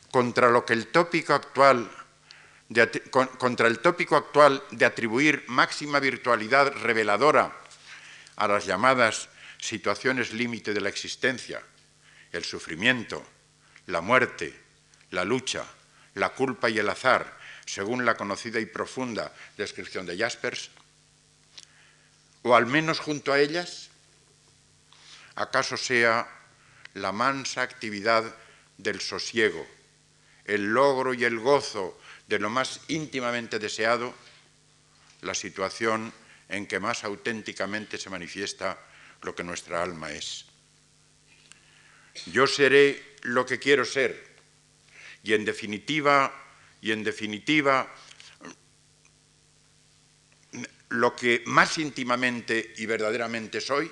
contra 0.10 0.50
lo 0.50 0.66
que 0.66 0.74
el 0.74 0.88
tópico 0.88 1.36
actual 1.36 1.88
de, 2.68 2.90
contra 3.38 3.68
el 3.68 3.78
tópico 3.78 4.16
actual 4.16 4.64
de 4.72 4.86
atribuir 4.86 5.46
máxima 5.50 6.00
virtualidad 6.00 6.74
reveladora 6.82 7.56
a 8.38 8.48
las 8.48 8.66
llamadas 8.66 9.30
situaciones 9.60 10.34
límite 10.34 10.74
de 10.74 10.82
la 10.82 10.90
existencia, 10.90 11.62
el 12.32 12.44
sufrimiento, 12.44 13.24
la 13.86 14.02
muerte, 14.02 14.60
la 15.12 15.24
lucha, 15.24 15.64
la 16.16 16.30
culpa 16.30 16.72
y 16.72 16.80
el 16.80 16.90
azar, 16.90 17.38
según 17.68 18.06
la 18.06 18.16
conocida 18.16 18.60
y 18.60 18.66
profunda 18.66 19.32
descripción 19.58 20.08
de 20.08 20.18
Jaspers? 20.18 20.72
¿O 22.42 22.56
al 22.56 22.66
menos 22.66 23.00
junto 23.00 23.32
a 23.32 23.40
ellas? 23.40 23.90
¿Acaso 25.36 25.78
sea 25.78 26.28
la 26.96 27.12
mansa 27.12 27.62
actividad 27.62 28.24
del 28.84 29.02
sosiego, 29.02 29.66
el 30.46 30.74
logro 30.74 31.14
y 31.14 31.24
el 31.24 31.40
gozo 31.40 32.00
de 32.28 32.40
lo 32.40 32.50
más 32.50 32.82
íntimamente 32.90 33.60
deseado, 33.60 34.14
la 35.22 35.34
situación 35.34 36.14
en 36.50 36.68
que 36.68 36.80
más 36.80 37.04
auténticamente 37.04 37.98
se 37.98 38.10
manifiesta 38.10 38.78
lo 39.22 39.34
que 39.34 39.44
nuestra 39.44 39.82
alma 39.82 40.12
es? 40.12 40.46
Yo 42.28 42.46
seré 42.46 43.16
lo 43.22 43.46
que 43.46 43.58
quiero 43.58 43.86
ser, 43.86 44.36
y 45.24 45.34
en 45.34 45.46
definitiva, 45.46 46.32
y 46.82 46.92
en 46.92 47.04
definitiva, 47.04 47.90
lo 50.90 51.16
que 51.16 51.42
más 51.48 51.78
íntimamente 51.78 52.74
y 52.78 52.86
verdaderamente 52.86 53.62
soy, 53.62 53.92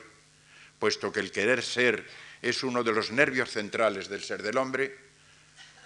puesto 0.78 1.12
que 1.12 1.22
el 1.22 1.32
querer 1.32 1.64
ser 1.64 2.06
es 2.42 2.64
uno 2.64 2.84
de 2.84 2.92
los 2.92 3.12
nervios 3.12 3.52
centrales 3.52 4.10
del 4.10 4.24
ser 4.24 4.42
del 4.42 4.58
hombre, 4.58 4.98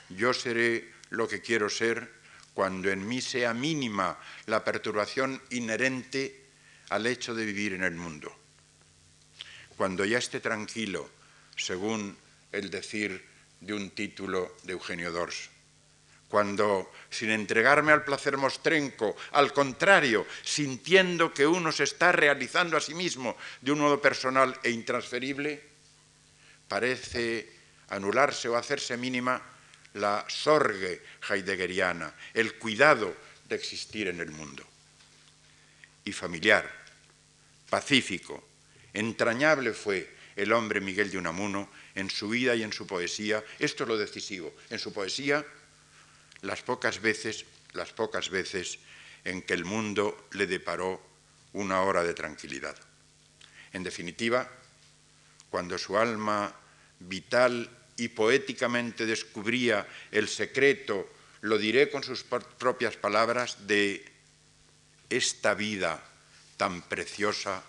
yo 0.10 0.34
seré 0.34 0.92
lo 1.10 1.28
que 1.28 1.42
quiero 1.42 1.70
ser 1.70 2.10
cuando 2.54 2.90
en 2.90 3.06
mí 3.06 3.22
sea 3.22 3.54
mínima 3.54 4.18
la 4.46 4.64
perturbación 4.64 5.42
inherente 5.50 6.46
al 6.90 7.06
hecho 7.06 7.36
de 7.36 7.46
vivir 7.46 7.74
en 7.74 7.84
el 7.84 7.96
mundo. 7.96 8.34
Cuando 9.76 10.06
ya 10.06 10.18
esté 10.18 10.40
tranquilo, 10.40 11.10
según 11.58 12.18
el 12.52 12.70
decir 12.70 13.26
de 13.60 13.74
un 13.74 13.90
título 13.92 14.56
de 14.64 14.74
Eugenio 14.74 15.12
Dors. 15.12 15.50
Cuando, 16.30 16.92
sin 17.10 17.30
entregarme 17.30 17.92
al 17.92 18.04
placer 18.04 18.38
mostrenco, 18.38 19.16
al 19.32 19.54
contrario, 19.54 20.26
sintiendo 20.44 21.34
que 21.34 21.46
uno 21.46 21.72
se 21.72 21.84
está 21.84 22.12
realizando 22.12 22.78
a 22.78 22.82
sí 22.82 22.94
mismo 22.94 23.38
de 23.62 23.72
un 23.72 23.80
modo 23.80 24.02
personal 24.02 24.58
e 24.64 24.72
intransferible, 24.72 25.75
parece 26.68 27.50
anularse 27.90 28.50
o 28.50 28.58
hacerse 28.58 28.98
mínima 28.98 29.42
la 29.96 30.26
sorgue 30.28 31.02
heideggeriana, 31.30 32.14
el 32.34 32.56
cuidado 32.56 33.16
de 33.48 33.56
existir 33.56 34.08
en 34.08 34.20
el 34.20 34.32
mundo. 34.32 34.64
Y 36.04 36.12
familiar, 36.12 36.70
pacífico, 37.70 38.44
entrañable 38.94 39.74
fue 39.74 40.14
el 40.36 40.52
hombre 40.52 40.82
Miguel 40.82 41.12
de 41.12 41.18
Unamuno 41.18 41.70
en 41.96 42.10
su 42.10 42.30
vida 42.30 42.56
y 42.56 42.64
en 42.64 42.74
su 42.74 42.86
poesía. 42.86 43.44
Esto 43.58 43.84
es 43.84 43.90
lo 43.90 43.98
decisivo. 43.98 44.54
En 44.70 44.80
su 44.80 44.92
poesía, 44.92 45.46
las 46.42 46.62
pocas 46.62 47.02
veces, 47.02 47.46
las 47.74 47.92
pocas 47.94 48.30
veces 48.30 48.80
en 49.24 49.42
que 49.42 49.54
el 49.54 49.66
mundo 49.66 50.28
le 50.34 50.46
deparó 50.46 51.02
una 51.54 51.82
hora 51.82 52.04
de 52.04 52.14
tranquilidad. 52.14 52.76
En 53.72 53.84
definitiva, 53.84 54.50
cuando 55.56 55.78
su 55.78 55.98
alma 55.98 56.54
vital 57.00 57.70
y 57.96 58.10
poéticamente 58.10 59.06
descubría 59.06 59.88
el 60.12 60.28
secreto, 60.28 61.08
lo 61.40 61.58
diré 61.58 61.90
con 61.90 62.04
sus 62.04 62.26
propias 62.26 62.98
palabras, 62.98 63.66
de 63.66 64.04
esta 65.10 65.54
vida 65.54 66.04
tan 66.58 66.82
preciosa 66.82 67.64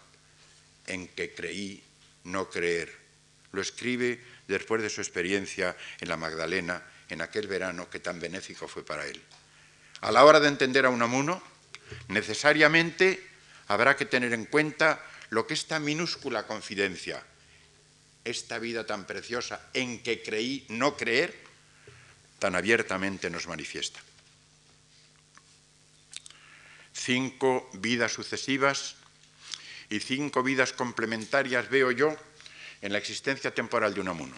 en 0.89 1.07
que 1.07 1.33
creí 1.33 1.81
no 2.25 2.51
creer 2.51 3.07
lo 3.53 3.63
escribe 3.63 4.21
después 4.49 4.83
de 4.83 4.91
su 4.91 5.01
experiencia 5.01 5.77
en 6.01 6.09
la 6.09 6.17
Magdalena 6.17 6.83
en 7.09 7.23
aquel 7.23 7.47
verano 7.47 7.89
que 7.89 8.01
tan 8.01 8.19
benéfico 8.19 8.67
fue 8.67 8.85
para 8.85 9.07
él. 9.07 9.23
A 10.01 10.11
la 10.11 10.25
hora 10.25 10.41
de 10.41 10.49
entender 10.49 10.87
a 10.87 10.91
Unamuno, 10.91 11.41
necesariamente 12.09 13.25
habrá 13.69 13.95
que 13.95 14.07
tener 14.07 14.33
en 14.33 14.47
cuenta 14.47 15.01
lo 15.31 15.47
que 15.47 15.55
esta 15.55 15.79
minúscula 15.79 16.49
confidencia, 16.49 17.23
esta 18.27 18.59
vida 18.59 18.85
tan 18.85 19.07
preciosa 19.07 19.71
en 19.73 20.03
que 20.03 20.23
creí 20.23 20.67
no 20.69 20.97
creer, 20.97 21.33
tan 22.39 22.55
abiertamente 22.55 23.31
nos 23.31 23.47
manifiesta. 23.47 24.01
Cinco 26.93 27.71
vidas 27.75 28.13
sucesivas 28.13 28.97
y 29.89 30.01
cinco 30.01 30.43
vidas 30.43 30.73
complementarias 30.73 31.71
veo 31.71 31.93
yo 31.93 32.17
en 32.83 32.93
la 32.93 32.99
existencia 32.99 33.55
temporal 33.55 33.95
de 33.95 34.01
un 34.01 34.09
amuno. 34.09 34.37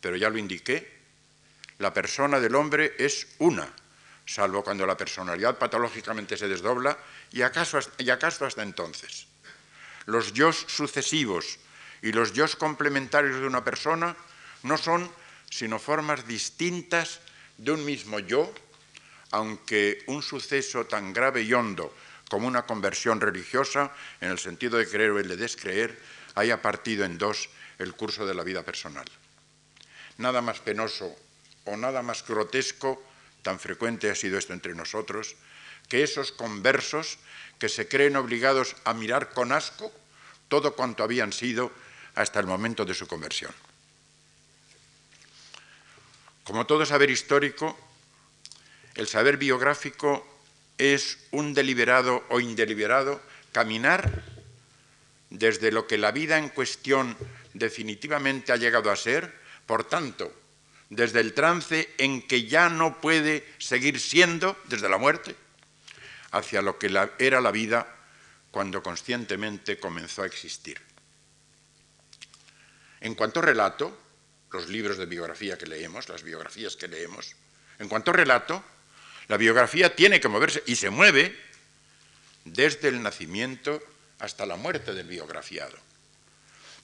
Pero 0.00 0.16
ya 0.16 0.28
lo 0.28 0.38
indiqué, 0.38 1.00
la 1.78 1.94
persona 1.94 2.40
del 2.40 2.56
hombre 2.56 2.94
es 2.98 3.28
una, 3.38 3.72
salvo 4.26 4.64
cuando 4.64 4.86
la 4.86 4.96
personalidad 4.96 5.56
patológicamente 5.56 6.36
se 6.36 6.48
desdobla, 6.48 6.98
y 7.30 7.42
acaso, 7.42 7.78
y 7.98 8.10
acaso 8.10 8.44
hasta 8.44 8.62
entonces. 8.62 9.26
Los 10.06 10.32
yo 10.32 10.52
sucesivos 10.52 11.58
y 12.02 12.12
los 12.12 12.32
yo 12.32 12.46
complementarios 12.58 13.40
de 13.40 13.46
una 13.46 13.64
persona 13.64 14.16
no 14.64 14.76
son 14.76 15.10
sino 15.48 15.78
formas 15.78 16.26
distintas 16.26 17.20
de 17.58 17.72
un 17.72 17.84
mismo 17.84 18.18
yo, 18.18 18.52
aunque 19.30 20.02
un 20.06 20.22
suceso 20.22 20.86
tan 20.86 21.12
grave 21.12 21.42
y 21.42 21.52
hondo 21.54 21.94
como 22.28 22.48
una 22.48 22.64
conversión 22.64 23.20
religiosa, 23.20 23.92
en 24.20 24.30
el 24.30 24.38
sentido 24.38 24.78
de 24.78 24.88
creer 24.88 25.10
o 25.10 25.18
el 25.18 25.28
de 25.28 25.36
descreer, 25.36 26.00
haya 26.34 26.62
partido 26.62 27.04
en 27.04 27.18
dos 27.18 27.50
el 27.78 27.92
curso 27.92 28.26
de 28.26 28.34
la 28.34 28.42
vida 28.42 28.62
personal. 28.62 29.04
Nada 30.16 30.40
más 30.40 30.60
penoso 30.60 31.14
o 31.66 31.76
nada 31.76 32.00
más 32.00 32.26
grotesco, 32.26 33.02
tan 33.42 33.60
frecuente 33.60 34.10
ha 34.10 34.14
sido 34.14 34.38
esto 34.38 34.54
entre 34.54 34.74
nosotros, 34.74 35.36
que 35.88 36.02
esos 36.02 36.32
conversos 36.32 37.18
que 37.58 37.68
se 37.68 37.86
creen 37.86 38.16
obligados 38.16 38.76
a 38.84 38.94
mirar 38.94 39.30
con 39.34 39.52
asco 39.52 39.92
todo 40.48 40.74
cuanto 40.74 41.04
habían 41.04 41.32
sido 41.32 41.70
hasta 42.14 42.40
el 42.40 42.46
momento 42.46 42.84
de 42.84 42.94
su 42.94 43.06
conversión. 43.06 43.52
Como 46.44 46.66
todo 46.66 46.84
saber 46.84 47.10
histórico, 47.10 47.78
el 48.94 49.06
saber 49.06 49.36
biográfico 49.36 50.26
es 50.76 51.18
un 51.30 51.54
deliberado 51.54 52.24
o 52.28 52.40
indeliberado 52.40 53.20
caminar 53.52 54.24
desde 55.30 55.70
lo 55.70 55.86
que 55.86 55.98
la 55.98 56.10
vida 56.10 56.38
en 56.38 56.48
cuestión 56.48 57.16
definitivamente 57.54 58.52
ha 58.52 58.56
llegado 58.56 58.90
a 58.90 58.96
ser 58.96 59.32
por 59.66 59.84
tanto, 59.84 60.32
desde 60.90 61.20
el 61.20 61.32
trance 61.32 61.88
en 61.98 62.26
que 62.26 62.44
ya 62.46 62.68
no 62.68 63.00
puede 63.00 63.46
seguir 63.58 64.00
siendo, 64.00 64.56
desde 64.68 64.88
la 64.88 64.98
muerte, 64.98 65.34
hacia 66.32 66.60
lo 66.60 66.78
que 66.78 66.90
era 67.18 67.40
la 67.40 67.50
vida 67.50 67.86
cuando 68.50 68.82
conscientemente 68.82 69.78
comenzó 69.78 70.22
a 70.22 70.26
existir. 70.26 70.91
En 73.02 73.16
cuanto 73.16 73.40
a 73.40 73.42
relato, 73.42 73.98
los 74.52 74.68
libros 74.68 74.96
de 74.96 75.06
biografía 75.06 75.58
que 75.58 75.66
leemos, 75.66 76.08
las 76.08 76.22
biografías 76.22 76.76
que 76.76 76.86
leemos, 76.86 77.34
en 77.80 77.88
cuanto 77.88 78.12
a 78.12 78.14
relato, 78.14 78.62
la 79.26 79.36
biografía 79.36 79.96
tiene 79.96 80.20
que 80.20 80.28
moverse 80.28 80.62
y 80.66 80.76
se 80.76 80.88
mueve 80.88 81.36
desde 82.44 82.88
el 82.88 83.02
nacimiento 83.02 83.82
hasta 84.20 84.46
la 84.46 84.54
muerte 84.54 84.94
del 84.94 85.08
biografiado. 85.08 85.76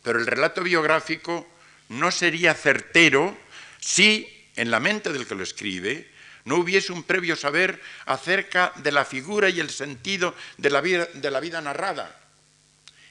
Pero 0.03 0.19
el 0.19 0.27
relato 0.27 0.63
biográfico 0.65 1.47
no 1.89 2.11
sería 2.11 2.53
certero 2.55 3.39
si 3.79 4.29
en 4.57 4.73
la 4.73 4.81
mente 4.81 5.13
del 5.13 5.27
que 5.27 5.37
lo 5.37 5.45
escribe 5.45 6.11
no 6.47 6.57
hubiese 6.57 6.93
un 6.93 7.05
previo 7.05 7.37
saber 7.37 7.81
acerca 8.07 8.73
de 8.77 8.91
la 8.91 9.05
figura 9.05 9.51
y 9.51 9.61
el 9.61 9.71
sentido 9.71 10.35
de 10.57 10.71
la 10.71 10.81
vida, 10.81 11.07
de 11.15 11.31
la 11.31 11.39
vida 11.39 11.61
narrada. 11.61 12.19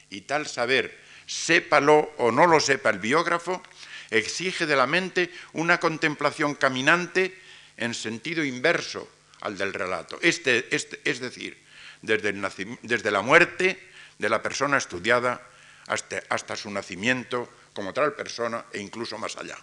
Y 0.09 0.21
tal 0.21 0.47
saber, 0.47 1.06
sépalo 1.27 2.15
o 2.17 2.31
no 2.31 2.47
lo 2.47 2.59
sepa 2.59 2.89
el 2.89 2.99
biógrafo, 2.99 3.61
exige 4.09 4.65
de 4.65 4.75
la 4.75 4.87
mente 4.87 5.29
una 5.53 5.79
contemplación 5.79 6.55
caminante 6.55 7.37
en 7.75 7.93
sentido 7.93 8.43
inverso 8.43 9.07
al 9.41 9.57
del 9.57 9.73
relato. 9.73 10.17
Este, 10.21 10.73
este, 10.75 10.99
es 11.03 11.19
decir, 11.19 11.61
desde, 12.01 13.11
la 13.11 13.21
muerte 13.21 13.91
de 14.17 14.29
la 14.29 14.41
persona 14.41 14.77
estudiada 14.77 15.45
hasta, 15.87 16.23
hasta 16.29 16.55
su 16.55 16.71
nacimiento 16.71 17.51
como 17.73 17.93
tal 17.93 18.13
persona 18.13 18.65
e 18.71 18.79
incluso 18.79 19.17
más 19.17 19.35
allá. 19.37 19.57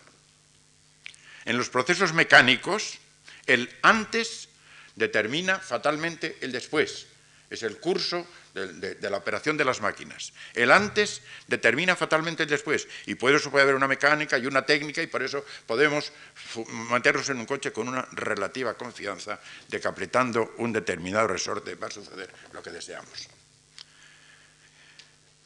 En 1.45 1.59
los 1.59 1.69
procesos 1.69 2.13
mecánicos, 2.13 2.99
el 3.47 3.69
antes 3.83 4.49
determina 4.95 5.59
fatalmente 5.59 6.39
el 6.41 6.53
después. 6.53 7.07
Es 7.51 7.63
el 7.63 7.79
curso 7.79 8.27
de, 8.55 9.11
la 9.11 9.17
operación 9.17 9.57
de 9.57 9.65
las 9.65 9.81
máquinas. 9.81 10.33
El 10.55 10.71
antes 10.71 11.23
determina 11.49 11.97
fatalmente 11.97 12.45
el 12.45 12.49
después. 12.49 12.87
Y 13.07 13.17
por 13.17 13.35
eso 13.35 13.51
puede 13.51 13.65
haber 13.65 13.75
una 13.75 13.89
mecánica 13.89 14.39
y 14.39 14.47
una 14.47 14.65
técnica 14.65 15.03
y 15.03 15.09
por 15.09 15.23
eso 15.23 15.45
podemos 15.67 16.13
meternos 16.91 17.29
en 17.31 17.39
un 17.39 17.47
coche 17.47 17.73
con 17.73 17.89
una 17.89 18.03
relativa 18.13 18.75
confianza 18.75 19.41
de 19.69 19.81
que 19.81 19.89
apretando 19.89 20.55
un 20.59 20.73
determinado 20.73 21.27
resorte 21.27 21.75
va 21.75 21.89
a 21.89 21.91
suceder 21.91 22.31
lo 22.53 22.63
que 22.63 22.71
deseamos. 22.71 23.29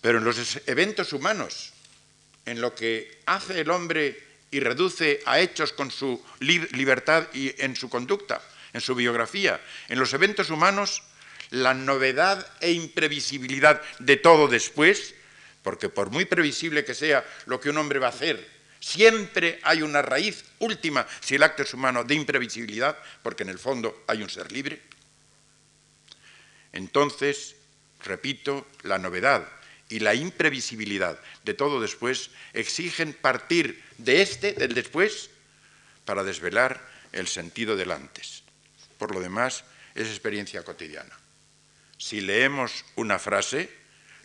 Pero 0.00 0.18
en 0.18 0.24
los 0.24 0.60
eventos 0.66 1.12
humanos, 1.12 1.72
en 2.44 2.60
lo 2.60 2.74
que 2.74 3.22
hace 3.26 3.60
el 3.60 3.70
hombre 3.70 4.28
y 4.50 4.60
reduce 4.60 5.20
a 5.26 5.40
hechos 5.40 5.72
con 5.72 5.90
su 5.90 6.22
libertad 6.40 7.26
y 7.32 7.54
en 7.62 7.74
su 7.74 7.88
conducta, 7.88 8.42
en 8.72 8.80
su 8.80 8.94
biografía, 8.94 9.60
en 9.88 9.98
los 9.98 10.12
eventos 10.12 10.50
humanos, 10.50 11.02
la 11.50 11.74
novedad 11.74 12.46
e 12.60 12.72
imprevisibilidad 12.72 13.80
de 13.98 14.16
todo 14.16 14.48
después, 14.48 15.14
porque 15.62 15.88
por 15.88 16.10
muy 16.10 16.24
previsible 16.24 16.84
que 16.84 16.94
sea 16.94 17.24
lo 17.46 17.60
que 17.60 17.70
un 17.70 17.78
hombre 17.78 17.98
va 17.98 18.06
a 18.06 18.10
hacer, 18.10 18.46
siempre 18.80 19.58
hay 19.62 19.82
una 19.82 20.02
raíz 20.02 20.44
última, 20.58 21.06
si 21.20 21.34
el 21.34 21.42
acto 21.42 21.62
es 21.62 21.74
humano, 21.74 22.04
de 22.04 22.14
imprevisibilidad, 22.14 22.96
porque 23.22 23.42
en 23.42 23.48
el 23.50 23.58
fondo 23.58 24.04
hay 24.06 24.22
un 24.22 24.30
ser 24.30 24.52
libre. 24.52 24.80
Entonces, 26.72 27.56
repito, 28.04 28.66
la 28.82 28.98
novedad 28.98 29.48
y 29.88 30.00
la 30.00 30.14
imprevisibilidad 30.14 31.18
de 31.44 31.54
todo 31.54 31.80
después 31.80 32.30
exigen 32.52 33.14
partir 33.14 33.82
de 33.96 34.22
este, 34.22 34.52
del 34.52 34.74
después, 34.74 35.30
para 36.04 36.24
desvelar 36.24 36.80
el 37.12 37.26
sentido 37.26 37.76
del 37.76 37.90
antes. 37.90 38.42
Por 38.96 39.14
lo 39.14 39.20
demás, 39.20 39.64
es 39.94 40.08
experiencia 40.08 40.62
cotidiana. 40.62 41.14
Si 41.98 42.20
leemos 42.20 42.84
una 42.94 43.18
frase, 43.18 43.68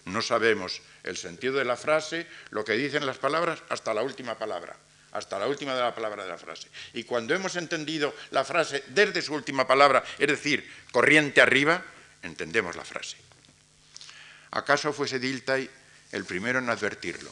no 0.06 0.22
sabemos 0.22 0.82
el 1.04 1.18
sentido 1.18 1.56
de 1.56 1.66
la 1.66 1.76
frase, 1.76 2.28
lo 2.52 2.64
que 2.64 2.74
dicen 2.74 3.06
las 3.06 3.18
palabras, 3.18 3.62
hasta 3.70 3.94
la 3.94 4.04
última 4.04 4.38
palabra, 4.38 4.78
hasta 5.12 5.40
la 5.40 5.48
última 5.48 5.74
de 5.74 5.82
la 5.82 5.96
palabra 5.96 6.24
de 6.24 6.30
la 6.30 6.38
frase. 6.38 6.70
Y 6.94 7.04
cuando 7.04 7.34
hemos 7.34 7.56
entendido 7.56 8.14
la 8.32 8.46
frase 8.46 8.84
desde 8.88 9.22
su 9.22 9.34
última 9.34 9.68
palabra, 9.68 10.04
es 10.20 10.28
decir, 10.28 10.70
corriente 10.92 11.42
arriba, 11.42 11.84
entendemos 12.22 12.76
la 12.76 12.86
frase. 12.86 13.18
¿Acaso 14.52 14.94
fuese 14.94 15.20
Dilthey 15.20 15.70
el 16.12 16.26
primero 16.26 16.60
en 16.60 16.70
advertirlo? 16.70 17.32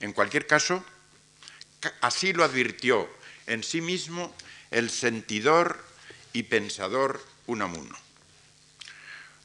En 0.00 0.12
cualquier 0.12 0.46
caso, 0.46 0.84
así 2.00 2.32
lo 2.32 2.44
advirtió 2.44 3.08
en 3.46 3.62
sí 3.62 3.80
mismo 3.80 4.34
el 4.70 4.90
sentidor 4.90 5.82
y 6.32 6.42
pensador 6.42 7.24
Unamuno. 7.46 8.05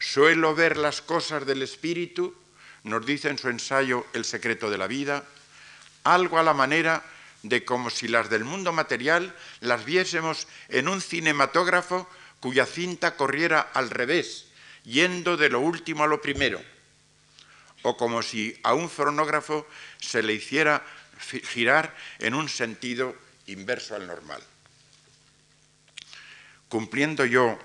Suelo 0.01 0.55
ver 0.55 0.77
las 0.77 0.99
cosas 0.99 1.45
del 1.45 1.61
espíritu, 1.61 2.35
nos 2.83 3.05
dice 3.05 3.29
en 3.29 3.37
su 3.37 3.49
ensayo 3.49 4.07
El 4.13 4.25
secreto 4.25 4.71
de 4.71 4.79
la 4.79 4.87
vida, 4.87 5.23
algo 6.03 6.39
a 6.39 6.43
la 6.43 6.55
manera 6.55 7.03
de 7.43 7.63
como 7.63 7.91
si 7.91 8.07
las 8.07 8.27
del 8.27 8.43
mundo 8.43 8.73
material 8.73 9.35
las 9.59 9.85
viésemos 9.85 10.47
en 10.69 10.87
un 10.87 11.01
cinematógrafo 11.01 12.09
cuya 12.39 12.65
cinta 12.65 13.15
corriera 13.15 13.61
al 13.61 13.91
revés, 13.91 14.47
yendo 14.83 15.37
de 15.37 15.49
lo 15.49 15.59
último 15.59 16.03
a 16.03 16.07
lo 16.07 16.19
primero, 16.19 16.59
o 17.83 17.95
como 17.95 18.23
si 18.23 18.59
a 18.63 18.73
un 18.73 18.89
fonógrafo 18.89 19.67
se 19.99 20.23
le 20.23 20.33
hiciera 20.33 20.83
girar 21.43 21.95
en 22.17 22.33
un 22.33 22.49
sentido 22.49 23.15
inverso 23.45 23.93
al 23.93 24.07
normal. 24.07 24.41
Cumpliendo 26.69 27.23
yo 27.23 27.59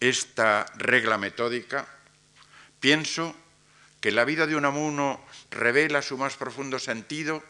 esta 0.00 0.66
regla 0.76 1.18
metódica, 1.18 1.86
pienso 2.80 3.34
que 4.00 4.12
la 4.12 4.24
vida 4.24 4.46
de 4.46 4.56
un 4.56 4.64
amuno 4.64 5.24
revela 5.50 6.02
su 6.02 6.16
más 6.16 6.36
profundo 6.36 6.78
sentido 6.78 7.42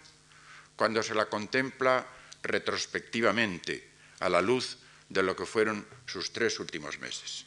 cuando 0.77 1.03
se 1.03 1.15
la 1.15 1.27
contempla 1.27 2.07
retrospectivamente 2.43 3.89
a 4.21 4.29
la 4.29 4.41
luz 4.41 4.79
de 5.09 5.23
lo 5.23 5.37
que 5.37 5.47
fueron 5.47 5.87
sus 6.07 6.33
tres 6.33 6.59
últimos 6.61 6.99
meses. 6.99 7.45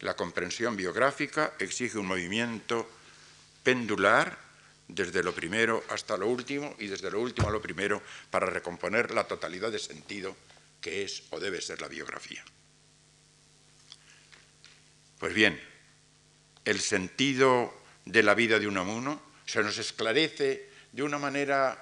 La 0.00 0.16
comprensión 0.16 0.76
biográfica 0.76 1.54
exige 1.58 1.98
un 1.98 2.06
movimiento 2.06 2.88
pendular 3.62 4.38
desde 4.88 5.22
lo 5.22 5.34
primero 5.34 5.84
hasta 5.88 6.16
lo 6.16 6.26
último 6.26 6.74
y 6.78 6.86
desde 6.86 7.10
lo 7.10 7.20
último 7.20 7.48
a 7.48 7.52
lo 7.52 7.62
primero 7.62 8.02
para 8.30 8.46
recomponer 8.46 9.12
la 9.12 9.24
totalidad 9.24 9.70
de 9.70 9.78
sentido 9.78 10.36
que 10.80 11.04
es 11.04 11.22
o 11.30 11.38
debe 11.38 11.60
ser 11.60 11.80
la 11.80 11.88
biografía. 11.88 12.44
Pues 15.22 15.34
bien, 15.34 15.62
el 16.64 16.80
sentido 16.80 17.72
de 18.06 18.24
la 18.24 18.34
vida 18.34 18.58
de 18.58 18.66
un 18.66 18.76
amuno 18.76 19.22
se 19.46 19.62
nos 19.62 19.78
esclarece 19.78 20.68
de 20.90 21.04
una 21.04 21.16
manera 21.16 21.80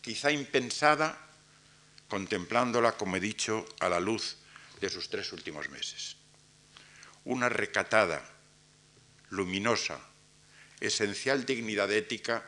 quizá 0.00 0.32
impensada, 0.32 1.16
contemplándola, 2.08 2.96
como 2.96 3.14
he 3.14 3.20
dicho, 3.20 3.64
a 3.78 3.88
la 3.88 4.00
luz 4.00 4.38
de 4.80 4.88
sus 4.88 5.08
tres 5.08 5.32
últimos 5.32 5.70
meses. 5.70 6.16
Una 7.24 7.48
recatada, 7.48 8.28
luminosa, 9.30 10.00
esencial 10.80 11.46
dignidad 11.46 11.92
ética 11.92 12.42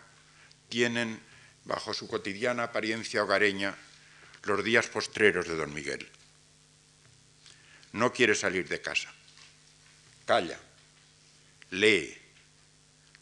tienen, 0.69 1.21
bajo 1.67 1.95
su 1.95 2.09
cotidiana 2.09 2.65
apariencia 2.65 3.23
hogareña, 3.23 3.77
los 4.43 4.65
días 4.65 4.89
postreros 4.89 5.47
de 5.47 5.55
don 5.55 5.73
Miguel. 5.73 6.11
No 7.93 8.13
quiere 8.13 8.35
salir 8.35 8.67
de 8.67 8.83
casa 8.83 9.16
calla, 10.27 10.59
lee, 11.71 12.15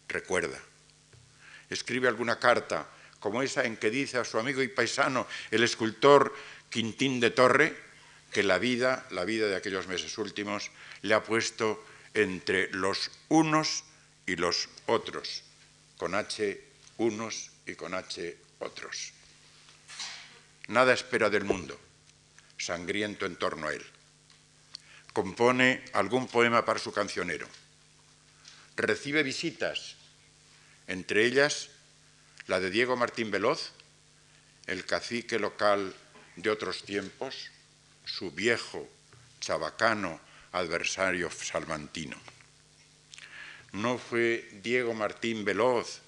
recuerda. 0.09 0.59
Escribe 1.71 2.09
alguna 2.09 2.39
carta, 2.39 2.89
como 3.21 3.43
esa 3.43 3.65
en 3.65 3.77
que 3.77 3.91
dice 3.91 4.19
a 4.19 4.25
su 4.25 4.39
amigo 4.39 4.63
y 4.63 4.69
paisano, 4.69 5.29
el 5.51 5.63
escultor 5.63 6.35
Quintín 6.71 7.21
de 7.21 7.31
Torre, 7.31 7.77
que 8.33 8.43
la 8.43 8.59
vida, 8.59 9.07
la 9.11 9.25
vida 9.25 9.47
de 9.47 9.55
aquellos 9.55 9.87
meses 9.87 10.19
últimos, 10.19 10.71
le 11.03 11.15
ha 11.15 11.23
puesto 11.23 11.85
entre 12.15 12.71
los 12.73 13.11
unos 13.29 13.85
y 14.27 14.37
los 14.37 14.69
otros, 14.87 15.45
con 15.97 16.15
H 16.15 16.61
unos 16.99 17.51
y 17.67 17.75
con 17.75 17.95
H 17.95 18.37
otros. 18.59 19.13
Nada 20.69 20.95
espera 20.95 21.29
del 21.29 21.45
mundo, 21.45 21.79
sangriento 22.57 23.27
en 23.27 23.37
torno 23.37 23.69
a 23.69 23.75
él 23.75 23.94
compone 25.15 25.85
algún 25.95 26.27
poema 26.27 26.67
para 26.67 26.81
su 26.81 26.93
cancionero. 26.93 27.47
Recibe 28.77 29.23
visitas, 29.23 29.95
entre 30.89 31.25
ellas 31.25 31.71
la 32.49 32.59
de 32.61 32.69
Diego 32.69 32.97
Martín 32.97 33.31
Veloz, 33.31 33.71
el 34.67 34.85
cacique 34.85 35.39
local 35.39 35.95
de 36.37 36.51
otros 36.51 36.83
tiempos, 36.83 37.51
su 38.05 38.33
viejo, 38.33 38.89
chabacano 39.41 40.21
adversario 40.53 41.31
salmantino. 41.31 42.17
No 43.73 43.99
fue 43.99 44.51
Diego 44.63 44.95
Martín 44.95 45.45
Veloz, 45.45 46.01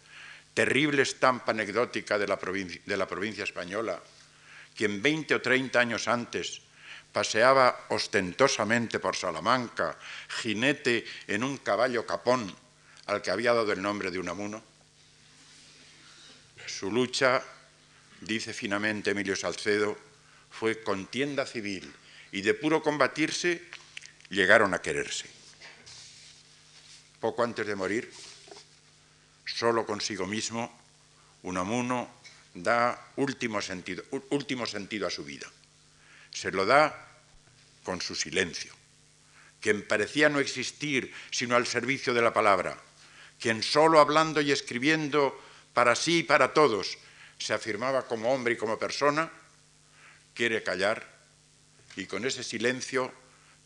terrible 0.52 1.02
estampa 1.02 1.52
anecdótica 1.52 2.18
de 2.18 2.26
la 2.26 2.36
de 2.36 2.96
la 2.96 3.06
provincia 3.06 3.44
española, 3.44 4.02
quien 4.76 5.00
20 5.00 5.36
o 5.36 5.40
30 5.40 5.78
años 5.78 6.08
antes 6.08 6.65
paseaba 7.16 7.88
ostentosamente 7.88 9.00
por 9.00 9.16
Salamanca, 9.16 9.96
jinete 10.28 11.00
en 11.26 11.48
un 11.48 11.56
caballo 11.56 12.04
capón 12.04 12.44
al 13.08 13.22
que 13.22 13.30
había 13.30 13.54
dado 13.56 13.72
el 13.72 13.80
nombre 13.80 14.10
de 14.10 14.18
Unamuno? 14.18 14.60
Su 16.66 16.92
lucha, 16.92 17.40
dice 18.20 18.52
finamente 18.52 19.12
Emilio 19.12 19.34
Salcedo, 19.34 19.96
fue 20.50 20.82
contienda 20.82 21.46
civil 21.46 21.90
y 22.32 22.42
de 22.42 22.52
puro 22.52 22.82
combatirse 22.82 23.64
llegaron 24.28 24.74
a 24.74 24.82
quererse. 24.82 25.24
Poco 27.18 27.42
antes 27.42 27.66
de 27.66 27.76
morir, 27.76 28.12
solo 29.46 29.86
consigo 29.86 30.26
mismo, 30.26 30.68
Unamuno 31.44 32.12
da 32.52 32.92
último 33.16 33.62
sentido, 33.62 34.04
último 34.28 34.66
sentido 34.66 35.06
a 35.06 35.10
su 35.10 35.24
vida. 35.24 35.48
Se 36.36 36.52
lo 36.52 36.66
da 36.66 36.92
con 37.82 38.02
su 38.02 38.14
silencio, 38.14 38.70
quien 39.58 39.88
parecía 39.88 40.28
no 40.28 40.38
existir 40.38 41.10
sino 41.30 41.56
al 41.56 41.66
servicio 41.66 42.12
de 42.12 42.20
la 42.20 42.34
palabra, 42.34 42.76
quien 43.40 43.62
solo 43.62 44.00
hablando 44.00 44.42
y 44.42 44.52
escribiendo 44.52 45.32
para 45.72 45.96
sí 45.96 46.18
y 46.18 46.22
para 46.24 46.52
todos 46.52 46.98
se 47.38 47.54
afirmaba 47.54 48.06
como 48.06 48.34
hombre 48.34 48.52
y 48.52 48.56
como 48.58 48.78
persona, 48.78 49.32
quiere 50.34 50.62
callar 50.62 51.08
y 51.96 52.04
con 52.04 52.26
ese 52.26 52.44
silencio 52.44 53.10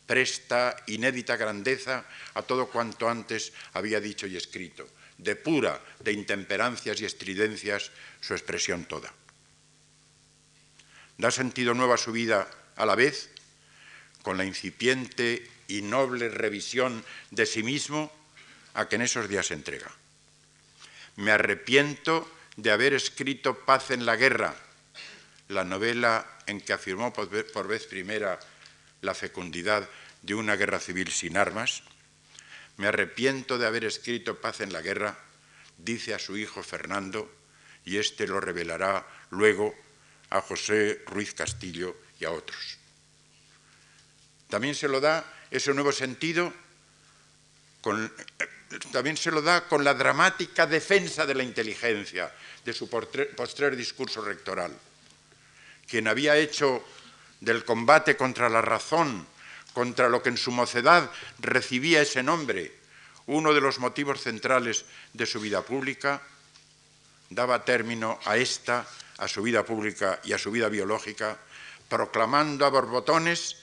presta 0.07 0.77
inédita 0.87 1.35
grandeza 1.35 2.05
a 2.35 2.41
todo 2.41 2.67
cuanto 2.71 3.09
antes 3.09 3.51
había 3.73 3.99
dicho 3.99 4.27
y 4.27 4.37
escrito, 4.37 4.87
de 5.17 5.35
pura 5.35 5.77
de 5.99 6.13
intemperancias 6.13 7.01
y 7.01 7.05
estridencias 7.05 7.91
su 8.21 8.31
expresión 8.31 8.85
toda. 8.85 9.11
Da 11.17 11.31
sentido 11.31 11.73
nuevo 11.73 11.93
a 11.93 11.97
su 11.97 12.13
vida 12.13 12.47
a 12.75 12.85
la 12.85 12.95
vez 12.95 13.29
con 14.21 14.37
la 14.37 14.45
incipiente 14.45 15.47
y 15.67 15.81
noble 15.81 16.29
revisión 16.29 17.03
de 17.31 17.45
sí 17.45 17.63
mismo 17.63 18.11
a 18.73 18.87
que 18.87 18.95
en 18.95 19.01
esos 19.01 19.27
días 19.27 19.47
se 19.47 19.53
entrega. 19.53 19.91
Me 21.15 21.31
arrepiento 21.31 22.29
de 22.55 22.71
haber 22.71 22.93
escrito 22.93 23.59
Paz 23.65 23.91
en 23.91 24.05
la 24.05 24.15
Guerra, 24.15 24.55
la 25.49 25.63
novela 25.63 26.25
en 26.45 26.61
que 26.61 26.73
afirmó 26.73 27.13
por 27.13 27.67
vez 27.67 27.85
primera 27.85 28.39
la 29.01 29.13
fecundidad 29.13 29.87
de 30.21 30.35
una 30.35 30.55
guerra 30.55 30.79
civil 30.79 31.11
sin 31.11 31.37
armas. 31.37 31.83
Me 32.77 32.87
arrepiento 32.87 33.57
de 33.57 33.67
haber 33.67 33.85
escrito 33.85 34.39
Paz 34.39 34.61
en 34.61 34.71
la 34.71 34.81
Guerra, 34.81 35.17
dice 35.77 36.13
a 36.13 36.19
su 36.19 36.37
hijo 36.37 36.63
Fernando, 36.63 37.31
y 37.85 37.97
éste 37.97 38.27
lo 38.27 38.39
revelará 38.39 39.05
luego 39.31 39.75
a 40.29 40.41
José 40.41 41.01
Ruiz 41.07 41.33
Castillo 41.33 41.97
y 42.21 42.25
a 42.25 42.31
otros. 42.31 42.77
También 44.47 44.75
se 44.75 44.87
lo 44.87 45.01
da 45.01 45.25
ese 45.49 45.73
nuevo 45.73 45.91
sentido, 45.91 46.53
también 48.91 49.17
se 49.17 49.31
lo 49.31 49.41
da 49.41 49.67
con 49.67 49.83
la 49.83 49.95
dramática 49.95 50.67
defensa 50.67 51.25
de 51.25 51.35
la 51.35 51.43
inteligencia 51.43 52.31
de 52.63 52.73
su 52.73 52.89
postrer 52.89 53.75
discurso 53.75 54.21
rectoral. 54.21 54.71
Quien 55.87 56.07
había 56.07 56.37
hecho 56.37 56.83
del 57.39 57.65
combate 57.65 58.15
contra 58.15 58.49
la 58.49 58.61
razón, 58.61 59.25
contra 59.73 60.09
lo 60.09 60.21
que 60.21 60.29
en 60.29 60.37
su 60.37 60.51
mocedad 60.51 61.09
recibía 61.39 62.01
ese 62.01 62.21
nombre, 62.21 62.71
uno 63.25 63.53
de 63.53 63.61
los 63.61 63.79
motivos 63.79 64.21
centrales 64.21 64.85
de 65.13 65.25
su 65.25 65.39
vida 65.39 65.63
pública, 65.63 66.21
daba 67.29 67.65
término 67.65 68.19
a 68.25 68.37
esta, 68.37 68.85
a 69.17 69.27
su 69.27 69.41
vida 69.41 69.65
pública 69.65 70.19
y 70.23 70.33
a 70.33 70.37
su 70.37 70.51
vida 70.51 70.69
biológica, 70.69 71.39
proclamando 71.91 72.65
a 72.65 72.69
borbotones 72.69 73.57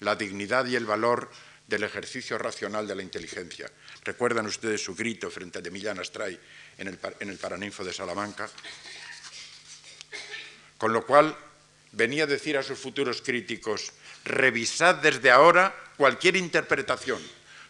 la 0.00 0.16
dignidad 0.16 0.64
y 0.64 0.74
el 0.74 0.86
valor 0.86 1.30
del 1.68 1.84
ejercicio 1.84 2.38
racional 2.38 2.88
de 2.88 2.94
la 2.94 3.02
inteligencia. 3.02 3.70
¿Recuerdan 4.02 4.46
ustedes 4.46 4.82
su 4.82 4.94
grito 4.94 5.30
frente 5.30 5.58
a 5.58 5.60
de 5.60 5.70
Millán 5.70 6.00
Astray 6.00 6.40
en 6.78 6.88
el, 6.88 6.98
en 7.20 7.28
el 7.28 7.36
Paraninfo 7.36 7.84
de 7.84 7.92
Salamanca? 7.92 8.48
Con 10.78 10.94
lo 10.94 11.04
cual 11.04 11.36
venía 11.92 12.24
a 12.24 12.26
decir 12.26 12.56
a 12.56 12.62
sus 12.62 12.78
futuros 12.78 13.20
críticos, 13.20 13.92
revisad 14.24 14.96
desde 14.96 15.30
ahora 15.30 15.76
cualquier 15.98 16.36
interpretación 16.36 17.20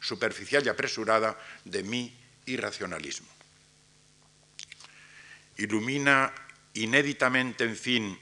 superficial 0.01 0.65
y 0.65 0.69
apresurada 0.69 1.37
de 1.65 1.83
mi 1.83 2.17
irracionalismo. 2.47 3.29
Ilumina 5.57 6.33
inéditamente, 6.75 7.65
en 7.65 7.77
fin, 7.77 8.19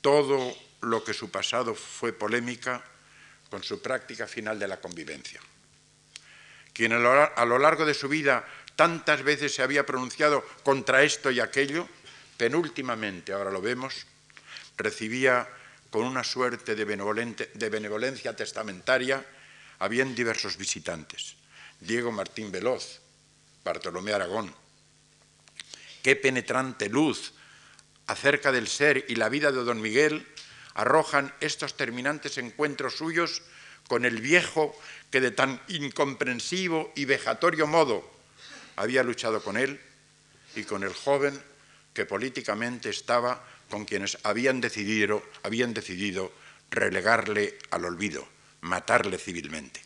todo 0.00 0.54
lo 0.86 1.04
que 1.04 1.14
su 1.14 1.30
pasado 1.30 1.74
fue 1.74 2.12
polémica 2.12 2.82
con 3.50 3.62
su 3.62 3.80
práctica 3.80 4.26
final 4.26 4.58
de 4.58 4.68
la 4.68 4.80
convivencia. 4.80 5.40
Quien 6.72 6.92
a 6.92 7.44
lo 7.44 7.58
largo 7.58 7.86
de 7.86 7.94
su 7.94 8.08
vida 8.08 8.44
tantas 8.76 9.22
veces 9.22 9.54
se 9.54 9.62
había 9.62 9.86
pronunciado 9.86 10.44
contra 10.62 11.02
esto 11.04 11.30
y 11.30 11.40
aquello, 11.40 11.88
penúltimamente, 12.36 13.32
ahora 13.32 13.50
lo 13.50 13.62
vemos, 13.62 14.06
recibía 14.76 15.48
con 15.90 16.04
una 16.04 16.24
suerte 16.24 16.74
de, 16.74 16.84
benevolencia 16.84 18.34
testamentaria 18.34 19.24
a 19.78 19.86
bien 19.86 20.14
diversos 20.14 20.56
visitantes. 20.56 21.36
Diego 21.78 22.10
Martín 22.10 22.50
Veloz, 22.50 23.00
Bartolomé 23.62 24.12
Aragón. 24.12 24.52
Qué 26.02 26.16
penetrante 26.16 26.88
luz 26.88 27.32
acerca 28.06 28.50
del 28.50 28.66
ser 28.66 29.04
y 29.08 29.14
la 29.14 29.28
vida 29.28 29.52
de 29.52 29.62
don 29.62 29.80
Miguel 29.80 30.26
arrojan 30.74 31.32
estos 31.40 31.76
terminantes 31.76 32.38
encuentros 32.38 32.96
suyos 32.96 33.42
con 33.88 34.04
el 34.04 34.20
viejo 34.20 34.76
que 35.10 35.20
de 35.20 35.30
tan 35.30 35.60
incomprensivo 35.68 36.92
y 36.96 37.04
vejatorio 37.04 37.66
modo 37.66 38.08
había 38.76 39.02
luchado 39.02 39.42
con 39.42 39.56
él 39.56 39.80
y 40.56 40.64
con 40.64 40.82
el 40.82 40.92
joven 40.92 41.40
que 41.92 42.06
políticamente 42.06 42.90
estaba 42.90 43.44
con 43.70 43.84
quienes 43.84 44.18
habían 44.24 44.60
decidido, 44.60 45.22
habían 45.42 45.74
decidido 45.74 46.32
relegarle 46.70 47.58
al 47.70 47.84
olvido, 47.84 48.26
matarle 48.62 49.18
civilmente. 49.18 49.80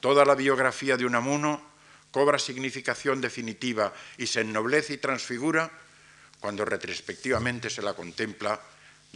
Toda 0.00 0.24
la 0.24 0.34
biografía 0.34 0.96
de 0.96 1.06
Unamuno 1.06 1.62
cobra 2.10 2.38
significación 2.38 3.20
definitiva 3.20 3.92
y 4.18 4.26
se 4.26 4.42
ennoblece 4.42 4.94
y 4.94 4.98
transfigura 4.98 5.70
cuando 6.40 6.64
retrospectivamente 6.64 7.70
se 7.70 7.82
la 7.82 7.94
contempla 7.94 8.60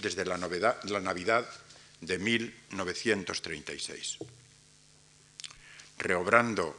desde 0.00 0.24
la, 0.24 0.38
la 0.38 1.00
Navidad 1.00 1.48
de 2.00 2.18
1936. 2.18 4.18
Reobrando 5.98 6.78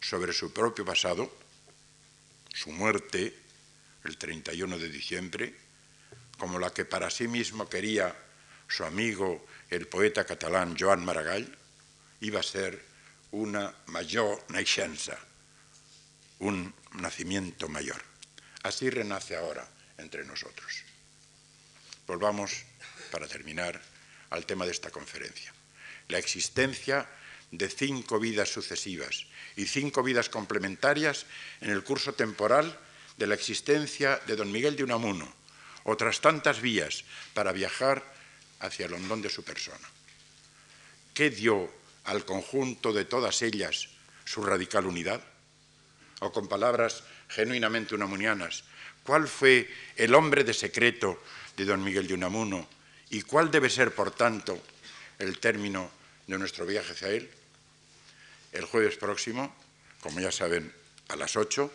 sobre 0.00 0.32
su 0.32 0.52
propio 0.52 0.84
pasado, 0.84 1.30
su 2.52 2.70
muerte 2.70 3.34
el 4.04 4.16
31 4.16 4.78
de 4.78 4.88
diciembre, 4.88 5.54
como 6.38 6.58
la 6.58 6.72
que 6.72 6.84
para 6.84 7.10
sí 7.10 7.28
mismo 7.28 7.68
quería 7.68 8.14
su 8.68 8.84
amigo 8.84 9.46
el 9.70 9.88
poeta 9.88 10.24
catalán 10.24 10.76
Joan 10.78 11.04
Maragall, 11.04 11.56
iba 12.20 12.40
a 12.40 12.42
ser 12.42 12.82
una 13.32 13.74
mayor 13.86 14.42
naixenza, 14.48 15.18
un 16.38 16.72
nacimiento 16.94 17.68
mayor. 17.68 18.00
Así 18.62 18.90
renace 18.90 19.36
ahora 19.36 19.68
entre 19.98 20.24
nosotros. 20.24 20.85
Volvamos, 22.06 22.64
para 23.10 23.26
terminar, 23.26 23.80
al 24.30 24.46
tema 24.46 24.64
de 24.64 24.72
esta 24.72 24.90
conferencia. 24.90 25.52
La 26.08 26.18
existencia 26.18 27.08
de 27.50 27.68
cinco 27.68 28.18
vidas 28.18 28.48
sucesivas 28.48 29.26
y 29.56 29.66
cinco 29.66 30.02
vidas 30.02 30.28
complementarias 30.28 31.26
en 31.60 31.70
el 31.70 31.82
curso 31.82 32.12
temporal 32.12 32.78
de 33.16 33.26
la 33.26 33.34
existencia 33.34 34.20
de 34.26 34.36
don 34.36 34.52
Miguel 34.52 34.76
de 34.76 34.84
Unamuno, 34.84 35.32
otras 35.84 36.20
tantas 36.20 36.60
vías 36.60 37.04
para 37.34 37.52
viajar 37.52 38.04
hacia 38.60 38.86
el 38.86 38.94
hondón 38.94 39.22
de 39.22 39.30
su 39.30 39.42
persona. 39.42 39.88
¿Qué 41.14 41.30
dio 41.30 41.72
al 42.04 42.24
conjunto 42.24 42.92
de 42.92 43.04
todas 43.04 43.42
ellas 43.42 43.88
su 44.24 44.42
radical 44.42 44.86
unidad? 44.86 45.22
O 46.20 46.32
con 46.32 46.48
palabras 46.48 47.04
genuinamente 47.28 47.94
unamunianas, 47.94 48.64
¿cuál 49.02 49.28
fue 49.28 49.68
el 49.96 50.14
hombre 50.14 50.44
de 50.44 50.54
secreto 50.54 51.22
de 51.56 51.64
don 51.64 51.82
Miguel 51.82 52.06
de 52.06 52.14
Unamuno 52.14 52.68
y 53.10 53.22
cuál 53.22 53.50
debe 53.50 53.70
ser, 53.70 53.94
por 53.94 54.10
tanto, 54.10 54.60
el 55.18 55.38
término 55.38 55.90
de 56.26 56.38
nuestro 56.38 56.66
viaje 56.66 56.92
hacia 56.92 57.08
él? 57.08 57.30
El 58.52 58.64
jueves 58.64 58.96
próximo, 58.96 59.54
como 60.00 60.20
ya 60.20 60.32
saben, 60.32 60.72
a 61.08 61.16
las 61.16 61.36
8, 61.36 61.72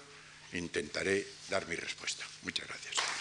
intentaré 0.54 1.26
dar 1.50 1.68
mi 1.68 1.76
respuesta. 1.76 2.26
Muchas 2.44 2.68
gracias. 2.68 3.21